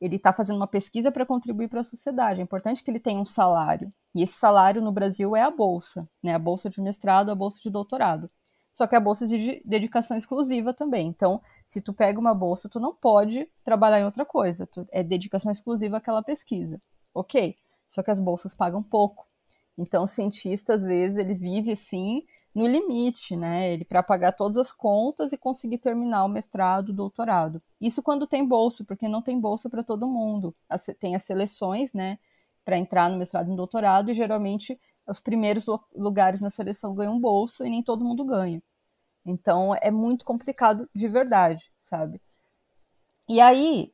ele 0.04 0.16
está 0.16 0.32
fazendo 0.32 0.56
uma 0.56 0.66
pesquisa 0.66 1.12
para 1.12 1.24
contribuir 1.24 1.68
para 1.68 1.80
a 1.80 1.84
sociedade. 1.84 2.40
É 2.40 2.42
importante 2.42 2.82
que 2.82 2.90
ele 2.90 2.98
tenha 2.98 3.20
um 3.20 3.24
salário. 3.24 3.92
E 4.14 4.22
esse 4.22 4.34
salário 4.34 4.82
no 4.82 4.90
Brasil 4.90 5.36
é 5.36 5.42
a 5.42 5.50
bolsa, 5.50 6.08
né? 6.22 6.34
A 6.34 6.38
bolsa 6.38 6.68
de 6.68 6.80
mestrado, 6.80 7.30
a 7.30 7.34
bolsa 7.34 7.60
de 7.62 7.70
doutorado. 7.70 8.28
Só 8.74 8.86
que 8.86 8.96
a 8.96 9.00
bolsa 9.00 9.24
exige 9.24 9.62
dedicação 9.64 10.16
exclusiva 10.16 10.74
também. 10.74 11.06
Então, 11.06 11.40
se 11.68 11.80
tu 11.80 11.92
pega 11.92 12.18
uma 12.18 12.34
bolsa, 12.34 12.68
tu 12.68 12.80
não 12.80 12.94
pode 12.94 13.48
trabalhar 13.64 14.00
em 14.00 14.04
outra 14.04 14.24
coisa. 14.24 14.66
Tu, 14.66 14.86
é 14.90 15.02
dedicação 15.04 15.52
exclusiva 15.52 15.98
àquela 15.98 16.22
pesquisa. 16.22 16.80
Ok. 17.14 17.56
Só 17.90 18.02
que 18.02 18.10
as 18.10 18.18
bolsas 18.18 18.54
pagam 18.54 18.82
pouco. 18.82 19.26
Então, 19.78 20.04
o 20.04 20.08
cientista, 20.08 20.74
às 20.74 20.82
vezes, 20.82 21.16
ele 21.16 21.34
vive 21.34 21.72
assim 21.72 22.24
no 22.54 22.66
limite, 22.66 23.34
né? 23.36 23.72
Ele 23.72 23.84
para 23.84 24.02
pagar 24.02 24.32
todas 24.32 24.58
as 24.58 24.72
contas 24.72 25.32
e 25.32 25.38
conseguir 25.38 25.78
terminar 25.78 26.24
o 26.24 26.28
mestrado, 26.28 26.92
doutorado. 26.92 27.62
Isso 27.80 28.02
quando 28.02 28.26
tem 28.26 28.46
bolsa, 28.46 28.84
porque 28.84 29.08
não 29.08 29.22
tem 29.22 29.40
bolsa 29.40 29.70
para 29.70 29.82
todo 29.82 30.06
mundo. 30.06 30.54
Tem 31.00 31.14
as 31.16 31.22
seleções, 31.22 31.94
né, 31.94 32.18
para 32.64 32.78
entrar 32.78 33.10
no 33.10 33.16
mestrado 33.18 33.46
e 33.46 33.50
no 33.50 33.56
doutorado 33.56 34.10
e 34.10 34.14
geralmente 34.14 34.78
os 35.06 35.18
primeiros 35.18 35.66
lugares 35.94 36.40
na 36.40 36.50
seleção 36.50 36.94
ganham 36.94 37.18
bolsa 37.18 37.66
e 37.66 37.70
nem 37.70 37.82
todo 37.82 38.04
mundo 38.04 38.24
ganha. 38.24 38.62
Então 39.24 39.74
é 39.80 39.90
muito 39.90 40.24
complicado 40.24 40.88
de 40.94 41.08
verdade, 41.08 41.64
sabe? 41.84 42.20
E 43.28 43.40
aí, 43.40 43.92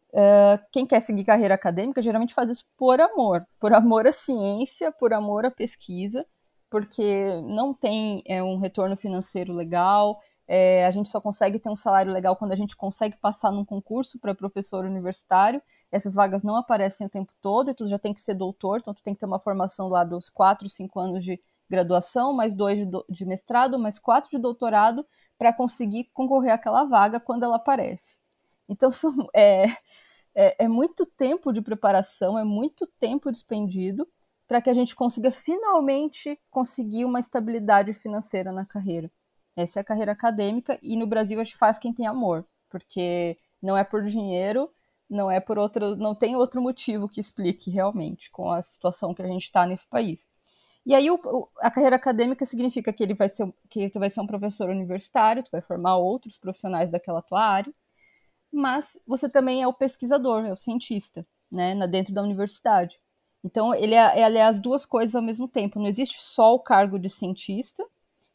quem 0.72 0.86
quer 0.86 1.00
seguir 1.00 1.24
carreira 1.24 1.54
acadêmica 1.54 2.02
geralmente 2.02 2.34
faz 2.34 2.50
isso 2.50 2.64
por 2.76 3.00
amor, 3.00 3.46
por 3.60 3.72
amor 3.72 4.06
à 4.06 4.12
ciência, 4.12 4.90
por 4.90 5.12
amor 5.12 5.46
à 5.46 5.50
pesquisa 5.50 6.26
porque 6.70 7.40
não 7.42 7.72
tem 7.74 8.22
é, 8.26 8.42
um 8.42 8.58
retorno 8.58 8.96
financeiro 8.96 9.52
legal. 9.52 10.20
É, 10.46 10.86
a 10.86 10.90
gente 10.90 11.10
só 11.10 11.20
consegue 11.20 11.58
ter 11.58 11.68
um 11.68 11.76
salário 11.76 12.12
legal 12.12 12.36
quando 12.36 12.52
a 12.52 12.56
gente 12.56 12.76
consegue 12.76 13.16
passar 13.16 13.50
num 13.52 13.64
concurso 13.64 14.18
para 14.18 14.34
professor 14.34 14.84
universitário. 14.84 15.62
Essas 15.90 16.14
vagas 16.14 16.42
não 16.42 16.56
aparecem 16.56 17.06
o 17.06 17.10
tempo 17.10 17.32
todo, 17.40 17.70
e 17.70 17.74
tu 17.74 17.88
já 17.88 17.98
tem 17.98 18.12
que 18.12 18.20
ser 18.20 18.34
doutor, 18.34 18.80
então 18.80 18.94
tu 18.94 19.02
tem 19.02 19.14
que 19.14 19.20
ter 19.20 19.26
uma 19.26 19.38
formação 19.38 19.88
lá 19.88 20.04
dos 20.04 20.28
4, 20.28 20.68
5 20.68 21.00
anos 21.00 21.24
de 21.24 21.40
graduação, 21.68 22.32
mais 22.32 22.54
dois 22.54 22.78
de, 22.78 22.86
de 23.08 23.24
mestrado, 23.24 23.78
mais 23.78 23.98
quatro 23.98 24.30
de 24.30 24.38
doutorado, 24.38 25.06
para 25.36 25.52
conseguir 25.52 26.04
concorrer 26.12 26.52
àquela 26.52 26.84
vaga 26.84 27.20
quando 27.20 27.44
ela 27.44 27.56
aparece. 27.56 28.18
Então, 28.68 28.90
são, 28.92 29.14
é, 29.34 29.66
é, 30.34 30.64
é 30.64 30.68
muito 30.68 31.06
tempo 31.06 31.52
de 31.52 31.60
preparação, 31.60 32.38
é 32.38 32.44
muito 32.44 32.86
tempo 32.98 33.30
despendido, 33.30 34.08
para 34.48 34.62
que 34.62 34.70
a 34.70 34.74
gente 34.74 34.96
consiga 34.96 35.30
finalmente 35.30 36.40
conseguir 36.50 37.04
uma 37.04 37.20
estabilidade 37.20 37.92
financeira 37.92 38.50
na 38.50 38.64
carreira. 38.64 39.10
Essa 39.54 39.80
é 39.80 39.82
a 39.82 39.84
carreira 39.84 40.12
acadêmica 40.12 40.78
e 40.82 40.96
no 40.96 41.06
Brasil 41.06 41.38
a 41.38 41.44
gente 41.44 41.58
faz 41.58 41.78
quem 41.78 41.92
tem 41.92 42.06
amor, 42.06 42.46
porque 42.70 43.36
não 43.62 43.76
é 43.76 43.84
por 43.84 44.04
dinheiro, 44.06 44.70
não 45.08 45.30
é 45.30 45.38
por 45.38 45.58
outro, 45.58 45.94
não 45.96 46.14
tem 46.14 46.34
outro 46.34 46.62
motivo 46.62 47.08
que 47.08 47.20
explique 47.20 47.70
realmente 47.70 48.30
com 48.30 48.50
a 48.50 48.62
situação 48.62 49.12
que 49.14 49.20
a 49.22 49.26
gente 49.26 49.42
está 49.44 49.66
nesse 49.66 49.86
país. 49.86 50.26
E 50.86 50.94
aí 50.94 51.10
o, 51.10 51.48
a 51.58 51.70
carreira 51.70 51.96
acadêmica 51.96 52.46
significa 52.46 52.92
que 52.92 53.02
ele 53.02 53.14
vai 53.14 53.28
ser 53.28 53.52
que 53.68 53.90
tu 53.90 53.98
vai 53.98 54.08
ser 54.08 54.20
um 54.20 54.26
professor 54.26 54.70
universitário, 54.70 55.42
tu 55.42 55.50
vai 55.50 55.60
formar 55.60 55.96
outros 55.96 56.38
profissionais 56.38 56.90
daquela 56.90 57.20
tua 57.20 57.42
área, 57.42 57.72
mas 58.50 58.86
você 59.06 59.28
também 59.28 59.62
é 59.62 59.68
o 59.68 59.74
pesquisador, 59.74 60.46
é 60.46 60.52
o 60.52 60.56
cientista, 60.56 61.26
né, 61.52 61.74
dentro 61.86 62.14
da 62.14 62.22
universidade. 62.22 62.98
Então, 63.44 63.74
ele 63.74 63.94
é, 63.94 64.26
ele 64.26 64.38
é 64.38 64.44
as 64.44 64.58
duas 64.58 64.84
coisas 64.84 65.14
ao 65.14 65.22
mesmo 65.22 65.46
tempo. 65.48 65.78
Não 65.78 65.86
existe 65.86 66.20
só 66.20 66.54
o 66.54 66.60
cargo 66.60 66.98
de 66.98 67.08
cientista 67.08 67.84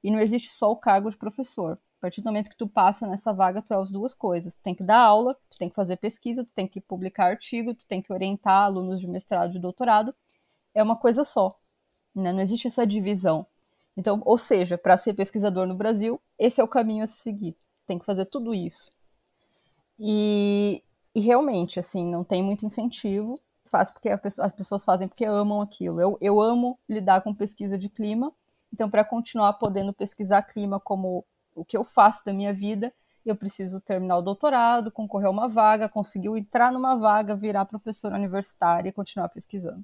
e 0.04 0.12
não 0.12 0.20
existe 0.20 0.50
só 0.50 0.72
o 0.72 0.76
cargo 0.76 1.10
de 1.10 1.18
professor. 1.18 1.78
A 1.98 2.02
partir 2.02 2.22
do 2.22 2.26
momento 2.26 2.50
que 2.50 2.58
tu 2.58 2.68
passa 2.68 3.08
nessa 3.08 3.32
vaga, 3.32 3.62
tu 3.62 3.74
é 3.74 3.78
as 3.78 3.92
duas 3.92 4.14
coisas. 4.14 4.56
Tu 4.56 4.62
tem 4.62 4.76
que 4.76 4.84
dar 4.84 5.00
aula, 5.00 5.36
tu 5.50 5.58
tem 5.58 5.70
que 5.70 5.76
fazer 5.76 5.98
pesquisa, 5.98 6.44
tu 6.44 6.52
tem 6.54 6.68
que 6.68 6.82
publicar 6.82 7.26
artigo, 7.26 7.74
tu 7.74 7.86
tem 7.88 8.02
que 8.02 8.12
orientar 8.12 8.66
alunos 8.66 9.00
de 9.00 9.08
mestrado 9.08 9.56
e 9.56 9.60
doutorado. 9.60 10.14
É 10.74 10.84
uma 10.84 10.96
coisa 10.96 11.24
só. 11.24 11.58
Né? 12.14 12.34
Não 12.34 12.42
existe 12.42 12.68
essa 12.68 12.86
divisão. 12.86 13.46
Então, 13.96 14.22
ou 14.26 14.38
seja, 14.38 14.78
para 14.78 14.98
ser 14.98 15.14
pesquisador 15.14 15.68
no 15.68 15.76
Brasil, 15.76 16.20
esse 16.38 16.60
é 16.60 16.64
o 16.64 16.68
caminho 16.68 17.04
a 17.04 17.08
se 17.08 17.20
seguir. 17.20 17.56
Tem 17.86 18.00
que 18.00 18.06
fazer 18.06 18.26
tudo 18.26 18.54
isso. 18.54 18.92
E, 20.00 20.84
e 21.14 21.20
realmente, 21.20 21.80
assim, 21.80 22.06
não 22.06 22.24
tem 22.24 22.42
muito 22.42 22.66
incentivo 22.66 23.40
faz 23.74 23.90
porque 23.90 24.08
as 24.08 24.54
pessoas 24.54 24.84
fazem 24.84 25.08
porque 25.08 25.26
amam 25.26 25.60
aquilo. 25.60 26.00
Eu, 26.00 26.16
eu 26.22 26.40
amo 26.40 26.78
lidar 26.88 27.22
com 27.22 27.34
pesquisa 27.34 27.76
de 27.76 27.90
clima, 27.90 28.32
então 28.72 28.88
para 28.88 29.04
continuar 29.04 29.54
podendo 29.54 29.92
pesquisar 29.92 30.44
clima 30.44 30.80
como 30.80 31.26
o 31.56 31.66
que 31.66 31.76
eu 31.76 31.84
faço 31.84 32.24
da 32.24 32.32
minha 32.32 32.54
vida, 32.54 32.94
eu 33.26 33.36
preciso 33.36 33.82
terminar 33.82 34.18
o 34.18 34.22
doutorado, 34.22 34.92
concorrer 34.92 35.28
a 35.28 35.32
uma 35.32 35.48
vaga, 35.48 35.90
conseguir 35.90 36.28
entrar 36.38 36.72
numa 36.72 36.96
vaga, 36.96 37.36
virar 37.36 37.66
professora 37.66 38.16
universitária 38.16 38.90
e 38.90 38.94
continuar 38.94 39.30
pesquisando. 39.30 39.84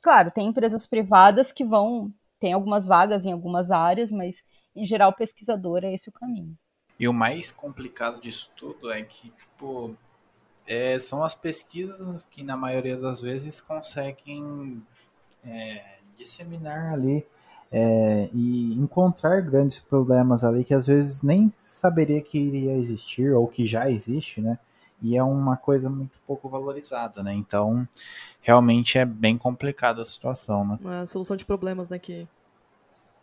Claro, 0.00 0.30
tem 0.30 0.46
empresas 0.46 0.86
privadas 0.86 1.50
que 1.50 1.64
vão, 1.64 2.12
tem 2.38 2.52
algumas 2.52 2.86
vagas 2.86 3.24
em 3.24 3.32
algumas 3.32 3.72
áreas, 3.72 4.12
mas 4.12 4.44
em 4.76 4.86
geral 4.86 5.12
pesquisador 5.12 5.82
é 5.82 5.92
esse 5.92 6.08
o 6.08 6.12
caminho. 6.12 6.56
E 7.00 7.08
o 7.08 7.12
mais 7.12 7.50
complicado 7.50 8.20
disso 8.20 8.52
tudo 8.54 8.92
é 8.92 9.02
que, 9.02 9.30
tipo, 9.30 9.96
é, 10.68 10.98
são 10.98 11.24
as 11.24 11.34
pesquisas 11.34 12.24
que 12.30 12.42
na 12.42 12.56
maioria 12.56 12.96
das 12.96 13.22
vezes 13.22 13.58
conseguem 13.58 14.82
é, 15.42 15.82
disseminar 16.16 16.92
ali 16.92 17.24
é, 17.72 18.28
e 18.34 18.74
encontrar 18.74 19.40
grandes 19.40 19.78
problemas 19.78 20.44
ali 20.44 20.62
que 20.64 20.74
às 20.74 20.86
vezes 20.86 21.22
nem 21.22 21.50
saberia 21.56 22.20
que 22.20 22.38
iria 22.38 22.74
existir 22.74 23.32
ou 23.32 23.48
que 23.48 23.66
já 23.66 23.90
existe, 23.90 24.42
né? 24.42 24.58
E 25.00 25.16
é 25.16 25.22
uma 25.22 25.56
coisa 25.56 25.88
muito 25.88 26.18
pouco 26.26 26.48
valorizada, 26.48 27.22
né? 27.22 27.32
Então, 27.32 27.88
realmente 28.42 28.98
é 28.98 29.04
bem 29.04 29.38
complicada 29.38 30.02
a 30.02 30.04
situação, 30.04 30.66
né? 30.66 30.78
Uma 30.82 31.06
solução 31.06 31.36
de 31.36 31.46
problemas, 31.46 31.88
né? 31.88 31.98
Que... 31.98 32.28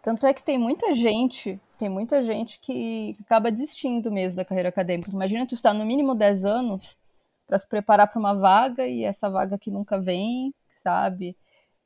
Tanto 0.02 0.26
é 0.26 0.34
que 0.34 0.44
tem 0.44 0.58
muita 0.58 0.96
gente, 0.96 1.60
tem 1.78 1.90
muita 1.90 2.24
gente 2.24 2.60
que 2.60 3.16
acaba 3.26 3.52
desistindo 3.52 4.10
mesmo 4.10 4.38
da 4.38 4.46
carreira 4.46 4.70
acadêmica. 4.70 5.12
Imagina 5.12 5.46
tu 5.46 5.54
estar 5.54 5.74
no 5.74 5.86
mínimo 5.86 6.16
10 6.16 6.46
anos 6.46 6.96
para 7.48 7.60
se 7.60 7.68
preparar 7.68 8.08
para 8.12 8.20
uma 8.20 8.34
vaga 8.34 8.88
e 8.88 9.04
essa 9.04 9.30
vaga 9.30 9.58
que 9.58 9.72
nunca 9.72 10.00
vem, 10.00 10.54
sabe? 10.84 11.38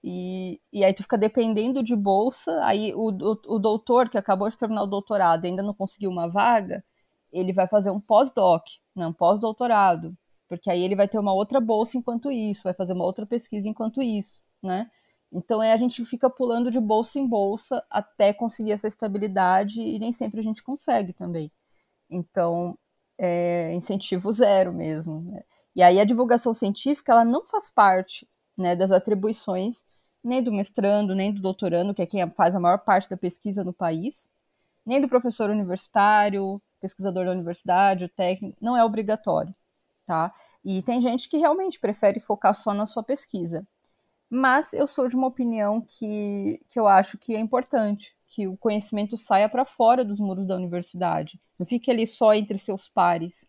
E, 0.03 0.62
e 0.72 0.84
aí 0.86 0.93
tu 0.93 1.03
fica 1.03 1.18
dependendo 1.18 1.84
de 1.84 1.95
bolsa, 1.95 2.64
aí 2.64 2.93
o, 2.95 3.10
o, 3.10 3.55
o 3.55 3.60
doutor 3.60 4.10
que 4.10 4.18
acabou 4.18 4.49
de 4.49 4.57
terminar 4.57 4.84
o 4.84 4.88
doutorado 4.88 5.45
e 5.45 5.47
ainda 5.49 5.64
não 5.64 5.74
conseguiu 5.74 6.10
uma 6.10 6.28
vaga, 6.30 6.84
ele 7.32 7.53
vai 7.53 7.68
fazer 7.68 7.91
um 7.91 7.99
pós-doc, 7.99 8.64
né, 8.95 9.05
um 9.07 9.14
pós-doutorado, 9.14 10.16
porque 10.47 10.70
aí 10.72 10.82
ele 10.82 10.95
vai 10.95 11.07
ter 11.07 11.20
uma 11.20 11.34
outra 11.34 11.60
bolsa 11.60 11.97
enquanto 11.97 12.32
isso, 12.32 12.64
vai 12.64 12.74
fazer 12.74 12.93
uma 12.93 13.05
outra 13.05 13.26
pesquisa 13.26 13.68
enquanto 13.68 14.01
isso, 14.01 14.41
né? 14.64 14.89
Então 15.32 15.62
é, 15.62 15.74
a 15.74 15.78
gente 15.78 16.03
fica 16.05 16.30
pulando 16.30 16.72
de 16.72 16.80
bolsa 16.80 17.20
em 17.20 17.28
bolsa 17.28 17.86
até 17.89 18.34
conseguir 18.34 18.72
essa 18.72 18.88
estabilidade 18.88 19.80
e 19.82 19.99
nem 19.99 20.12
sempre 20.14 20.39
a 20.39 20.43
gente 20.43 20.64
consegue 20.64 21.14
também. 21.14 21.51
Então 22.10 22.78
é, 23.20 23.74
incentivo 23.74 24.32
zero 24.32 24.74
mesmo. 24.74 25.22
Né? 25.22 25.43
E 25.76 25.84
aí 25.84 25.99
a 25.99 26.05
divulgação 26.05 26.53
científica 26.53 27.11
ela 27.11 27.26
não 27.26 27.45
faz 27.45 27.70
parte 27.70 28.28
né, 28.57 28.76
das 28.76 28.89
atribuições 28.89 29.76
nem 30.24 30.43
do 30.43 30.51
mestrando, 30.51 31.15
nem 31.15 31.34
do 31.34 31.41
doutorando, 31.41 31.93
que 31.93 32.01
é 32.01 32.05
quem 32.05 32.30
faz 32.32 32.55
a 32.55 32.59
maior 32.59 32.80
parte 32.80 33.09
da 33.09 33.17
pesquisa 33.17 33.63
no 33.63 33.74
país, 33.74 34.30
nem 34.86 34.99
do 34.99 35.07
professor 35.07 35.49
universitário, 35.49 36.61
pesquisador 36.82 37.26
da 37.26 37.32
universidade, 37.32 38.05
o 38.05 38.09
técnico, 38.09 38.57
não 38.61 38.76
é 38.76 38.84
obrigatório, 38.84 39.53
tá? 40.05 40.34
E 40.63 40.82
tem 40.84 41.01
gente 41.01 41.30
que 41.30 41.38
realmente 41.38 41.80
prefere 41.80 42.20
focar 42.20 42.53
só 42.53 42.74
na 42.74 42.86
sua 42.86 43.03
pesquisa. 43.03 43.65
Mas 44.30 44.74
eu 44.74 44.88
sou 44.88 45.07
de 45.07 45.15
uma 45.15 45.28
opinião 45.28 45.82
que, 45.82 46.61
que 46.70 46.80
eu 46.80 46.88
acho 46.88 47.17
que 47.17 47.36
é 47.36 47.39
importante 47.39 48.13
que 48.30 48.48
o 48.48 48.56
conhecimento 48.56 49.18
saia 49.18 49.50
para 49.50 49.66
fora 49.66 50.06
dos 50.06 50.20
muros 50.20 50.48
da 50.48 50.56
universidade, 50.56 51.40
não 51.60 51.66
fique 51.66 51.90
ali 51.90 52.06
só 52.06 52.34
entre 52.34 52.58
seus 52.60 52.88
pares. 52.88 53.46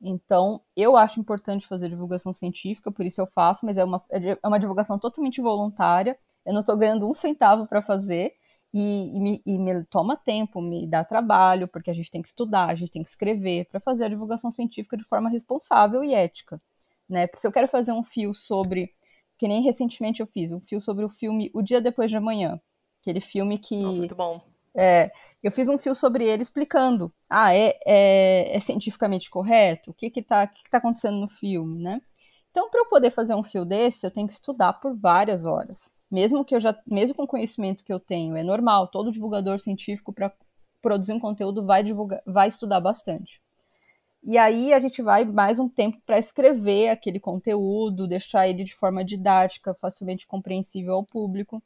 Então, 0.00 0.60
eu 0.76 0.96
acho 0.96 1.20
importante 1.20 1.66
fazer 1.66 1.88
divulgação 1.88 2.32
científica, 2.32 2.90
por 2.90 3.04
isso 3.04 3.20
eu 3.20 3.26
faço, 3.26 3.64
mas 3.64 3.78
é 3.78 3.84
uma, 3.84 4.02
é 4.10 4.46
uma 4.46 4.58
divulgação 4.58 4.98
totalmente 4.98 5.40
voluntária. 5.40 6.18
Eu 6.44 6.52
não 6.54 6.60
estou 6.60 6.76
ganhando 6.76 7.08
um 7.08 7.14
centavo 7.14 7.66
para 7.66 7.82
fazer 7.82 8.34
e, 8.72 9.16
e, 9.16 9.20
me, 9.20 9.42
e, 9.46 9.58
me, 9.58 9.84
toma 9.84 10.16
tempo, 10.16 10.60
me 10.60 10.86
dá 10.86 11.04
trabalho, 11.04 11.68
porque 11.68 11.90
a 11.90 11.94
gente 11.94 12.10
tem 12.10 12.22
que 12.22 12.28
estudar, 12.28 12.68
a 12.68 12.74
gente 12.74 12.92
tem 12.92 13.02
que 13.02 13.08
escrever 13.08 13.66
para 13.66 13.80
fazer 13.80 14.04
a 14.04 14.08
divulgação 14.08 14.50
científica 14.52 14.96
de 14.96 15.04
forma 15.04 15.30
responsável 15.30 16.04
e 16.04 16.14
ética. 16.14 16.60
Né? 17.08 17.26
Porque 17.26 17.40
se 17.40 17.46
eu 17.46 17.52
quero 17.52 17.68
fazer 17.68 17.92
um 17.92 18.02
fio 18.04 18.34
sobre, 18.34 18.92
que 19.38 19.48
nem 19.48 19.62
recentemente 19.62 20.20
eu 20.20 20.26
fiz, 20.26 20.52
um 20.52 20.60
fio 20.60 20.80
sobre 20.80 21.04
o 21.04 21.08
filme 21.08 21.50
O 21.54 21.62
Dia 21.62 21.80
Depois 21.80 22.10
de 22.10 22.16
Amanhã, 22.16 22.60
aquele 23.06 23.20
filme 23.20 23.58
que. 23.58 23.80
Nossa, 23.80 24.00
muito 24.00 24.16
bom. 24.16 24.40
É, 24.74 25.10
eu 25.42 25.50
fiz 25.50 25.68
um 25.68 25.78
fio 25.78 25.94
sobre 25.94 26.24
ele 26.24 26.42
explicando. 26.42 27.10
Ah, 27.30 27.54
é, 27.54 27.78
é, 27.86 28.56
é 28.56 28.60
cientificamente 28.60 29.30
correto? 29.30 29.90
O 29.90 29.94
que 29.94 30.10
que 30.10 30.22
tá, 30.22 30.46
que 30.46 30.64
que 30.64 30.70
tá 30.70 30.78
acontecendo 30.78 31.16
no 31.16 31.28
filme, 31.28 31.82
né? 31.82 32.02
Então, 32.50 32.68
para 32.68 32.80
eu 32.80 32.86
poder 32.86 33.10
fazer 33.10 33.34
um 33.34 33.44
fio 33.44 33.64
desse, 33.64 34.04
eu 34.04 34.10
tenho 34.10 34.26
que 34.26 34.34
estudar 34.34 34.74
por 34.74 34.94
várias 34.94 35.46
horas. 35.46 35.90
Mesmo 36.10 36.44
que 36.44 36.54
eu 36.54 36.60
já, 36.60 36.76
mesmo 36.86 37.14
com 37.14 37.22
o 37.24 37.28
conhecimento 37.28 37.84
que 37.84 37.92
eu 37.92 38.00
tenho, 38.00 38.36
é 38.36 38.42
normal. 38.42 38.88
Todo 38.88 39.12
divulgador 39.12 39.60
científico 39.60 40.12
para 40.12 40.32
produzir 40.82 41.12
um 41.12 41.20
conteúdo 41.20 41.64
vai 41.64 41.82
divulgar, 41.82 42.22
vai 42.26 42.48
estudar 42.48 42.80
bastante. 42.80 43.40
E 44.22 44.36
aí 44.36 44.72
a 44.72 44.80
gente 44.80 45.00
vai 45.02 45.24
mais 45.24 45.58
um 45.58 45.68
tempo 45.68 46.00
para 46.04 46.18
escrever 46.18 46.88
aquele 46.88 47.20
conteúdo, 47.20 48.08
deixar 48.08 48.48
ele 48.48 48.64
de 48.64 48.74
forma 48.74 49.04
didática, 49.04 49.74
facilmente 49.74 50.26
compreensível 50.26 50.94
ao 50.94 51.04
público. 51.04 51.62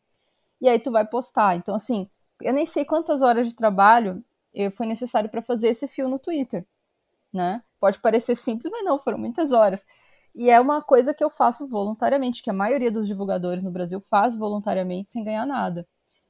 E 0.60 0.68
aí 0.68 0.78
tu 0.78 0.90
vai 0.90 1.06
postar. 1.06 1.56
Então 1.56 1.74
assim, 1.74 2.08
eu 2.40 2.52
nem 2.52 2.66
sei 2.66 2.84
quantas 2.84 3.22
horas 3.22 3.48
de 3.48 3.54
trabalho 3.54 4.24
foi 4.72 4.86
necessário 4.86 5.30
para 5.30 5.42
fazer 5.42 5.68
esse 5.68 5.86
fio 5.86 6.08
no 6.08 6.18
Twitter, 6.18 6.66
né? 7.32 7.62
Pode 7.78 7.98
parecer 8.00 8.36
simples, 8.36 8.70
mas 8.70 8.84
não, 8.84 8.98
foram 8.98 9.18
muitas 9.18 9.52
horas. 9.52 9.84
E 10.34 10.50
é 10.50 10.60
uma 10.60 10.82
coisa 10.82 11.14
que 11.14 11.24
eu 11.24 11.30
faço 11.30 11.66
voluntariamente, 11.66 12.42
que 12.42 12.50
a 12.50 12.52
maioria 12.52 12.90
dos 12.90 13.06
divulgadores 13.06 13.62
no 13.62 13.70
Brasil 13.70 14.00
faz 14.08 14.36
voluntariamente 14.36 15.10
sem 15.10 15.24
ganhar 15.24 15.46
nada. 15.46 15.86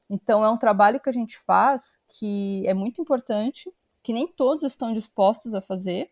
Então 0.09 0.43
é 0.43 0.49
um 0.49 0.57
trabalho 0.57 0.99
que 0.99 1.09
a 1.09 1.13
gente 1.13 1.39
faz 1.45 1.81
que 2.07 2.65
é 2.67 2.73
muito 2.73 3.01
importante, 3.01 3.71
que 4.03 4.13
nem 4.13 4.27
todos 4.27 4.63
estão 4.63 4.93
dispostos 4.93 5.53
a 5.53 5.61
fazer 5.61 6.11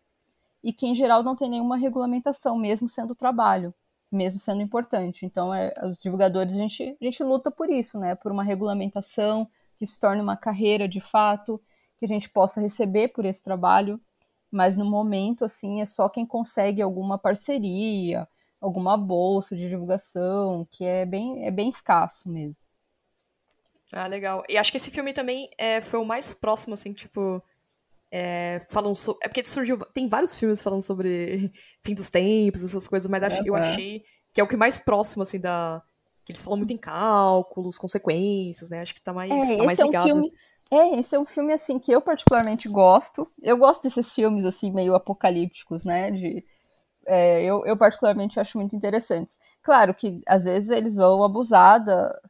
e 0.62 0.72
que 0.72 0.86
em 0.86 0.94
geral 0.94 1.22
não 1.22 1.36
tem 1.36 1.50
nenhuma 1.50 1.76
regulamentação, 1.76 2.56
mesmo 2.56 2.88
sendo 2.88 3.14
trabalho, 3.14 3.74
mesmo 4.10 4.40
sendo 4.40 4.62
importante. 4.62 5.24
Então 5.24 5.52
é, 5.54 5.72
os 5.84 6.00
divulgadores 6.00 6.54
a 6.54 6.58
gente, 6.58 6.96
a 7.00 7.04
gente 7.04 7.22
luta 7.22 7.50
por 7.50 7.70
isso, 7.70 7.98
né? 7.98 8.14
Por 8.14 8.32
uma 8.32 8.44
regulamentação, 8.44 9.48
que 9.78 9.86
se 9.86 9.98
torne 9.98 10.20
uma 10.20 10.36
carreira 10.36 10.88
de 10.88 11.00
fato, 11.00 11.60
que 11.98 12.04
a 12.04 12.08
gente 12.08 12.28
possa 12.28 12.60
receber 12.60 13.08
por 13.08 13.24
esse 13.24 13.42
trabalho, 13.42 14.00
mas 14.50 14.76
no 14.76 14.84
momento, 14.84 15.44
assim, 15.44 15.80
é 15.80 15.86
só 15.86 16.08
quem 16.08 16.26
consegue 16.26 16.82
alguma 16.82 17.16
parceria, 17.16 18.28
alguma 18.60 18.96
bolsa 18.96 19.56
de 19.56 19.68
divulgação, 19.68 20.66
que 20.70 20.84
é 20.84 21.06
bem, 21.06 21.46
é 21.46 21.50
bem 21.50 21.68
escasso 21.68 22.28
mesmo. 22.28 22.56
Ah, 23.92 24.06
legal. 24.06 24.44
E 24.48 24.56
acho 24.56 24.70
que 24.70 24.76
esse 24.76 24.90
filme 24.90 25.12
também 25.12 25.50
é, 25.58 25.80
foi 25.80 25.98
o 25.98 26.04
mais 26.04 26.32
próximo, 26.32 26.74
assim, 26.74 26.92
tipo. 26.92 27.42
É, 28.10 28.60
falam 28.68 28.94
so... 28.94 29.16
É 29.22 29.28
porque 29.28 29.44
surgiu. 29.44 29.78
Tem 29.94 30.08
vários 30.08 30.38
filmes 30.38 30.62
falando 30.62 30.82
sobre 30.82 31.52
fim 31.84 31.94
dos 31.94 32.10
tempos, 32.10 32.64
essas 32.64 32.88
coisas, 32.88 33.08
mas 33.08 33.22
acho, 33.22 33.42
eu 33.46 33.54
achei 33.54 34.02
que 34.32 34.40
é 34.40 34.44
o 34.44 34.48
que 34.48 34.56
mais 34.56 34.78
próximo, 34.78 35.22
assim, 35.22 35.40
da, 35.40 35.82
que 36.24 36.32
eles 36.32 36.42
falam 36.42 36.58
muito 36.58 36.72
em 36.72 36.78
cálculos, 36.78 37.78
consequências, 37.78 38.70
né? 38.70 38.80
Acho 38.80 38.94
que 38.94 39.00
tá 39.00 39.12
mais, 39.12 39.30
é, 39.30 39.56
tá 39.56 39.64
mais 39.64 39.78
é 39.78 39.82
ligado. 39.82 40.04
Um 40.04 40.08
filme, 40.08 40.32
é, 40.70 41.00
esse 41.00 41.14
é 41.14 41.18
um 41.18 41.24
filme, 41.24 41.52
assim, 41.52 41.78
que 41.78 41.90
eu 41.90 42.00
particularmente 42.00 42.68
gosto. 42.68 43.26
Eu 43.42 43.56
gosto 43.56 43.82
desses 43.82 44.12
filmes, 44.12 44.44
assim, 44.44 44.70
meio 44.70 44.94
apocalípticos, 44.94 45.84
né? 45.84 46.10
De, 46.10 46.44
é, 47.06 47.42
eu, 47.42 47.64
eu 47.66 47.76
particularmente 47.76 48.38
acho 48.38 48.56
muito 48.56 48.76
interessantes. 48.76 49.36
Claro 49.62 49.92
que, 49.94 50.20
às 50.26 50.44
vezes, 50.44 50.70
eles 50.70 50.94
vão 50.94 51.24
abusar 51.24 51.84
da, 51.84 52.20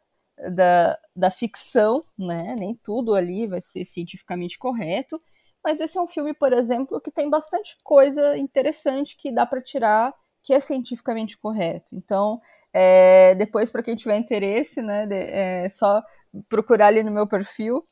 da, 0.51 0.99
da 1.15 1.31
ficção, 1.31 2.03
né? 2.19 2.57
Nem 2.59 2.75
tudo 2.75 3.15
ali 3.15 3.47
vai 3.47 3.61
ser 3.61 3.85
cientificamente 3.85 4.59
correto. 4.59 5.21
Mas 5.65 5.81
esse 5.81 5.99
é 5.99 6.01
um 6.01 6.09
filme, 6.09 6.33
por 6.35 6.53
exemplo, 6.53 7.01
que 7.01 7.11
tem 7.11 7.29
bastante 7.29 7.77
coisa 7.85 8.37
interessante 8.39 9.17
que 9.17 9.33
dá 9.33 9.45
para 9.47 9.61
tirar 9.63 10.15
que 10.43 10.55
é 10.55 10.61
cientificamente 10.61 11.37
correto. 11.37 11.95
Então, 11.95 12.41
é, 12.73 13.35
depois, 13.35 13.71
para 13.71 13.83
quem 13.83 13.97
tiver 13.97 14.17
interesse, 14.17 14.81
né, 14.81 15.07
de, 15.07 15.15
é 15.15 15.71
só 15.71 16.03
procurar 16.49 16.87
ali 16.89 17.03
no 17.03 17.11
meu 17.11 17.27
perfil. 17.27 17.85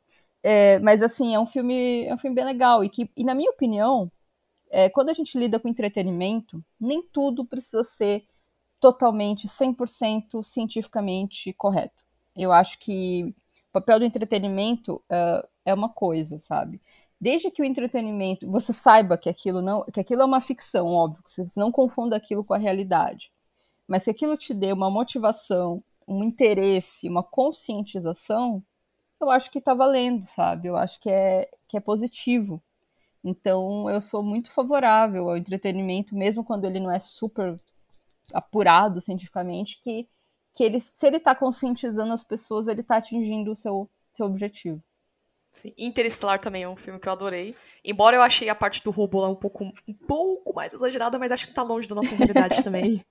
É, 0.43 0.79
mas 0.79 1.03
assim, 1.03 1.35
é 1.35 1.41
um 1.41 1.47
filme, 1.47 2.07
é 2.07 2.15
um 2.15 2.19
filme 2.19 2.37
bem 2.37 2.45
legal 2.45 2.85
e 2.85 2.89
que, 2.89 3.11
e 3.17 3.25
na 3.25 3.35
minha 3.35 3.51
opinião, 3.51 4.11
é, 4.71 4.89
quando 4.91 5.11
a 5.11 5.15
gente 5.15 5.39
lida 5.39 5.59
com 5.59 5.69
entretenimento, 5.69 6.65
nem 6.81 7.03
tudo 7.03 7.45
precisa 7.45 7.85
ser 7.85 8.25
totalmente 8.81 9.49
100% 9.49 10.43
cientificamente 10.45 11.53
correto. 11.55 12.05
Eu 12.37 12.53
acho 12.53 12.79
que 12.79 13.35
o 13.71 13.73
papel 13.73 13.99
do 13.99 14.05
entretenimento 14.05 15.03
uh, 15.11 15.47
é 15.65 15.75
uma 15.75 15.89
coisa, 15.89 16.39
sabe? 16.39 16.81
Desde 17.21 17.51
que 17.51 17.61
o 17.61 17.65
entretenimento, 17.65 18.49
você 18.51 18.73
saiba 18.73 19.19
que 19.19 19.29
aquilo 19.29 19.61
não, 19.61 19.85
que 19.85 20.01
aquilo 20.01 20.23
é 20.23 20.25
uma 20.25 20.41
ficção, 20.41 20.87
óbvio, 20.87 21.23
você 21.27 21.59
não 21.59 21.73
confunda 21.73 22.17
aquilo 22.17 22.45
com 22.45 22.55
a 22.55 22.59
realidade 22.59 23.31
mas 23.89 24.03
se 24.05 24.11
aquilo 24.11 24.37
te 24.37 24.53
dê 24.53 24.71
uma 24.71 24.91
motivação, 24.91 25.83
um 26.07 26.23
interesse, 26.23 27.09
uma 27.09 27.23
conscientização, 27.23 28.63
eu 29.21 29.31
acho 29.31 29.51
que 29.51 29.59
está 29.59 29.75
valendo, 29.75 30.27
sabe? 30.29 30.69
Eu 30.69 30.77
acho 30.77 31.01
que 31.01 31.11
é, 31.11 31.51
que 31.67 31.77
é 31.77 31.81
positivo. 31.81 32.63
Então, 33.25 33.91
eu 33.91 34.01
sou 34.03 34.23
muito 34.23 34.53
favorável 34.53 35.31
ao 35.31 35.37
entretenimento, 35.39 36.15
mesmo 36.15 36.45
quando 36.45 36.67
ele 36.67 36.79
não 36.79 36.91
é 36.91 37.01
super 37.01 37.57
apurado 38.33 39.01
cientificamente, 39.01 39.81
que, 39.83 40.07
que 40.55 40.63
ele, 40.63 40.81
se 40.81 41.07
ele 41.07 41.17
está 41.17 41.35
conscientizando 41.35 42.13
as 42.13 42.23
pessoas, 42.23 42.69
ele 42.69 42.83
está 42.83 42.99
atingindo 42.99 43.53
o 43.53 43.57
seu, 43.57 43.89
seu 44.13 44.27
objetivo. 44.27 44.83
Sim. 45.51 45.73
Interestelar 45.79 46.39
também 46.39 46.63
é 46.63 46.69
um 46.69 46.77
filme 46.77 47.01
que 47.01 47.09
eu 47.09 47.13
adorei. 47.13 47.55
Embora 47.85 48.17
eu 48.17 48.23
achei 48.23 48.49
a 48.49 48.55
parte 48.55 48.83
do 48.83 48.91
robô 48.91 49.21
lá 49.21 49.29
um 49.29 49.35
pouco, 49.35 49.65
um 49.65 49.95
pouco 50.07 50.55
mais 50.55 50.75
exagerada, 50.75 51.19
mas 51.19 51.33
acho 51.33 51.47
que 51.47 51.55
tá 51.55 51.63
longe 51.63 51.89
da 51.89 51.95
nossa 51.95 52.15
realidade 52.15 52.63
também. 52.63 53.05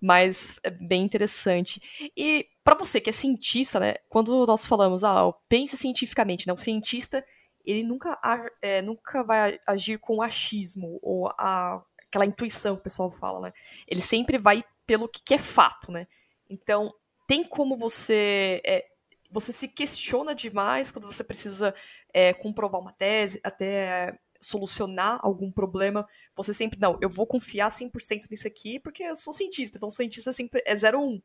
Mas 0.00 0.58
é 0.62 0.70
bem 0.70 1.02
interessante. 1.02 1.80
E 2.16 2.46
para 2.62 2.76
você 2.76 3.00
que 3.00 3.10
é 3.10 3.12
cientista, 3.12 3.80
né? 3.80 3.96
Quando 4.08 4.46
nós 4.46 4.66
falamos, 4.66 5.02
ah, 5.02 5.32
pense 5.48 5.76
cientificamente, 5.76 6.46
né? 6.46 6.52
O 6.52 6.56
cientista, 6.56 7.24
ele 7.64 7.82
nunca, 7.82 8.18
é, 8.62 8.80
nunca 8.80 9.24
vai 9.24 9.58
agir 9.66 9.98
com 9.98 10.22
achismo 10.22 10.98
ou 11.02 11.28
a, 11.36 11.82
aquela 12.06 12.24
intuição 12.24 12.76
que 12.76 12.80
o 12.80 12.84
pessoal 12.84 13.10
fala, 13.10 13.40
né? 13.40 13.52
Ele 13.86 14.00
sempre 14.00 14.38
vai 14.38 14.64
pelo 14.86 15.08
que, 15.08 15.22
que 15.22 15.34
é 15.34 15.38
fato, 15.38 15.90
né? 15.90 16.06
Então, 16.48 16.92
tem 17.26 17.44
como 17.44 17.76
você 17.76 18.60
é, 18.64 18.89
você 19.30 19.52
se 19.52 19.68
questiona 19.68 20.34
demais 20.34 20.90
quando 20.90 21.10
você 21.10 21.22
precisa 21.22 21.74
é, 22.12 22.32
comprovar 22.32 22.80
uma 22.80 22.92
tese, 22.92 23.40
até 23.44 24.18
solucionar 24.40 25.20
algum 25.22 25.52
problema, 25.52 26.08
você 26.34 26.54
sempre, 26.54 26.78
não, 26.80 26.98
eu 27.00 27.10
vou 27.10 27.26
confiar 27.26 27.68
100% 27.68 28.22
nisso 28.30 28.48
aqui 28.48 28.80
porque 28.80 29.02
eu 29.02 29.14
sou 29.14 29.32
cientista, 29.32 29.76
então 29.76 29.90
cientista 29.90 30.32
sempre 30.32 30.62
é 30.64 30.74
0 30.74 30.98
1. 30.98 31.20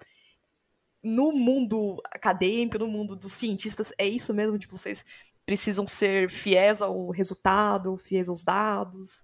No 1.02 1.32
mundo 1.32 2.02
acadêmico, 2.06 2.80
no 2.80 2.88
mundo 2.88 3.16
dos 3.16 3.32
cientistas, 3.32 3.94
é 3.98 4.06
isso 4.06 4.34
mesmo 4.34 4.58
de 4.58 4.68
vocês 4.68 5.06
precisam 5.46 5.86
ser 5.86 6.30
fiéis 6.30 6.82
ao 6.82 7.10
resultado, 7.10 7.96
fiéis 7.98 8.28
aos 8.28 8.44
dados? 8.44 9.24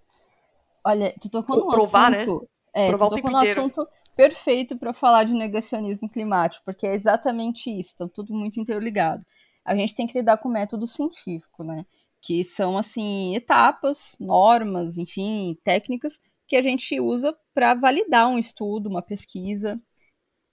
Olha, 0.84 1.14
tu 1.20 1.28
tocou 1.28 1.56
no 1.56 1.68
provar, 1.68 2.14
assunto... 2.14 2.40
Né? 2.40 2.48
É, 2.74 2.88
provar 2.88 3.10
tu 3.10 3.20
tocou 3.20 3.36
assunto 3.36 3.88
perfeito 4.16 4.76
para 4.78 4.92
falar 4.92 5.24
de 5.24 5.32
negacionismo 5.32 6.08
climático, 6.08 6.64
porque 6.64 6.86
é 6.86 6.94
exatamente 6.94 7.70
isso, 7.70 7.90
está 7.90 8.08
tudo 8.08 8.34
muito 8.34 8.60
interligado. 8.60 9.24
A 9.64 9.74
gente 9.74 9.94
tem 9.94 10.06
que 10.06 10.18
lidar 10.18 10.38
com 10.38 10.48
o 10.48 10.52
método 10.52 10.86
científico, 10.86 11.62
né? 11.64 11.86
Que 12.20 12.44
são, 12.44 12.76
assim, 12.78 13.34
etapas, 13.34 14.16
normas, 14.18 14.98
enfim, 14.98 15.56
técnicas 15.64 16.18
que 16.46 16.56
a 16.56 16.62
gente 16.62 17.00
usa 17.00 17.36
para 17.54 17.74
validar 17.74 18.28
um 18.28 18.38
estudo, 18.38 18.88
uma 18.88 19.02
pesquisa, 19.02 19.80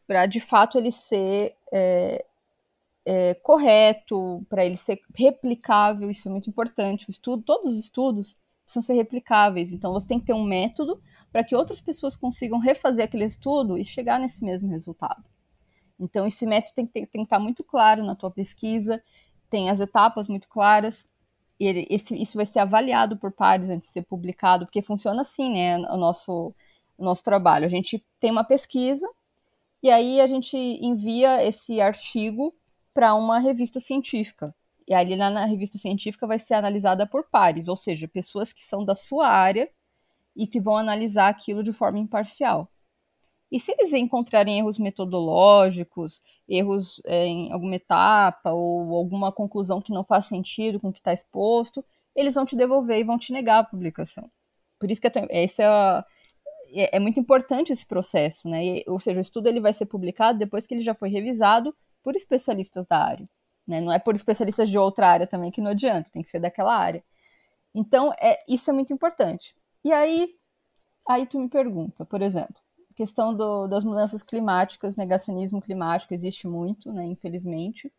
para 0.08 0.26
de 0.26 0.40
fato 0.40 0.78
ele 0.78 0.92
ser 0.92 1.56
é, 1.72 2.26
é, 3.06 3.34
correto, 3.36 4.46
para 4.50 4.66
ele 4.66 4.78
ser 4.78 5.02
replicável, 5.16 6.10
isso 6.10 6.28
é 6.28 6.32
muito 6.32 6.50
importante. 6.50 7.08
O 7.08 7.12
estudo, 7.12 7.44
todos 7.44 7.74
os 7.74 7.80
estudos 7.80 8.38
precisam 8.64 8.84
ser 8.84 8.94
replicáveis, 8.94 9.74
então 9.74 9.94
você 9.94 10.08
tem 10.08 10.20
que 10.20 10.28
ter 10.28 10.34
um 10.34 10.44
método 10.44 11.02
para 11.32 11.44
que 11.44 11.56
outras 11.56 11.80
pessoas 11.80 12.16
consigam 12.16 12.60
refazer 12.60 13.06
aquele 13.06 13.26
estudo 13.26 13.78
e 13.78 13.86
chegar 13.86 14.20
nesse 14.20 14.44
mesmo 14.44 14.70
resultado. 14.70 15.24
Então, 16.00 16.26
esse 16.26 16.46
método 16.46 16.76
tem 16.76 16.88
que, 16.88 16.94
tem, 16.94 17.08
que 17.08 17.18
estar 17.18 17.40
muito 17.40 17.64
claro 17.64 18.04
na 18.04 18.16
tua 18.16 18.32
pesquisa, 18.32 19.04
tem 19.50 19.70
as 19.70 19.80
etapas 19.80 20.28
muito 20.28 20.48
claras, 20.48 21.06
ele, 21.60 21.86
esse, 21.90 22.16
isso 22.16 22.38
vai 22.38 22.46
ser 22.46 22.60
avaliado 22.60 23.18
por 23.18 23.32
pares 23.32 23.70
antes 23.70 23.88
de 23.88 23.94
ser 23.94 24.04
publicado, 24.04 24.66
porque 24.66 24.82
funciona 24.82 25.22
assim, 25.22 25.52
né, 25.52 25.78
o 25.78 25.98
nosso, 25.98 26.54
o 26.98 27.04
nosso 27.04 27.24
trabalho. 27.24 27.66
A 27.66 27.70
gente 27.70 28.04
tem 28.20 28.32
uma 28.32 28.46
pesquisa, 28.46 29.08
e 29.84 29.90
aí 29.90 30.22
a 30.22 30.28
gente 30.28 30.56
envia 30.58 31.44
esse 31.46 31.82
artigo 31.82 32.56
para 32.94 33.14
uma 33.14 33.40
revista 33.40 33.80
científica. 33.80 34.56
E 34.88 34.94
ali 34.94 35.16
na, 35.16 35.30
na 35.30 35.46
revista 35.46 35.78
científica 35.78 36.26
vai 36.26 36.40
ser 36.40 36.56
analisada 36.56 37.06
por 37.06 37.26
pares, 37.30 37.68
ou 37.68 37.76
seja, 37.76 38.08
pessoas 38.08 38.54
que 38.54 38.66
são 38.66 38.84
da 38.86 38.96
sua 38.96 39.28
área 39.28 39.70
e 40.40 40.48
que 40.48 40.60
vão 40.62 40.78
analisar 40.78 41.28
aquilo 41.28 41.62
de 41.62 41.74
forma 41.74 42.00
imparcial. 42.00 42.72
E 43.52 43.60
se 43.60 43.72
eles 43.74 43.92
encontrarem 43.92 44.60
erros 44.60 44.80
metodológicos, 44.80 46.22
erros 46.48 47.02
é, 47.06 47.26
em 47.26 47.52
alguma 47.52 47.76
etapa 47.76 48.52
ou 48.52 48.96
alguma 48.96 49.32
conclusão 49.32 49.82
que 49.82 49.92
não 49.92 50.04
faz 50.04 50.26
sentido 50.28 50.80
com 50.80 50.90
o 50.90 50.94
que 50.94 51.00
está 51.00 51.12
exposto, 51.12 51.84
eles 52.16 52.36
vão 52.36 52.46
te 52.46 52.56
devolver 52.56 53.00
e 53.00 53.04
vão 53.04 53.18
te 53.20 53.34
negar 53.34 53.60
a 53.60 53.64
publicação. 53.64 54.32
Por 54.80 54.90
isso 54.90 55.02
que 55.02 55.08
é, 55.08 55.12
é, 56.72 56.96
é, 56.96 57.00
muito 57.00 57.20
importante 57.20 57.74
esse 57.74 57.86
processo, 57.86 58.48
né? 58.48 58.82
Ou 58.88 59.00
seja, 59.00 59.18
o 59.20 59.22
estudo 59.22 59.48
ele 59.48 59.60
vai 59.60 59.74
ser 59.74 59.88
publicado 59.88 60.40
depois 60.40 60.66
que 60.66 60.74
ele 60.74 60.84
já 60.84 60.94
foi 60.96 61.10
revisado 61.10 61.76
por 62.04 62.16
especialistas 62.16 62.86
da 62.88 62.98
área. 62.98 63.28
Né? 63.68 63.82
Não 63.82 63.92
é 63.92 64.00
por 64.00 64.16
especialistas 64.16 64.70
de 64.70 64.78
outra 64.78 65.08
área 65.08 65.28
também 65.28 65.52
que 65.52 65.62
não 65.62 65.72
adianta, 65.72 66.10
tem 66.12 66.24
que 66.24 66.30
ser 66.30 66.40
daquela 66.40 66.76
área. 66.76 67.04
Então, 67.74 68.14
é, 68.20 68.40
isso 68.48 68.70
é 68.70 68.74
muito 68.74 68.94
importante. 68.94 69.56
E 69.84 69.92
aí, 69.92 70.36
aí 71.08 71.26
tu 71.26 71.40
me 71.40 71.50
pergunta, 71.50 72.06
por 72.06 72.22
exemplo, 72.22 72.56
questão 72.96 73.34
do, 73.34 73.68
das 73.68 73.84
mudanças 73.86 74.22
climáticas, 74.22 74.98
negacionismo 74.98 75.62
climático 75.62 76.14
existe 76.14 76.48
muito, 76.48 76.92
né, 76.92 77.06
infelizmente. 77.06 77.92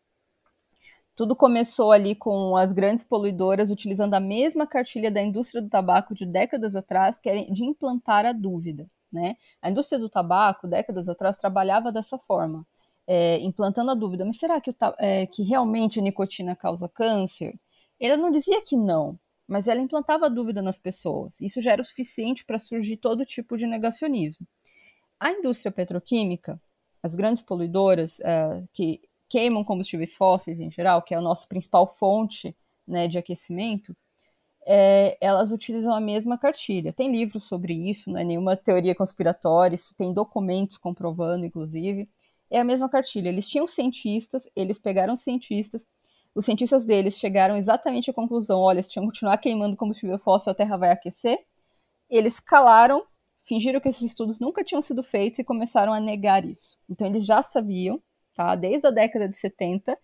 Tudo 1.15 1.35
começou 1.35 1.91
ali 1.91 2.15
com 2.15 2.55
as 2.55 2.71
grandes 2.71 3.03
poluidoras 3.03 3.71
utilizando 3.71 4.13
a 4.13 4.19
mesma 4.19 4.65
cartilha 4.65 5.11
da 5.11 5.21
indústria 5.21 5.61
do 5.61 5.69
tabaco 5.69 6.13
de 6.13 6.25
décadas 6.25 6.75
atrás, 6.75 7.19
que 7.19 7.29
é 7.29 7.43
de 7.45 7.63
implantar 7.63 8.25
a 8.25 8.31
dúvida. 8.31 8.87
Né? 9.11 9.35
A 9.61 9.69
indústria 9.69 9.99
do 9.99 10.09
tabaco, 10.09 10.67
décadas 10.67 11.09
atrás, 11.09 11.35
trabalhava 11.35 11.91
dessa 11.91 12.17
forma, 12.19 12.65
é, 13.05 13.39
implantando 13.39 13.91
a 13.91 13.95
dúvida: 13.95 14.23
mas 14.23 14.37
será 14.39 14.61
que, 14.61 14.69
o, 14.69 14.75
é, 14.99 15.27
que 15.27 15.43
realmente 15.43 15.99
a 15.99 16.03
nicotina 16.03 16.55
causa 16.55 16.87
câncer? 16.87 17.53
Ela 17.99 18.17
não 18.17 18.31
dizia 18.31 18.61
que 18.61 18.77
não, 18.77 19.19
mas 19.51 19.67
ela 19.67 19.81
implantava 19.81 20.29
dúvida 20.29 20.61
nas 20.61 20.79
pessoas. 20.79 21.35
Isso 21.41 21.61
já 21.61 21.73
era 21.73 21.81
o 21.81 21.83
suficiente 21.83 22.45
para 22.45 22.57
surgir 22.57 22.95
todo 22.95 23.25
tipo 23.25 23.57
de 23.57 23.67
negacionismo. 23.67 24.47
A 25.19 25.29
indústria 25.29 25.69
petroquímica, 25.69 26.57
as 27.03 27.13
grandes 27.13 27.43
poluidoras 27.43 28.17
uh, 28.19 28.65
que 28.71 29.01
queimam 29.27 29.61
combustíveis 29.65 30.15
fósseis 30.15 30.57
em 30.57 30.71
geral, 30.71 31.01
que 31.01 31.13
é 31.13 31.17
a 31.17 31.21
nossa 31.21 31.45
principal 31.45 31.85
fonte 31.85 32.55
né, 32.87 33.09
de 33.09 33.17
aquecimento, 33.17 33.93
é, 34.65 35.17
elas 35.19 35.51
utilizam 35.51 35.93
a 35.93 35.99
mesma 35.99 36.37
cartilha. 36.37 36.93
Tem 36.93 37.11
livros 37.11 37.43
sobre 37.43 37.73
isso, 37.73 38.09
não 38.09 38.19
é 38.19 38.23
nenhuma 38.23 38.55
teoria 38.55 38.95
conspiratória, 38.95 39.75
isso 39.75 39.93
tem 39.95 40.13
documentos 40.13 40.77
comprovando, 40.77 41.45
inclusive. 41.45 42.07
É 42.49 42.57
a 42.57 42.63
mesma 42.63 42.87
cartilha. 42.87 43.27
Eles 43.27 43.49
tinham 43.49 43.67
cientistas, 43.67 44.47
eles 44.55 44.79
pegaram 44.79 45.17
cientistas, 45.17 45.85
os 46.33 46.45
cientistas 46.45 46.85
deles 46.85 47.17
chegaram 47.17 47.57
exatamente 47.57 48.09
à 48.09 48.13
conclusão: 48.13 48.59
olha, 48.59 48.83
se 48.83 48.93
continuar 48.95 49.37
queimando 49.37 49.77
combustível 49.77 50.17
fóssil, 50.19 50.51
a 50.51 50.55
Terra 50.55 50.77
vai 50.77 50.91
aquecer. 50.91 51.39
Eles 52.09 52.39
calaram 52.39 53.05
fingiram 53.51 53.81
que 53.81 53.89
esses 53.89 54.03
estudos 54.03 54.39
nunca 54.39 54.63
tinham 54.63 54.81
sido 54.81 55.03
feitos 55.03 55.39
e 55.39 55.43
começaram 55.43 55.93
a 55.93 55.99
negar 55.99 56.45
isso. 56.45 56.77
Então 56.89 57.05
eles 57.07 57.25
já 57.25 57.41
sabiam, 57.43 58.01
tá, 58.33 58.55
desde 58.55 58.87
a 58.87 58.91
década 58.91 59.27
de 59.27 59.35
70, 59.37 59.97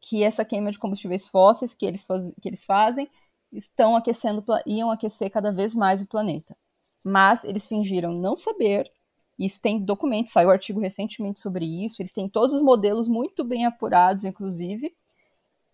que 0.00 0.22
essa 0.22 0.44
queima 0.44 0.70
de 0.70 0.78
combustíveis 0.78 1.26
fósseis 1.26 1.74
que 1.74 1.86
eles, 1.86 2.04
faz, 2.04 2.22
que 2.42 2.48
eles 2.48 2.64
fazem 2.64 3.08
estão 3.52 3.96
aquecendo, 3.96 4.44
iam 4.66 4.90
aquecer 4.90 5.30
cada 5.30 5.50
vez 5.50 5.74
mais 5.74 6.02
o 6.02 6.06
planeta. 6.06 6.56
Mas 7.04 7.42
eles 7.44 7.66
fingiram 7.66 8.12
não 8.12 8.36
saber. 8.36 8.90
Isso 9.38 9.60
tem 9.60 9.82
documentos, 9.82 10.32
saiu 10.32 10.48
um 10.48 10.52
artigo 10.52 10.78
recentemente 10.78 11.40
sobre 11.40 11.64
isso. 11.64 12.02
Eles 12.02 12.12
têm 12.12 12.28
todos 12.28 12.54
os 12.54 12.62
modelos 12.62 13.08
muito 13.08 13.42
bem 13.42 13.64
apurados, 13.64 14.24
inclusive, 14.24 14.94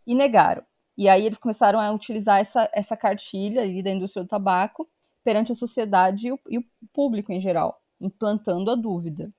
e 0.06 0.14
negaram. 0.14 0.62
E 0.96 1.08
aí 1.08 1.26
eles 1.26 1.38
começaram 1.38 1.78
a 1.78 1.92
utilizar 1.92 2.40
essa, 2.40 2.70
essa 2.72 2.96
cartilha 2.96 3.62
ali 3.62 3.82
da 3.82 3.90
indústria 3.90 4.22
do 4.24 4.28
tabaco 4.28 4.88
perante 5.22 5.52
a 5.52 5.54
sociedade 5.54 6.28
e 6.28 6.32
o, 6.32 6.38
e 6.48 6.58
o 6.58 6.64
público 6.92 7.32
em 7.32 7.40
geral, 7.40 7.80
implantando 8.00 8.70
a 8.70 8.74
dúvida. 8.74 9.30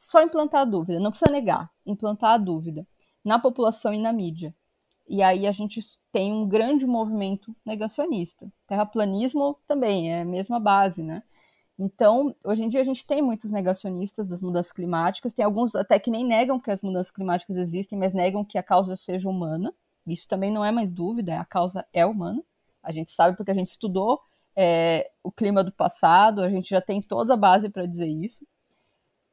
Só 0.00 0.20
implantar 0.20 0.62
a 0.62 0.64
dúvida, 0.64 1.00
não 1.00 1.10
precisa 1.10 1.30
negar, 1.30 1.70
implantar 1.86 2.32
a 2.32 2.38
dúvida 2.38 2.86
na 3.24 3.38
população 3.38 3.94
e 3.94 3.98
na 3.98 4.12
mídia. 4.12 4.54
E 5.08 5.22
aí 5.22 5.46
a 5.46 5.52
gente 5.52 5.80
tem 6.12 6.32
um 6.32 6.48
grande 6.48 6.86
movimento 6.86 7.54
negacionista. 7.64 8.50
Terraplanismo 8.66 9.58
também 9.66 10.12
é 10.12 10.22
a 10.22 10.24
mesma 10.24 10.58
base, 10.58 11.02
né? 11.02 11.22
Então, 11.78 12.34
hoje 12.44 12.62
em 12.62 12.68
dia 12.68 12.80
a 12.80 12.84
gente 12.84 13.04
tem 13.04 13.20
muitos 13.20 13.50
negacionistas 13.50 14.28
das 14.28 14.40
mudanças 14.40 14.72
climáticas, 14.72 15.32
tem 15.32 15.44
alguns 15.44 15.74
até 15.74 15.98
que 15.98 16.10
nem 16.10 16.24
negam 16.24 16.60
que 16.60 16.70
as 16.70 16.82
mudanças 16.82 17.10
climáticas 17.10 17.56
existem, 17.56 17.98
mas 17.98 18.14
negam 18.14 18.44
que 18.44 18.56
a 18.56 18.62
causa 18.62 18.96
seja 18.96 19.28
humana. 19.28 19.74
Isso 20.06 20.28
também 20.28 20.50
não 20.50 20.64
é 20.64 20.70
mais 20.70 20.92
dúvida, 20.92 21.40
a 21.40 21.44
causa 21.44 21.86
é 21.92 22.04
humana. 22.04 22.42
A 22.82 22.92
gente 22.92 23.12
sabe 23.12 23.36
porque 23.36 23.50
a 23.50 23.54
gente 23.54 23.68
estudou 23.68 24.20
é, 24.56 25.10
o 25.22 25.32
clima 25.32 25.64
do 25.64 25.72
passado, 25.72 26.42
a 26.42 26.50
gente 26.50 26.70
já 26.70 26.80
tem 26.80 27.00
toda 27.02 27.34
a 27.34 27.36
base 27.36 27.68
para 27.68 27.86
dizer 27.86 28.06
isso. 28.06 28.46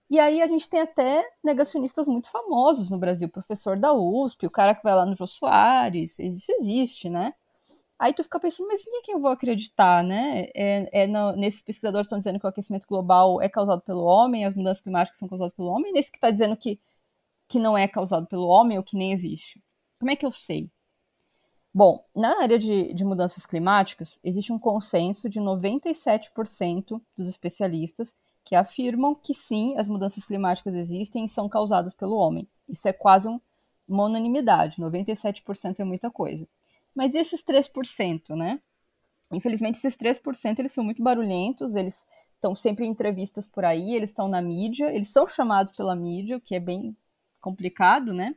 E 0.10 0.20
aí 0.20 0.42
a 0.42 0.48
gente 0.48 0.70
tem 0.70 0.82
até 0.82 1.26
negacionistas 1.44 2.08
muito 2.08 2.30
famosos 2.30 2.90
no 2.90 2.98
Brasil, 2.98 3.30
professor 3.30 3.78
da 3.78 3.94
USP, 3.94 4.46
o 4.46 4.52
cara 4.52 4.76
que 4.76 4.84
vai 4.84 4.94
lá 4.94 5.06
no 5.06 5.16
Jô 5.16 5.26
Soares, 5.26 6.18
isso 6.20 6.52
existe, 6.60 7.10
né? 7.10 7.34
Aí 7.98 8.14
tu 8.14 8.24
fica 8.24 8.40
pensando, 8.40 8.68
mas 8.68 8.82
em 8.86 9.02
quem 9.04 9.14
eu 9.16 9.22
vou 9.22 9.32
acreditar, 9.32 10.04
né? 10.04 10.50
É, 10.56 11.04
é 11.04 11.08
no, 11.08 11.34
nesses 11.34 11.62
pesquisadores 11.62 12.08
estão 12.08 12.18
dizendo 12.18 12.40
que 12.40 12.46
o 12.46 12.50
aquecimento 12.50 12.88
global 12.88 13.42
é 13.42 13.48
causado 13.48 13.82
pelo 13.82 14.04
homem, 14.04 14.46
as 14.46 14.56
mudanças 14.56 14.82
climáticas 14.82 15.20
são 15.20 15.30
causadas 15.30 15.54
pelo 15.56 15.70
homem, 15.70 15.94
nesse 15.94 16.12
que 16.12 16.18
está 16.18 16.32
dizendo 16.32 16.58
que, 16.58 16.80
que 17.48 17.60
não 17.60 17.78
é 17.78 17.88
causado 17.88 18.28
pelo 18.28 18.48
homem 18.48 18.78
ou 18.78 18.84
que 18.84 18.98
nem 18.98 19.14
existe. 19.14 19.62
Como 20.02 20.10
é 20.10 20.16
que 20.16 20.26
eu 20.26 20.32
sei? 20.32 20.68
Bom, 21.72 22.04
na 22.16 22.42
área 22.42 22.58
de, 22.58 22.92
de 22.92 23.06
mudanças 23.06 23.46
climáticas, 23.46 24.18
existe 24.24 24.52
um 24.52 24.58
consenso 24.58 25.30
de 25.30 25.40
97% 25.40 27.00
dos 27.16 27.28
especialistas 27.30 28.12
que 28.44 28.56
afirmam 28.56 29.14
que 29.14 29.36
sim, 29.36 29.78
as 29.78 29.88
mudanças 29.88 30.26
climáticas 30.26 30.74
existem 30.74 31.26
e 31.26 31.30
são 31.30 31.48
causadas 31.48 31.94
pelo 31.94 32.16
homem. 32.16 32.48
Isso 32.68 32.88
é 32.88 32.92
quase 32.92 33.28
um, 33.28 33.40
uma 33.88 34.06
unanimidade, 34.06 34.82
97% 34.82 35.80
é 35.80 35.84
muita 35.84 36.10
coisa. 36.10 36.48
Mas 36.96 37.14
e 37.14 37.20
esses 37.20 37.44
3%, 37.44 38.36
né? 38.36 38.60
Infelizmente, 39.32 39.78
esses 39.78 39.96
3% 39.96 40.58
eles 40.58 40.74
são 40.74 40.84
muito 40.84 41.04
barulhentos, 41.04 41.76
eles 41.76 42.08
estão 42.34 42.56
sempre 42.56 42.88
em 42.88 42.90
entrevistas 42.90 43.46
por 43.46 43.64
aí, 43.64 43.94
eles 43.94 44.10
estão 44.10 44.28
na 44.28 44.42
mídia, 44.42 44.92
eles 44.92 45.10
são 45.10 45.28
chamados 45.28 45.78
pela 45.78 45.96
mídia, 45.96 46.38
o 46.38 46.42
que 46.42 46.56
é 46.56 46.60
bem 46.60 46.98
complicado, 47.40 48.12
né? 48.16 48.36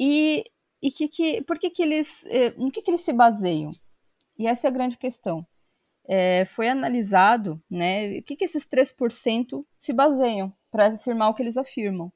E 0.00 0.44
e 0.82 0.90
que, 0.90 1.08
que, 1.08 1.42
por 1.42 1.58
que, 1.58 1.70
que 1.70 1.82
eles. 1.82 2.24
Eh, 2.26 2.54
no 2.56 2.70
que, 2.70 2.82
que 2.82 2.90
eles 2.90 3.02
se 3.02 3.12
baseiam? 3.12 3.72
E 4.38 4.46
essa 4.46 4.66
é 4.66 4.70
a 4.70 4.72
grande 4.72 4.96
questão. 4.96 5.46
É, 6.08 6.44
foi 6.46 6.68
analisado 6.68 7.62
né, 7.70 8.18
o 8.18 8.22
que, 8.22 8.36
que 8.36 8.44
esses 8.44 8.66
3% 8.66 9.64
se 9.78 9.92
baseiam 9.92 10.52
para 10.70 10.88
afirmar 10.88 11.30
o 11.30 11.34
que 11.34 11.42
eles 11.42 11.56
afirmam. 11.56 12.12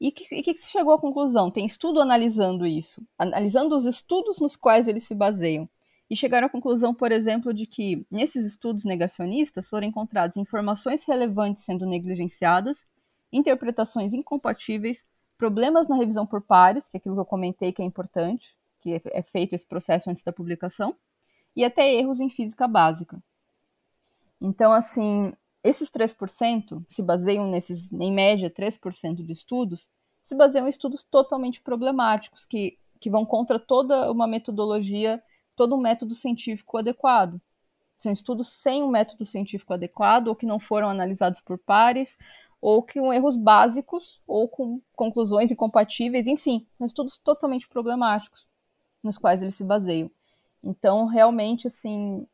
E 0.00 0.08
o 0.08 0.12
que, 0.12 0.42
que 0.42 0.56
se 0.56 0.70
chegou 0.70 0.92
à 0.92 1.00
conclusão? 1.00 1.50
Tem 1.50 1.66
estudo 1.66 2.00
analisando 2.00 2.66
isso, 2.66 3.02
analisando 3.18 3.74
os 3.74 3.86
estudos 3.86 4.38
nos 4.38 4.54
quais 4.56 4.86
eles 4.86 5.04
se 5.04 5.14
baseiam. 5.14 5.68
E 6.10 6.16
chegaram 6.16 6.46
à 6.46 6.50
conclusão, 6.50 6.94
por 6.94 7.10
exemplo, 7.10 7.54
de 7.54 7.66
que 7.66 8.06
nesses 8.10 8.44
estudos 8.44 8.84
negacionistas 8.84 9.68
foram 9.68 9.86
encontradas 9.86 10.36
informações 10.36 11.02
relevantes 11.04 11.64
sendo 11.64 11.86
negligenciadas, 11.86 12.84
interpretações 13.32 14.12
incompatíveis, 14.12 15.02
problemas 15.36 15.88
na 15.88 15.96
revisão 15.96 16.26
por 16.26 16.40
pares, 16.40 16.88
que 16.88 16.96
é 16.96 16.98
aquilo 16.98 17.14
que 17.14 17.20
eu 17.20 17.26
comentei 17.26 17.72
que 17.72 17.82
é 17.82 17.84
importante, 17.84 18.56
que 18.80 18.94
é, 18.94 19.02
é 19.06 19.22
feito 19.22 19.54
esse 19.54 19.66
processo 19.66 20.10
antes 20.10 20.22
da 20.22 20.32
publicação, 20.32 20.94
e 21.56 21.64
até 21.64 21.92
erros 21.92 22.20
em 22.20 22.28
física 22.28 22.66
básica. 22.66 23.22
Então, 24.40 24.72
assim, 24.72 25.32
esses 25.62 25.90
3% 25.90 26.84
se 26.88 27.02
baseiam 27.02 27.48
nesses, 27.48 27.90
em 27.92 28.12
média, 28.12 28.50
3% 28.50 29.24
de 29.24 29.32
estudos, 29.32 29.88
se 30.24 30.34
baseiam 30.34 30.66
em 30.66 30.70
estudos 30.70 31.04
totalmente 31.04 31.60
problemáticos, 31.60 32.44
que, 32.44 32.78
que 33.00 33.10
vão 33.10 33.24
contra 33.24 33.58
toda 33.58 34.10
uma 34.10 34.26
metodologia, 34.26 35.22
todo 35.56 35.74
um 35.74 35.80
método 35.80 36.14
científico 36.14 36.76
adequado. 36.76 37.40
São 37.98 38.12
estudos 38.12 38.48
sem 38.48 38.82
um 38.82 38.90
método 38.90 39.24
científico 39.24 39.72
adequado, 39.72 40.28
ou 40.28 40.36
que 40.36 40.44
não 40.44 40.58
foram 40.58 40.90
analisados 40.90 41.40
por 41.40 41.56
pares, 41.56 42.18
ou 42.64 42.82
com 42.82 43.12
erros 43.12 43.36
básicos, 43.36 44.18
ou 44.26 44.48
com 44.48 44.80
conclusões 44.96 45.50
incompatíveis, 45.50 46.26
enfim, 46.26 46.66
são 46.78 46.86
estudos 46.86 47.18
totalmente 47.18 47.68
problemáticos 47.68 48.46
nos 49.02 49.18
quais 49.18 49.42
eles 49.42 49.54
se 49.54 49.62
baseiam. 49.62 50.10
Então, 50.62 51.04
realmente, 51.04 51.66
assim, 51.68 52.26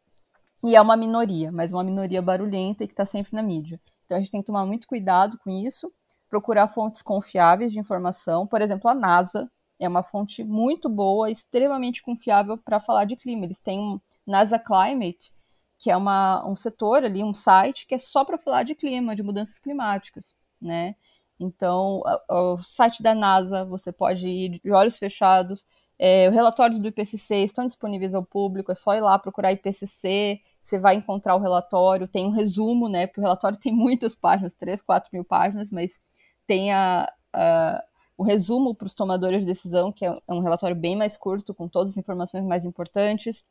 e 0.62 0.76
é 0.76 0.81
uma 0.81 0.97
minoria, 0.97 1.51
mas 1.51 1.72
uma 1.72 1.83
minoria 1.83 2.22
barulhenta 2.22 2.85
e 2.85 2.87
que 2.87 2.93
está 2.93 3.05
sempre 3.05 3.35
na 3.35 3.43
mídia. 3.43 3.81
Então, 4.05 4.16
a 4.16 4.20
gente 4.20 4.31
tem 4.31 4.41
que 4.41 4.47
tomar 4.47 4.64
muito 4.64 4.87
cuidado 4.87 5.37
com 5.43 5.51
isso, 5.51 5.93
procurar 6.28 6.68
fontes 6.68 7.03
confiáveis 7.03 7.72
de 7.72 7.81
informação. 7.81 8.47
Por 8.47 8.62
exemplo, 8.62 8.89
a 8.89 8.95
NASA 8.95 9.51
é 9.81 9.89
uma 9.89 10.05
fonte 10.05 10.45
muito 10.45 10.89
boa, 10.89 11.28
extremamente 11.28 12.03
confiável 12.03 12.57
para 12.57 12.78
falar 12.78 13.05
de 13.05 13.16
clima. 13.16 13.47
Eles 13.47 13.59
têm 13.59 13.81
um 13.81 14.01
NASA 14.24 14.61
Climate, 14.61 15.33
que 15.81 15.91
é 15.91 15.97
uma, 15.97 16.47
um 16.47 16.55
setor 16.55 17.05
ali, 17.05 17.24
um 17.24 17.35
site 17.35 17.87
que 17.87 17.95
é 17.95 17.99
só 17.99 18.24
para 18.24 18.39
falar 18.39 18.64
de 18.64 18.74
clima, 18.74 19.16
de 19.16 19.22
mudanças 19.22 19.59
climáticas, 19.59 20.35
né? 20.61 20.95
Então, 21.41 22.03
o 22.28 22.59
site 22.62 23.03
da 23.03 23.14
NASA, 23.14 23.64
você 23.64 23.91
pode 23.91 24.28
ir 24.28 24.61
de 24.62 24.70
olhos 24.70 24.99
fechados. 24.99 25.64
É, 25.99 26.28
os 26.28 26.35
relatórios 26.35 26.78
do 26.78 26.89
IPCC 26.89 27.37
estão 27.45 27.66
disponíveis 27.66 28.14
ao 28.14 28.22
público, 28.24 28.70
é 28.70 28.74
só 28.74 28.95
ir 28.95 29.01
lá 29.01 29.18
procurar 29.18 29.53
IPCC, 29.53 30.41
você 30.62 30.78
vai 30.78 30.97
encontrar 30.97 31.35
o 31.35 31.41
relatório, 31.41 32.07
tem 32.07 32.26
um 32.26 32.31
resumo, 32.31 32.89
né? 32.89 33.07
Porque 33.07 33.20
o 33.20 33.22
relatório 33.22 33.59
tem 33.61 33.72
muitas 33.72 34.14
páginas, 34.14 34.55
3, 34.55 34.83
4 34.83 35.09
mil 35.12 35.24
páginas, 35.24 35.70
mas 35.70 35.99
tem 36.47 36.72
a, 36.72 37.11
a 37.33 37.85
o 38.18 38.22
resumo 38.22 38.74
para 38.74 38.87
os 38.87 38.93
tomadores 38.93 39.41
de 39.41 39.47
decisão, 39.47 39.91
que 39.91 40.05
é 40.05 40.14
um 40.28 40.41
relatório 40.41 40.76
bem 40.76 40.95
mais 40.95 41.16
curto, 41.16 41.55
com 41.55 41.66
todas 41.66 41.93
as 41.93 41.97
informações 41.97 42.45
mais 42.45 42.66
importantes. 42.66 43.43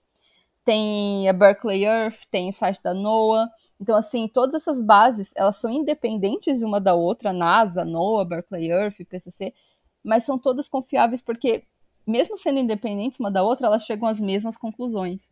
Tem 0.70 1.28
a 1.28 1.34
Berkeley 1.34 1.84
Earth, 1.84 2.20
tem 2.30 2.52
o 2.52 2.54
site 2.54 2.80
da 2.84 2.94
NOAA. 2.94 3.50
Então, 3.82 3.98
assim, 3.98 4.28
todas 4.28 4.62
essas 4.62 4.80
bases, 4.80 5.34
elas 5.36 5.56
são 5.56 5.68
independentes 5.68 6.62
uma 6.62 6.80
da 6.80 6.94
outra, 6.94 7.34
NASA, 7.34 7.84
NOAA, 7.84 8.24
Berkeley 8.24 8.70
Earth, 8.70 8.98
PCC, 9.10 9.52
mas 10.04 10.26
são 10.26 10.38
todas 10.38 10.70
confiáveis 10.70 11.24
porque, 11.24 11.64
mesmo 12.06 12.38
sendo 12.38 12.60
independentes 12.60 13.20
uma 13.20 13.32
da 13.32 13.42
outra, 13.42 13.66
elas 13.66 13.82
chegam 13.82 14.08
às 14.08 14.20
mesmas 14.20 14.56
conclusões. 14.56 15.28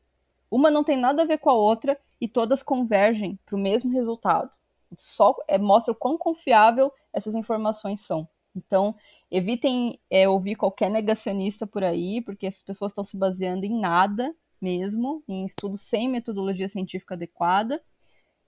Uma 0.50 0.72
não 0.72 0.84
tem 0.84 0.98
nada 0.98 1.22
a 1.22 1.26
ver 1.28 1.38
com 1.38 1.52
a 1.52 1.54
outra 1.54 1.96
e 2.20 2.28
todas 2.28 2.64
convergem 2.64 3.38
para 3.46 3.56
o 3.56 3.60
mesmo 3.60 3.92
resultado. 3.92 4.50
Só 4.98 5.36
é, 5.48 5.60
mostra 5.60 5.92
o 5.92 5.96
quão 5.96 6.18
confiável 6.18 6.92
essas 7.14 7.36
informações 7.36 8.02
são. 8.02 8.28
Então, 8.56 8.96
evitem 9.30 10.00
é, 10.10 10.28
ouvir 10.28 10.56
qualquer 10.56 10.90
negacionista 10.90 11.68
por 11.68 11.84
aí, 11.84 12.22
porque 12.22 12.48
essas 12.48 12.64
pessoas 12.64 12.90
estão 12.90 13.04
se 13.04 13.16
baseando 13.16 13.68
em 13.68 13.80
nada 13.80 14.34
mesmo, 14.62 15.24
em 15.28 15.45
estudos 15.45 15.82
sem 15.82 16.10
metodologia 16.10 16.68
científica 16.68 17.16
adequada 17.16 17.82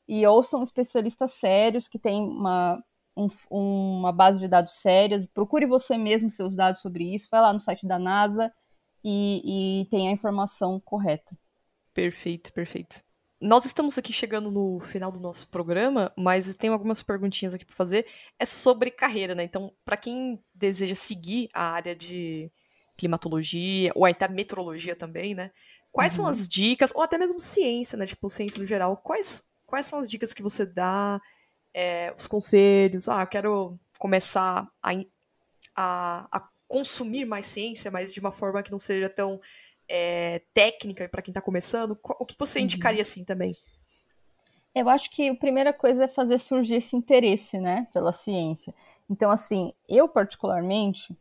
e 0.07 0.26
ouçam 0.26 0.64
especialistas 0.64 1.34
sérios 1.34 1.88
que 1.88 1.99
têm 1.99 2.22
uma, 2.24 2.84
um, 3.16 3.30
uma 3.49 4.12
base 4.12 4.39
de 4.39 4.47
dados 4.47 4.74
séria. 4.74 5.30
Procure 5.36 5.68
você 5.68 5.97
mesmo 5.97 6.32
seus 6.32 6.55
dados 6.55 6.82
sobre 6.82 7.14
isso. 7.14 7.28
Vai 7.30 7.41
lá 7.41 7.53
no 7.53 7.60
site 7.60 7.86
da 7.86 7.99
NASA 7.99 8.51
e, 9.03 9.82
e 9.82 9.86
tenha 9.86 10.10
a 10.10 10.14
informação 10.14 10.80
correta. 10.80 11.38
Perfeito, 11.93 12.51
perfeito. 12.51 13.01
Nós 13.39 13.66
estamos 13.66 13.97
aqui 13.97 14.12
chegando 14.12 14.51
no 14.51 14.80
final 14.80 15.12
do 15.12 15.20
nosso 15.20 15.47
programa, 15.49 16.12
mas 16.18 16.53
tem 16.55 16.72
algumas 16.72 17.01
perguntinhas 17.03 17.53
aqui 17.53 17.64
para 17.64 17.76
fazer. 17.76 18.05
É 18.38 18.45
sobre 18.45 18.91
carreira, 18.91 19.36
né? 19.36 19.43
Então, 19.43 19.72
para 19.86 19.95
quem 19.95 20.43
deseja 20.53 20.95
seguir 20.95 21.49
a 21.53 21.72
área 21.72 21.95
de 21.95 22.51
climatologia, 22.97 23.93
ou 23.95 24.05
até 24.05 24.28
meteorologia 24.28 24.95
também, 24.95 25.34
né? 25.34 25.51
Quais 25.92 26.14
uhum. 26.14 26.24
são 26.24 26.28
as 26.28 26.48
dicas, 26.48 26.92
ou 26.96 27.02
até 27.02 27.18
mesmo 27.18 27.40
ciência, 27.40 27.98
né? 27.98 28.06
Tipo, 28.06 28.30
ciência 28.30 28.60
no 28.60 28.66
geral. 28.66 28.98
Quais 28.98 29.50
quais 29.70 29.86
são 29.86 30.00
as 30.00 30.10
dicas 30.10 30.34
que 30.34 30.42
você 30.42 30.66
dá, 30.66 31.22
é, 31.74 32.14
os 32.18 32.28
conselhos? 32.28 33.08
Ah, 33.08 33.26
quero 33.26 33.80
começar 34.00 34.68
a, 34.82 34.92
a, 35.76 36.28
a, 36.32 36.50
consumir 36.68 37.26
mais 37.26 37.46
ciência, 37.46 37.92
mas 37.92 38.14
de 38.14 38.20
uma 38.20 38.32
forma 38.32 38.64
que 38.64 38.72
não 38.72 38.80
seja 38.80 39.08
tão 39.08 39.40
é, 39.88 40.42
técnica 40.54 41.08
para 41.08 41.22
quem 41.22 41.32
está 41.32 41.42
começando. 41.42 41.98
O 42.04 42.26
que 42.26 42.36
você 42.38 42.60
uhum. 42.60 42.66
indicaria 42.66 43.02
assim 43.02 43.24
também? 43.24 43.56
Eu 44.74 44.88
acho 44.88 45.10
que 45.10 45.30
a 45.30 45.36
primeira 45.36 45.74
coisa 45.74 46.04
é 46.04 46.08
fazer 46.08 46.40
surgir 46.40 46.76
esse 46.76 46.96
interesse, 46.96 47.60
né, 47.60 47.88
pela 47.92 48.12
ciência. 48.12 48.74
Então, 49.10 49.32
assim, 49.32 49.74
eu 49.88 50.08
particularmente, 50.08 51.12
o 51.12 51.18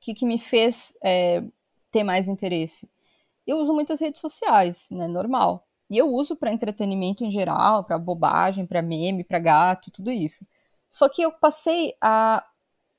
que, 0.00 0.14
que 0.14 0.24
me 0.24 0.38
fez 0.38 0.94
é, 1.02 1.42
ter 1.90 2.04
mais 2.04 2.28
interesse? 2.28 2.88
Eu 3.46 3.58
uso 3.58 3.74
muitas 3.74 4.00
redes 4.00 4.20
sociais, 4.20 4.86
né, 4.90 5.06
normal. 5.08 5.66
E 5.90 5.98
eu 5.98 6.08
uso 6.12 6.36
para 6.36 6.52
entretenimento 6.52 7.24
em 7.24 7.30
geral, 7.30 7.84
para 7.84 7.98
bobagem, 7.98 8.66
para 8.66 8.82
meme, 8.82 9.24
para 9.24 9.38
gato, 9.38 9.90
tudo 9.90 10.10
isso. 10.10 10.46
Só 10.90 11.08
que 11.08 11.22
eu 11.22 11.32
passei 11.32 11.94
a, 12.00 12.44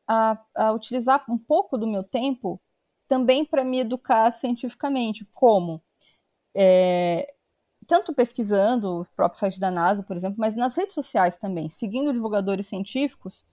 a, 0.07 0.45
a 0.55 0.71
utilizar 0.73 1.23
um 1.29 1.37
pouco 1.37 1.77
do 1.77 1.87
meu 1.87 2.03
tempo 2.03 2.61
também 3.07 3.45
para 3.45 3.63
me 3.63 3.79
educar 3.79 4.31
cientificamente. 4.31 5.25
Como? 5.33 5.81
É, 6.55 7.33
tanto 7.87 8.13
pesquisando 8.13 9.01
o 9.01 9.05
próprio 9.15 9.39
site 9.39 9.59
da 9.59 9.71
NASA, 9.71 10.03
por 10.03 10.17
exemplo, 10.17 10.37
mas 10.39 10.55
nas 10.55 10.75
redes 10.75 10.93
sociais 10.93 11.35
também, 11.37 11.69
seguindo 11.69 12.13
divulgadores 12.13 12.67
científicos, 12.67 13.45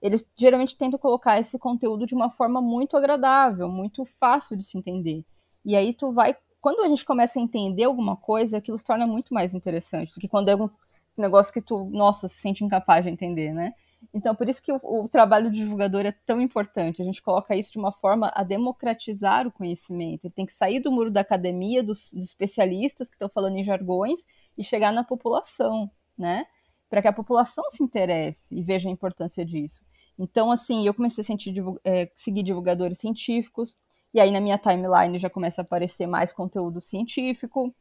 eles 0.00 0.24
geralmente 0.36 0.76
tentam 0.76 0.98
colocar 0.98 1.40
esse 1.40 1.58
conteúdo 1.58 2.06
de 2.06 2.14
uma 2.14 2.30
forma 2.30 2.60
muito 2.60 2.96
agradável, 2.96 3.68
muito 3.68 4.04
fácil 4.20 4.56
de 4.56 4.64
se 4.64 4.78
entender. 4.78 5.24
E 5.68 5.76
aí 5.76 5.92
tu 5.92 6.10
vai 6.12 6.34
quando 6.60 6.80
a 6.80 6.88
gente 6.88 7.04
começa 7.04 7.38
a 7.38 7.42
entender 7.42 7.84
alguma 7.84 8.16
coisa, 8.16 8.56
aquilo 8.58 8.78
se 8.78 8.84
torna 8.84 9.06
muito 9.06 9.32
mais 9.32 9.54
interessante 9.54 10.12
do 10.12 10.20
que 10.20 10.26
quando 10.26 10.48
é 10.48 10.56
um 10.56 10.68
negócio 11.16 11.52
que 11.52 11.62
tu, 11.62 11.84
nossa, 11.84 12.26
se 12.26 12.40
sente 12.40 12.64
incapaz 12.64 13.04
de 13.04 13.10
entender, 13.10 13.52
né? 13.52 13.74
Então, 14.14 14.34
por 14.34 14.48
isso 14.48 14.62
que 14.62 14.72
o, 14.72 14.80
o, 14.82 15.08
trabalho 15.08 15.50
de 15.50 15.58
divulgador 15.58 16.06
é 16.06 16.12
tão 16.24 16.40
importante. 16.40 17.02
A 17.02 17.04
gente 17.04 17.22
coloca 17.22 17.54
isso 17.54 17.72
de 17.72 17.78
uma 17.78 17.92
forma 17.92 18.32
a 18.34 18.42
democratizar 18.44 19.46
o 19.46 19.52
conhecimento. 19.52 20.24
Ele 20.24 20.34
tem 20.34 20.46
que 20.46 20.52
sair 20.52 20.80
do 20.80 20.90
muro 20.90 21.10
da 21.10 21.20
academia, 21.20 21.82
dos, 21.82 22.10
dos 22.12 22.24
especialistas 22.24 23.08
que 23.08 23.16
estão 23.16 23.28
falando 23.28 23.56
em 23.56 23.64
jargões, 23.64 24.24
e 24.56 24.64
chegar 24.64 24.92
na 24.92 25.04
população, 25.04 25.90
né? 26.16 26.46
Para 26.88 27.02
que 27.02 27.08
a 27.08 27.12
população 27.12 27.64
se 27.70 27.82
interesse 27.82 28.54
e 28.54 28.62
veja 28.62 28.88
a 28.88 28.92
importância 28.92 29.44
disso. 29.44 29.84
Então, 30.18 30.50
assim, 30.50 30.86
eu 30.86 30.94
comecei 30.94 31.22
a 31.22 31.24
sentir, 31.24 31.54
é, 31.84 32.10
seguir 32.16 32.42
divulgadores 32.42 32.98
científicos, 32.98 33.76
e 34.12 34.20
aí 34.20 34.30
na 34.30 34.40
minha 34.40 34.58
timeline 34.58 35.18
já 35.18 35.28
começa 35.30 35.60
a 35.60 35.64
aparecer 35.64 36.06
mais 36.06 36.32
conteúdo 36.32 36.80
científico. 36.80 37.74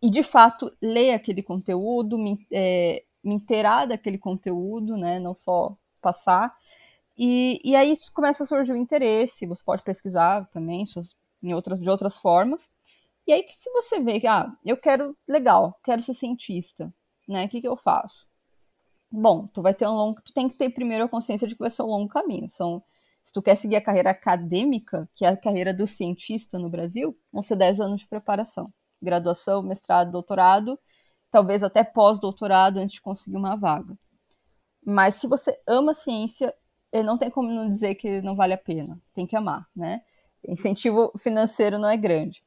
E 0.00 0.10
de 0.10 0.22
fato, 0.22 0.72
ler 0.80 1.12
aquele 1.12 1.42
conteúdo, 1.42 2.18
me, 2.18 2.46
é, 2.50 3.04
me 3.22 3.36
inteirar 3.36 3.86
daquele 3.86 4.18
conteúdo, 4.18 4.96
né? 4.96 5.18
Não 5.18 5.34
só 5.34 5.76
passar. 6.00 6.54
E, 7.16 7.60
e 7.64 7.76
aí 7.76 7.94
começa 8.12 8.42
a 8.42 8.46
surgir 8.46 8.72
o 8.72 8.76
interesse, 8.76 9.46
você 9.46 9.62
pode 9.62 9.84
pesquisar 9.84 10.48
também 10.50 10.84
em 11.42 11.54
outras, 11.54 11.80
de 11.80 11.88
outras 11.88 12.16
formas. 12.16 12.70
E 13.26 13.32
aí, 13.32 13.46
se 13.48 13.70
você 13.70 14.00
vê 14.00 14.18
que, 14.20 14.26
ah, 14.26 14.52
eu 14.64 14.76
quero, 14.76 15.16
legal, 15.28 15.78
quero 15.84 16.02
ser 16.02 16.14
cientista, 16.14 16.92
né? 17.28 17.44
O 17.46 17.48
que, 17.48 17.60
que 17.60 17.68
eu 17.68 17.76
faço? 17.76 18.26
Bom, 19.10 19.46
tu 19.48 19.62
vai 19.62 19.74
ter 19.74 19.86
um 19.86 19.92
longo, 19.92 20.20
tu 20.22 20.32
tem 20.32 20.48
que 20.48 20.56
ter 20.56 20.70
primeiro 20.70 21.04
a 21.04 21.08
consciência 21.08 21.46
de 21.46 21.54
que 21.54 21.60
vai 21.60 21.70
ser 21.70 21.82
um 21.82 21.86
longo 21.86 22.08
caminho. 22.08 22.48
São 22.50 22.82
se 23.24 23.32
tu 23.32 23.42
quer 23.42 23.56
seguir 23.56 23.76
a 23.76 23.80
carreira 23.84 24.10
acadêmica, 24.10 25.08
que 25.14 25.24
é 25.24 25.28
a 25.28 25.36
carreira 25.36 25.72
do 25.72 25.86
cientista 25.86 26.58
no 26.58 26.68
Brasil, 26.68 27.16
vão 27.32 27.42
ser 27.42 27.56
10 27.56 27.80
anos 27.80 28.00
de 28.00 28.06
preparação. 28.06 28.72
Graduação, 29.00 29.62
mestrado, 29.62 30.12
doutorado, 30.12 30.78
talvez 31.30 31.62
até 31.62 31.82
pós-doutorado 31.84 32.78
antes 32.78 32.94
de 32.94 33.02
conseguir 33.02 33.36
uma 33.36 33.56
vaga. 33.56 33.96
Mas 34.84 35.16
se 35.16 35.26
você 35.26 35.58
ama 35.66 35.94
ciência, 35.94 36.54
eh, 36.92 37.02
não 37.02 37.16
tem 37.18 37.30
como 37.30 37.48
não 37.50 37.70
dizer 37.70 37.94
que 37.94 38.20
não 38.22 38.34
vale 38.34 38.52
a 38.54 38.58
pena. 38.58 39.00
Tem 39.14 39.26
que 39.26 39.36
amar, 39.36 39.66
né? 39.74 40.02
Incentivo 40.46 41.12
financeiro 41.18 41.78
não 41.78 41.88
é 41.88 41.96
grande. 41.96 42.42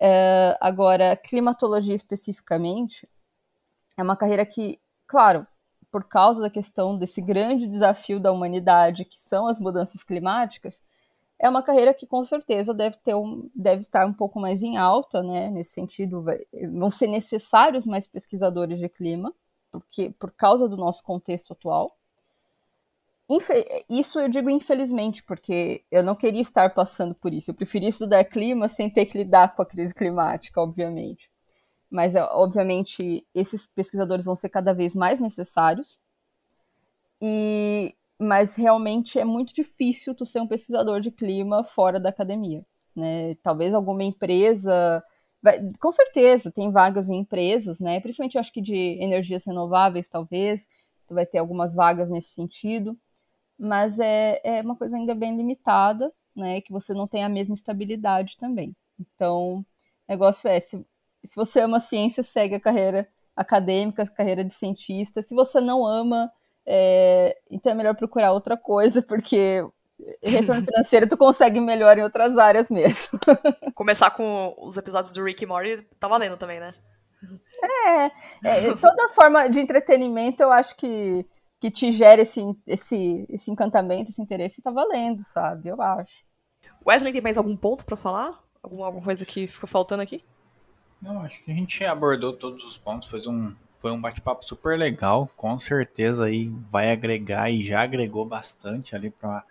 É, 0.00 0.56
agora, 0.60 1.16
climatologia 1.16 1.94
especificamente 1.94 3.06
é 3.96 4.02
uma 4.02 4.16
carreira 4.16 4.46
que, 4.46 4.80
claro, 5.06 5.46
por 5.90 6.04
causa 6.04 6.40
da 6.40 6.50
questão 6.50 6.96
desse 6.96 7.20
grande 7.20 7.66
desafio 7.66 8.20
da 8.20 8.32
humanidade, 8.32 9.04
que 9.04 9.18
são 9.18 9.46
as 9.46 9.58
mudanças 9.58 10.02
climáticas, 10.02 10.80
é 11.38 11.48
uma 11.48 11.62
carreira 11.62 11.94
que 11.94 12.06
com 12.06 12.24
certeza 12.24 12.74
deve 12.74 12.96
ter 12.98 13.14
um, 13.14 13.50
deve 13.54 13.80
estar 13.82 14.06
um 14.06 14.12
pouco 14.12 14.38
mais 14.38 14.62
em 14.62 14.76
alta, 14.76 15.22
né? 15.22 15.50
Nesse 15.50 15.72
sentido, 15.72 16.24
vão 16.72 16.90
ser 16.90 17.06
necessários 17.06 17.86
mais 17.86 18.06
pesquisadores 18.06 18.78
de 18.78 18.88
clima, 18.88 19.34
porque 19.70 20.10
por 20.18 20.32
causa 20.32 20.68
do 20.68 20.76
nosso 20.76 21.02
contexto 21.02 21.52
atual. 21.52 21.96
Isso 23.88 24.18
eu 24.18 24.28
digo 24.28 24.50
infelizmente, 24.50 25.22
porque 25.22 25.84
eu 25.90 26.02
não 26.02 26.16
queria 26.16 26.42
estar 26.42 26.74
passando 26.74 27.14
por 27.14 27.32
isso. 27.32 27.50
Eu 27.50 27.54
preferia 27.54 27.88
estudar 27.88 28.24
clima 28.24 28.68
sem 28.68 28.90
ter 28.90 29.06
que 29.06 29.16
lidar 29.16 29.54
com 29.54 29.62
a 29.62 29.66
crise 29.66 29.94
climática, 29.94 30.60
obviamente 30.60 31.30
mas 31.90 32.14
é, 32.14 32.22
obviamente 32.22 33.26
esses 33.34 33.66
pesquisadores 33.68 34.24
vão 34.24 34.36
ser 34.36 34.48
cada 34.48 34.72
vez 34.72 34.94
mais 34.94 35.20
necessários. 35.20 35.98
E 37.20 37.94
mas 38.18 38.54
realmente 38.54 39.18
é 39.18 39.24
muito 39.24 39.54
difícil 39.54 40.14
tu 40.14 40.26
ser 40.26 40.40
um 40.40 40.46
pesquisador 40.46 41.00
de 41.00 41.10
clima 41.10 41.64
fora 41.64 41.98
da 41.98 42.10
academia, 42.10 42.64
né? 42.94 43.34
Talvez 43.42 43.72
alguma 43.74 44.04
empresa 44.04 45.02
com 45.78 45.90
certeza 45.92 46.50
tem 46.50 46.70
vagas 46.70 47.08
em 47.08 47.18
empresas, 47.20 47.80
né? 47.80 48.00
Principalmente 48.00 48.38
acho 48.38 48.52
que 48.52 48.60
de 48.60 48.76
energias 49.00 49.44
renováveis, 49.44 50.08
talvez 50.08 50.66
tu 51.06 51.14
vai 51.14 51.26
ter 51.26 51.38
algumas 51.38 51.74
vagas 51.74 52.10
nesse 52.10 52.30
sentido, 52.30 52.96
mas 53.58 53.98
é, 53.98 54.40
é 54.44 54.62
uma 54.62 54.76
coisa 54.76 54.96
ainda 54.96 55.14
bem 55.14 55.36
limitada, 55.36 56.12
né? 56.36 56.60
Que 56.60 56.72
você 56.72 56.94
não 56.94 57.06
tem 57.08 57.24
a 57.24 57.28
mesma 57.28 57.54
estabilidade 57.54 58.36
também. 58.38 58.76
Então, 58.98 59.60
o 59.60 59.64
negócio 60.08 60.48
é, 60.48 60.60
se, 60.60 60.84
se 61.24 61.36
você 61.36 61.60
ama 61.60 61.80
ciência, 61.80 62.22
segue 62.22 62.54
a 62.56 62.60
carreira 62.60 63.08
acadêmica, 63.36 64.02
a 64.02 64.08
carreira 64.08 64.44
de 64.44 64.54
cientista. 64.54 65.22
Se 65.22 65.34
você 65.34 65.60
não 65.60 65.86
ama, 65.86 66.30
É, 66.66 67.36
então 67.50 67.72
é 67.72 67.74
melhor 67.74 67.96
procurar 67.96 68.32
outra 68.32 68.56
coisa, 68.56 69.02
porque 69.02 69.64
retorno 70.22 70.64
financeiro 70.64 71.08
tu 71.08 71.16
consegue 71.16 71.60
melhor 71.60 71.98
em 71.98 72.02
outras 72.02 72.36
áreas 72.38 72.70
mesmo. 72.70 73.18
Começar 73.74 74.10
com 74.10 74.54
os 74.58 74.76
episódios 74.76 75.12
do 75.12 75.24
Rick 75.24 75.44
e 75.44 75.46
Morty 75.46 75.82
tá 75.98 76.08
valendo 76.08 76.36
também, 76.36 76.60
né? 76.60 76.74
É, 77.62 78.06
é, 78.44 78.74
toda 78.76 79.08
forma 79.10 79.48
de 79.48 79.60
entretenimento 79.60 80.42
eu 80.42 80.50
acho 80.52 80.74
que, 80.76 81.26
que 81.60 81.70
te 81.70 81.92
gera 81.92 82.22
esse, 82.22 82.40
esse, 82.66 83.26
esse 83.28 83.50
encantamento, 83.50 84.10
esse 84.10 84.22
interesse, 84.22 84.62
tá 84.62 84.70
valendo, 84.70 85.22
sabe? 85.24 85.68
Eu 85.68 85.80
acho. 85.80 86.24
Wesley, 86.86 87.12
tem 87.12 87.20
mais 87.20 87.36
algum 87.36 87.56
ponto 87.56 87.84
para 87.84 87.96
falar? 87.96 88.42
Alguma, 88.62 88.86
alguma 88.86 89.04
coisa 89.04 89.26
que 89.26 89.46
ficou 89.46 89.68
faltando 89.68 90.02
aqui? 90.02 90.24
Não, 91.00 91.22
acho 91.22 91.42
que 91.42 91.50
a 91.50 91.54
gente 91.54 91.84
abordou 91.84 92.32
todos 92.32 92.64
os 92.64 92.76
pontos, 92.76 93.08
foi 93.08 93.20
um, 93.26 93.54
foi 93.78 93.90
um 93.90 94.00
bate-papo 94.00 94.44
super 94.44 94.78
legal, 94.78 95.28
com 95.36 95.58
certeza 95.58 96.26
aí 96.26 96.48
vai 96.70 96.92
agregar 96.92 97.50
e 97.50 97.66
já 97.66 97.82
agregou 97.82 98.26
bastante 98.26 98.94
ali 98.94 99.10
para 99.10 99.44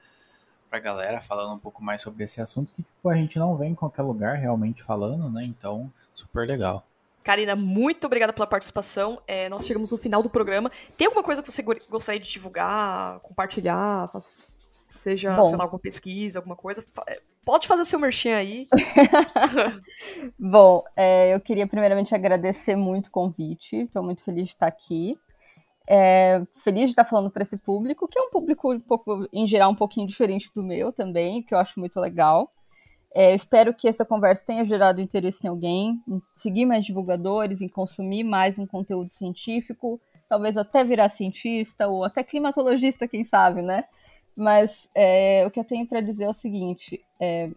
pra 0.70 0.80
galera, 0.80 1.20
falando 1.20 1.56
um 1.56 1.58
pouco 1.58 1.84
mais 1.84 2.00
sobre 2.00 2.24
esse 2.24 2.40
assunto 2.40 2.72
que 2.74 2.84
tipo, 2.84 3.10
a 3.10 3.16
gente 3.16 3.40
não 3.40 3.58
vem 3.58 3.72
em 3.72 3.76
qualquer 3.76 4.04
lugar 4.04 4.38
realmente 4.38 4.84
falando, 4.84 5.28
né? 5.28 5.44
Então, 5.44 5.92
super 6.14 6.48
legal. 6.48 6.86
Karina, 7.24 7.56
muito 7.56 8.06
obrigada 8.06 8.32
pela 8.32 8.48
participação. 8.48 9.22
É, 9.28 9.50
nós 9.50 9.66
chegamos 9.66 9.92
no 9.92 9.98
final 9.98 10.22
do 10.22 10.30
programa. 10.30 10.72
Tem 10.96 11.08
alguma 11.08 11.24
coisa 11.24 11.44
que 11.44 11.52
você 11.52 11.64
gostaria 11.64 12.20
de 12.20 12.30
divulgar, 12.30 13.20
compartilhar? 13.22 14.10
Seja, 14.94 15.36
Bom. 15.36 15.46
sei 15.46 15.58
lá, 15.58 15.64
alguma 15.64 15.80
pesquisa, 15.80 16.40
alguma 16.40 16.56
coisa? 16.56 16.86
Pode 17.50 17.68
fazer 17.68 17.84
seu 17.84 17.98
merchan 17.98 18.36
aí. 18.36 18.68
Bom, 20.38 20.84
é, 20.96 21.34
eu 21.34 21.42
queria 21.42 21.66
primeiramente 21.66 22.14
agradecer 22.14 22.76
muito 22.76 23.08
o 23.08 23.12
convite. 23.12 23.76
Estou 23.76 24.04
muito 24.04 24.24
feliz 24.24 24.44
de 24.44 24.52
estar 24.52 24.68
aqui. 24.68 25.18
É, 25.90 26.44
feliz 26.64 26.84
de 26.84 26.90
estar 26.92 27.06
falando 27.06 27.32
para 27.32 27.42
esse 27.42 27.58
público, 27.58 28.08
que 28.08 28.20
é 28.20 28.22
um 28.22 28.30
público 28.30 28.72
um 28.72 28.80
pouco, 28.80 29.28
em 29.34 29.48
geral, 29.48 29.72
um 29.72 29.76
pouquinho 29.76 30.06
diferente 30.06 30.52
do 30.54 30.62
meu 30.62 30.94
também, 30.94 31.42
que 31.42 31.52
eu 31.52 31.58
acho 31.58 31.80
muito 31.80 32.00
legal. 32.00 32.52
É, 33.16 33.34
espero 33.34 33.74
que 33.74 33.88
essa 33.88 34.06
conversa 34.06 34.46
tenha 34.46 34.64
gerado 34.64 35.02
interesse 35.02 35.44
em 35.44 35.50
alguém, 35.50 36.00
em 36.08 36.22
seguir 36.36 36.68
mais 36.68 36.86
divulgadores, 36.86 37.62
em 37.62 37.68
consumir 37.68 38.24
mais 38.24 38.60
um 38.60 38.68
conteúdo 38.68 39.12
científico, 39.12 40.00
talvez 40.30 40.56
até 40.56 40.84
virar 40.84 41.10
cientista 41.10 41.88
ou 41.88 42.04
até 42.04 42.24
climatologista, 42.24 43.08
quem 43.08 43.26
sabe, 43.26 43.64
né? 43.64 43.86
Mas 44.40 44.88
é, 44.96 45.46
o 45.46 45.52
que 45.52 45.60
eu 45.60 45.66
tenho 45.66 45.86
para 45.86 46.00
dizer 46.00 46.24
é 46.24 46.30
o 46.30 46.34
seguinte: 46.34 47.04
é, 47.20 47.50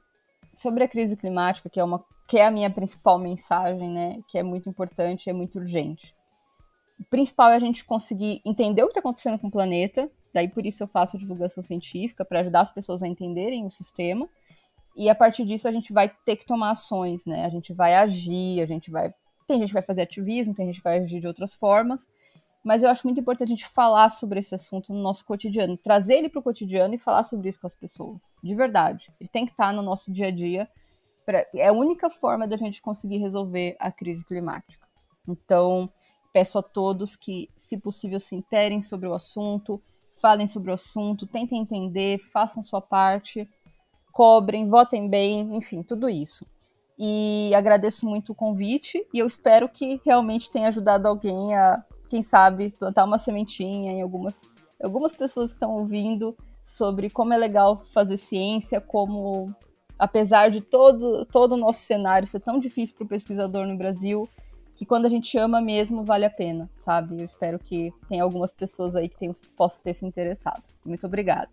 sobre 0.55 0.83
a 0.83 0.89
crise 0.89 1.17
climática, 1.17 1.71
que 1.71 1.79
é, 1.79 1.85
uma, 1.85 2.05
que 2.27 2.39
é 2.39 2.45
a 2.45 2.51
minha 2.51 2.69
principal 2.69 3.21
mensagem, 3.21 3.89
né? 3.89 4.19
Que 4.27 4.37
é 4.37 4.43
muito 4.43 4.69
importante, 4.69 5.31
é 5.31 5.33
muito 5.33 5.61
urgente. 5.61 6.13
O 6.99 7.05
principal 7.05 7.51
é 7.51 7.57
a 7.57 7.61
gente 7.61 7.85
conseguir 7.85 8.43
entender 8.45 8.83
o 8.83 8.87
que 8.87 8.91
está 8.91 9.01
acontecendo 9.01 9.39
com 9.39 9.47
o 9.47 9.51
planeta, 9.51 10.11
daí 10.35 10.49
por 10.49 10.67
isso 10.67 10.83
eu 10.83 10.89
faço 10.89 11.17
divulgação 11.17 11.63
científica, 11.63 12.25
para 12.25 12.41
ajudar 12.41 12.63
as 12.63 12.73
pessoas 12.73 13.01
a 13.01 13.07
entenderem 13.07 13.65
o 13.65 13.71
sistema 13.71 14.29
e 14.97 15.09
a 15.09 15.15
partir 15.15 15.45
disso 15.45 15.69
a 15.69 15.73
gente 15.73 15.93
vai 15.93 16.13
ter 16.25 16.35
que 16.35 16.45
tomar 16.45 16.73
ações, 16.73 17.25
né? 17.25 17.45
A 17.45 17.49
gente 17.49 17.73
vai 17.73 17.95
agir, 17.95 18.61
a 18.61 18.67
gente 18.67 18.91
vai. 18.91 19.15
Tem 19.47 19.61
gente 19.61 19.69
que 19.69 19.75
vai 19.75 19.83
fazer 19.83 20.03
ativismo, 20.03 20.53
tem 20.53 20.67
gente 20.67 20.79
que 20.79 20.85
vai 20.85 20.99
agir 20.99 21.21
de 21.21 21.29
outras 21.29 21.55
formas. 21.55 22.09
Mas 22.65 22.83
eu 22.83 22.89
acho 22.89 23.07
muito 23.07 23.21
importante 23.21 23.49
a 23.49 23.55
gente 23.57 23.69
falar 23.69 24.09
sobre 24.11 24.39
esse 24.41 24.55
assunto 24.55 24.93
no 24.93 25.01
nosso 25.01 25.25
cotidiano, 25.25 25.77
trazer 25.77 26.15
ele 26.15 26.29
para 26.29 26.39
o 26.39 26.43
cotidiano 26.43 26.95
e 26.95 26.99
falar 26.99 27.25
sobre 27.25 27.49
isso 27.49 27.61
com 27.61 27.67
as 27.67 27.75
pessoas. 27.75 28.21
De 28.43 28.55
verdade. 28.55 29.13
Ele 29.21 29.29
tem 29.29 29.47
que 29.47 29.53
estar 29.53 29.73
no 29.73 29.83
nosso 29.83 30.13
dia 30.13 30.29
a 30.29 30.31
dia. 30.31 30.69
Pra... 31.27 31.45
É 31.55 31.69
a 31.69 31.73
única 31.73 32.09
forma 32.09 32.47
da 32.47 32.57
gente 32.57 32.81
conseguir 32.81 33.19
resolver 33.19 33.77
a 33.81 33.91
crise 33.91 34.25
climática. 34.25 34.87
Então, 35.29 35.91
peço 36.33 36.59
a 36.59 36.63
todos 36.63 37.17
que, 37.17 37.49
se 37.69 37.77
possível, 37.77 38.21
se 38.21 38.37
interem 38.37 38.81
sobre 38.81 39.09
o 39.09 39.15
assunto, 39.15 39.83
falem 40.21 40.47
sobre 40.47 40.71
o 40.71 40.75
assunto, 40.75 41.27
tentem 41.27 41.61
entender, 41.61 42.21
façam 42.33 42.63
sua 42.63 42.81
parte 42.81 43.49
cobrem, 44.13 44.69
votem 44.69 45.09
bem, 45.09 45.57
enfim, 45.57 45.83
tudo 45.83 46.09
isso. 46.09 46.47
E 46.99 47.51
agradeço 47.55 48.07
muito 48.07 48.33
o 48.33 48.35
convite 48.35 49.05
e 49.13 49.19
eu 49.19 49.27
espero 49.27 49.69
que 49.69 50.01
realmente 50.05 50.51
tenha 50.51 50.69
ajudado 50.69 51.09
alguém 51.09 51.55
a, 51.57 51.83
quem 52.13 52.23
sabe, 52.23 52.75
plantar 52.79 53.07
uma 53.07 53.19
sementinha 53.19 53.91
em 53.91 54.03
algumas, 54.03 54.39
algumas 54.83 55.17
pessoas 55.17 55.51
que 55.51 55.57
estão 55.57 55.71
ouvindo 55.71 56.37
sobre 56.63 57.09
como 57.09 57.33
é 57.33 57.39
legal 57.39 57.83
fazer 57.91 58.19
ciência, 58.19 58.83
como 58.83 59.51
apesar 59.99 60.51
de 60.51 60.61
todo, 60.61 61.25
todo 61.25 61.53
o 61.53 61.57
nosso 61.57 61.81
cenário 61.81 62.29
ser 62.29 62.41
tão 62.41 62.59
difícil 62.59 62.95
para 62.95 63.07
o 63.07 63.09
pesquisador 63.09 63.67
no 63.67 63.79
Brasil, 63.79 64.29
que 64.75 64.85
quando 64.85 65.07
a 65.07 65.09
gente 65.09 65.39
ama 65.39 65.59
mesmo, 65.59 66.05
vale 66.05 66.27
a 66.27 66.31
pena, 66.31 66.69
sabe? 66.85 67.19
Eu 67.19 67.25
espero 67.25 67.59
que 67.59 67.91
tenha 68.11 68.23
algumas 68.23 68.53
pessoas 68.53 68.95
aí 68.95 69.09
que 69.09 69.17
tenham, 69.17 69.35
possam 69.57 69.81
ter 69.83 69.95
se 69.95 70.05
interessado. 70.05 70.63
Muito 70.85 71.07
obrigada. 71.07 71.49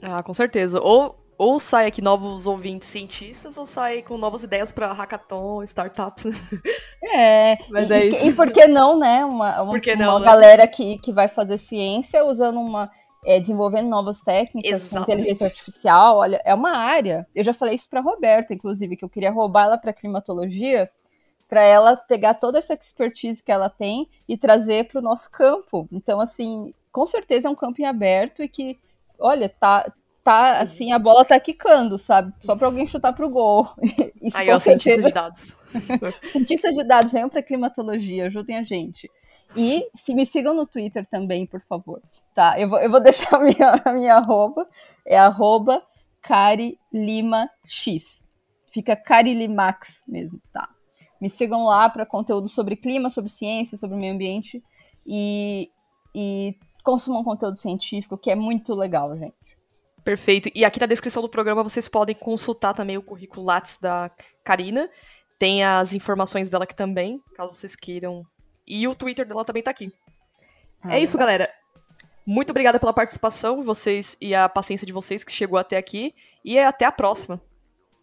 Ah, 0.00 0.22
com 0.22 0.32
certeza. 0.32 0.80
Ou 0.80 1.18
ou 1.38 1.60
sai 1.60 1.86
aqui 1.86 2.00
novos 2.00 2.46
ouvintes 2.46 2.88
cientistas, 2.88 3.56
ou 3.56 3.66
sai 3.66 4.02
com 4.02 4.16
novas 4.16 4.42
ideias 4.42 4.72
para 4.72 4.92
hackathon, 4.92 5.62
startups. 5.64 6.26
É, 7.02 7.58
mas 7.70 7.90
e, 7.90 7.94
é 7.94 8.06
isso. 8.06 8.28
E 8.28 8.34
por 8.34 8.52
que 8.52 8.66
não, 8.66 8.98
né? 8.98 9.24
Uma, 9.24 9.62
uma, 9.62 9.80
não, 9.98 10.10
uma 10.12 10.20
né? 10.20 10.26
galera 10.26 10.66
que, 10.66 10.98
que 10.98 11.12
vai 11.12 11.28
fazer 11.28 11.58
ciência 11.58 12.24
usando 12.24 12.60
uma. 12.60 12.90
É, 13.24 13.40
desenvolvendo 13.40 13.88
novas 13.88 14.20
técnicas 14.20 14.84
Exatamente. 14.84 15.12
inteligência 15.14 15.46
artificial, 15.46 16.18
olha, 16.18 16.40
é 16.44 16.54
uma 16.54 16.76
área. 16.76 17.26
Eu 17.34 17.42
já 17.42 17.52
falei 17.52 17.74
isso 17.74 17.88
para 17.88 18.00
Roberta, 18.00 18.54
inclusive, 18.54 18.96
que 18.96 19.04
eu 19.04 19.08
queria 19.08 19.32
roubar 19.32 19.64
ela 19.64 19.76
para 19.76 19.92
climatologia, 19.92 20.88
para 21.48 21.60
ela 21.60 21.96
pegar 21.96 22.34
toda 22.34 22.58
essa 22.58 22.74
expertise 22.74 23.42
que 23.42 23.50
ela 23.50 23.68
tem 23.68 24.08
e 24.28 24.38
trazer 24.38 24.86
para 24.86 25.00
o 25.00 25.02
nosso 25.02 25.28
campo. 25.28 25.88
Então, 25.90 26.20
assim, 26.20 26.72
com 26.92 27.04
certeza 27.04 27.48
é 27.48 27.50
um 27.50 27.56
campo 27.56 27.80
em 27.80 27.84
aberto 27.84 28.44
e 28.44 28.48
que, 28.48 28.78
olha, 29.18 29.48
tá, 29.48 29.92
tá 30.26 30.58
assim, 30.58 30.90
a 30.90 30.98
bola 30.98 31.24
tá 31.24 31.38
quicando, 31.38 31.96
sabe? 31.98 32.34
Só 32.42 32.56
para 32.56 32.66
alguém 32.66 32.84
chutar 32.84 33.12
pro 33.12 33.30
gol. 33.30 33.68
Isso, 34.20 34.36
Aí, 34.36 34.50
ó, 34.50 34.58
cientista 34.58 35.00
de 35.00 35.12
dados. 35.12 35.56
Cientistas 36.32 36.74
de 36.74 36.82
dados, 36.82 37.12
venham 37.12 37.28
pra 37.28 37.44
climatologia, 37.44 38.26
ajudem 38.26 38.56
a 38.56 38.64
gente. 38.64 39.08
E 39.56 39.88
se 39.94 40.12
me 40.12 40.26
sigam 40.26 40.52
no 40.52 40.66
Twitter 40.66 41.06
também, 41.08 41.46
por 41.46 41.60
favor. 41.68 42.02
Tá, 42.34 42.58
eu 42.58 42.68
vou, 42.68 42.80
eu 42.80 42.90
vou 42.90 42.98
deixar 43.00 43.36
a 43.36 43.38
minha, 43.38 43.82
a 43.84 43.92
minha 43.92 44.16
arroba, 44.16 44.68
é 45.06 45.16
arroba 45.16 45.80
CariLimaX. 46.20 47.48
Fica 48.72 48.96
CariLimax 48.96 50.02
mesmo, 50.08 50.40
tá? 50.52 50.68
Me 51.20 51.30
sigam 51.30 51.66
lá 51.66 51.88
para 51.88 52.04
conteúdo 52.04 52.48
sobre 52.48 52.74
clima, 52.74 53.10
sobre 53.10 53.30
ciência, 53.30 53.78
sobre 53.78 53.96
meio 53.96 54.12
ambiente 54.12 54.60
e, 55.06 55.70
e 56.12 56.56
consumam 56.82 57.22
conteúdo 57.22 57.58
científico, 57.58 58.18
que 58.18 58.28
é 58.28 58.34
muito 58.34 58.74
legal, 58.74 59.16
gente. 59.16 59.45
Perfeito. 60.06 60.48
E 60.54 60.64
aqui 60.64 60.78
na 60.78 60.86
descrição 60.86 61.20
do 61.20 61.28
programa 61.28 61.64
vocês 61.64 61.88
podem 61.88 62.14
consultar 62.14 62.72
também 62.72 62.96
o 62.96 63.02
currículo 63.02 63.44
Lattes 63.44 63.76
da 63.76 64.08
Karina. 64.44 64.88
Tem 65.36 65.64
as 65.64 65.94
informações 65.94 66.48
dela 66.48 66.62
aqui 66.62 66.76
também, 66.76 67.20
caso 67.34 67.52
vocês 67.52 67.74
queiram. 67.74 68.24
E 68.64 68.86
o 68.86 68.94
Twitter 68.94 69.26
dela 69.26 69.44
também 69.44 69.64
tá 69.64 69.72
aqui. 69.72 69.92
Ah, 70.80 70.96
é 70.96 71.00
isso, 71.00 71.18
galera. 71.18 71.50
Muito 72.24 72.50
obrigada 72.50 72.78
pela 72.78 72.92
participação, 72.92 73.64
vocês 73.64 74.16
e 74.20 74.32
a 74.32 74.48
paciência 74.48 74.86
de 74.86 74.92
vocês 74.92 75.24
que 75.24 75.32
chegou 75.32 75.58
até 75.58 75.76
aqui. 75.76 76.14
E 76.44 76.56
até 76.56 76.84
a 76.84 76.92
próxima. 76.92 77.42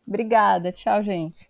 Obrigada. 0.06 0.74
Tchau, 0.74 1.02
gente. 1.04 1.50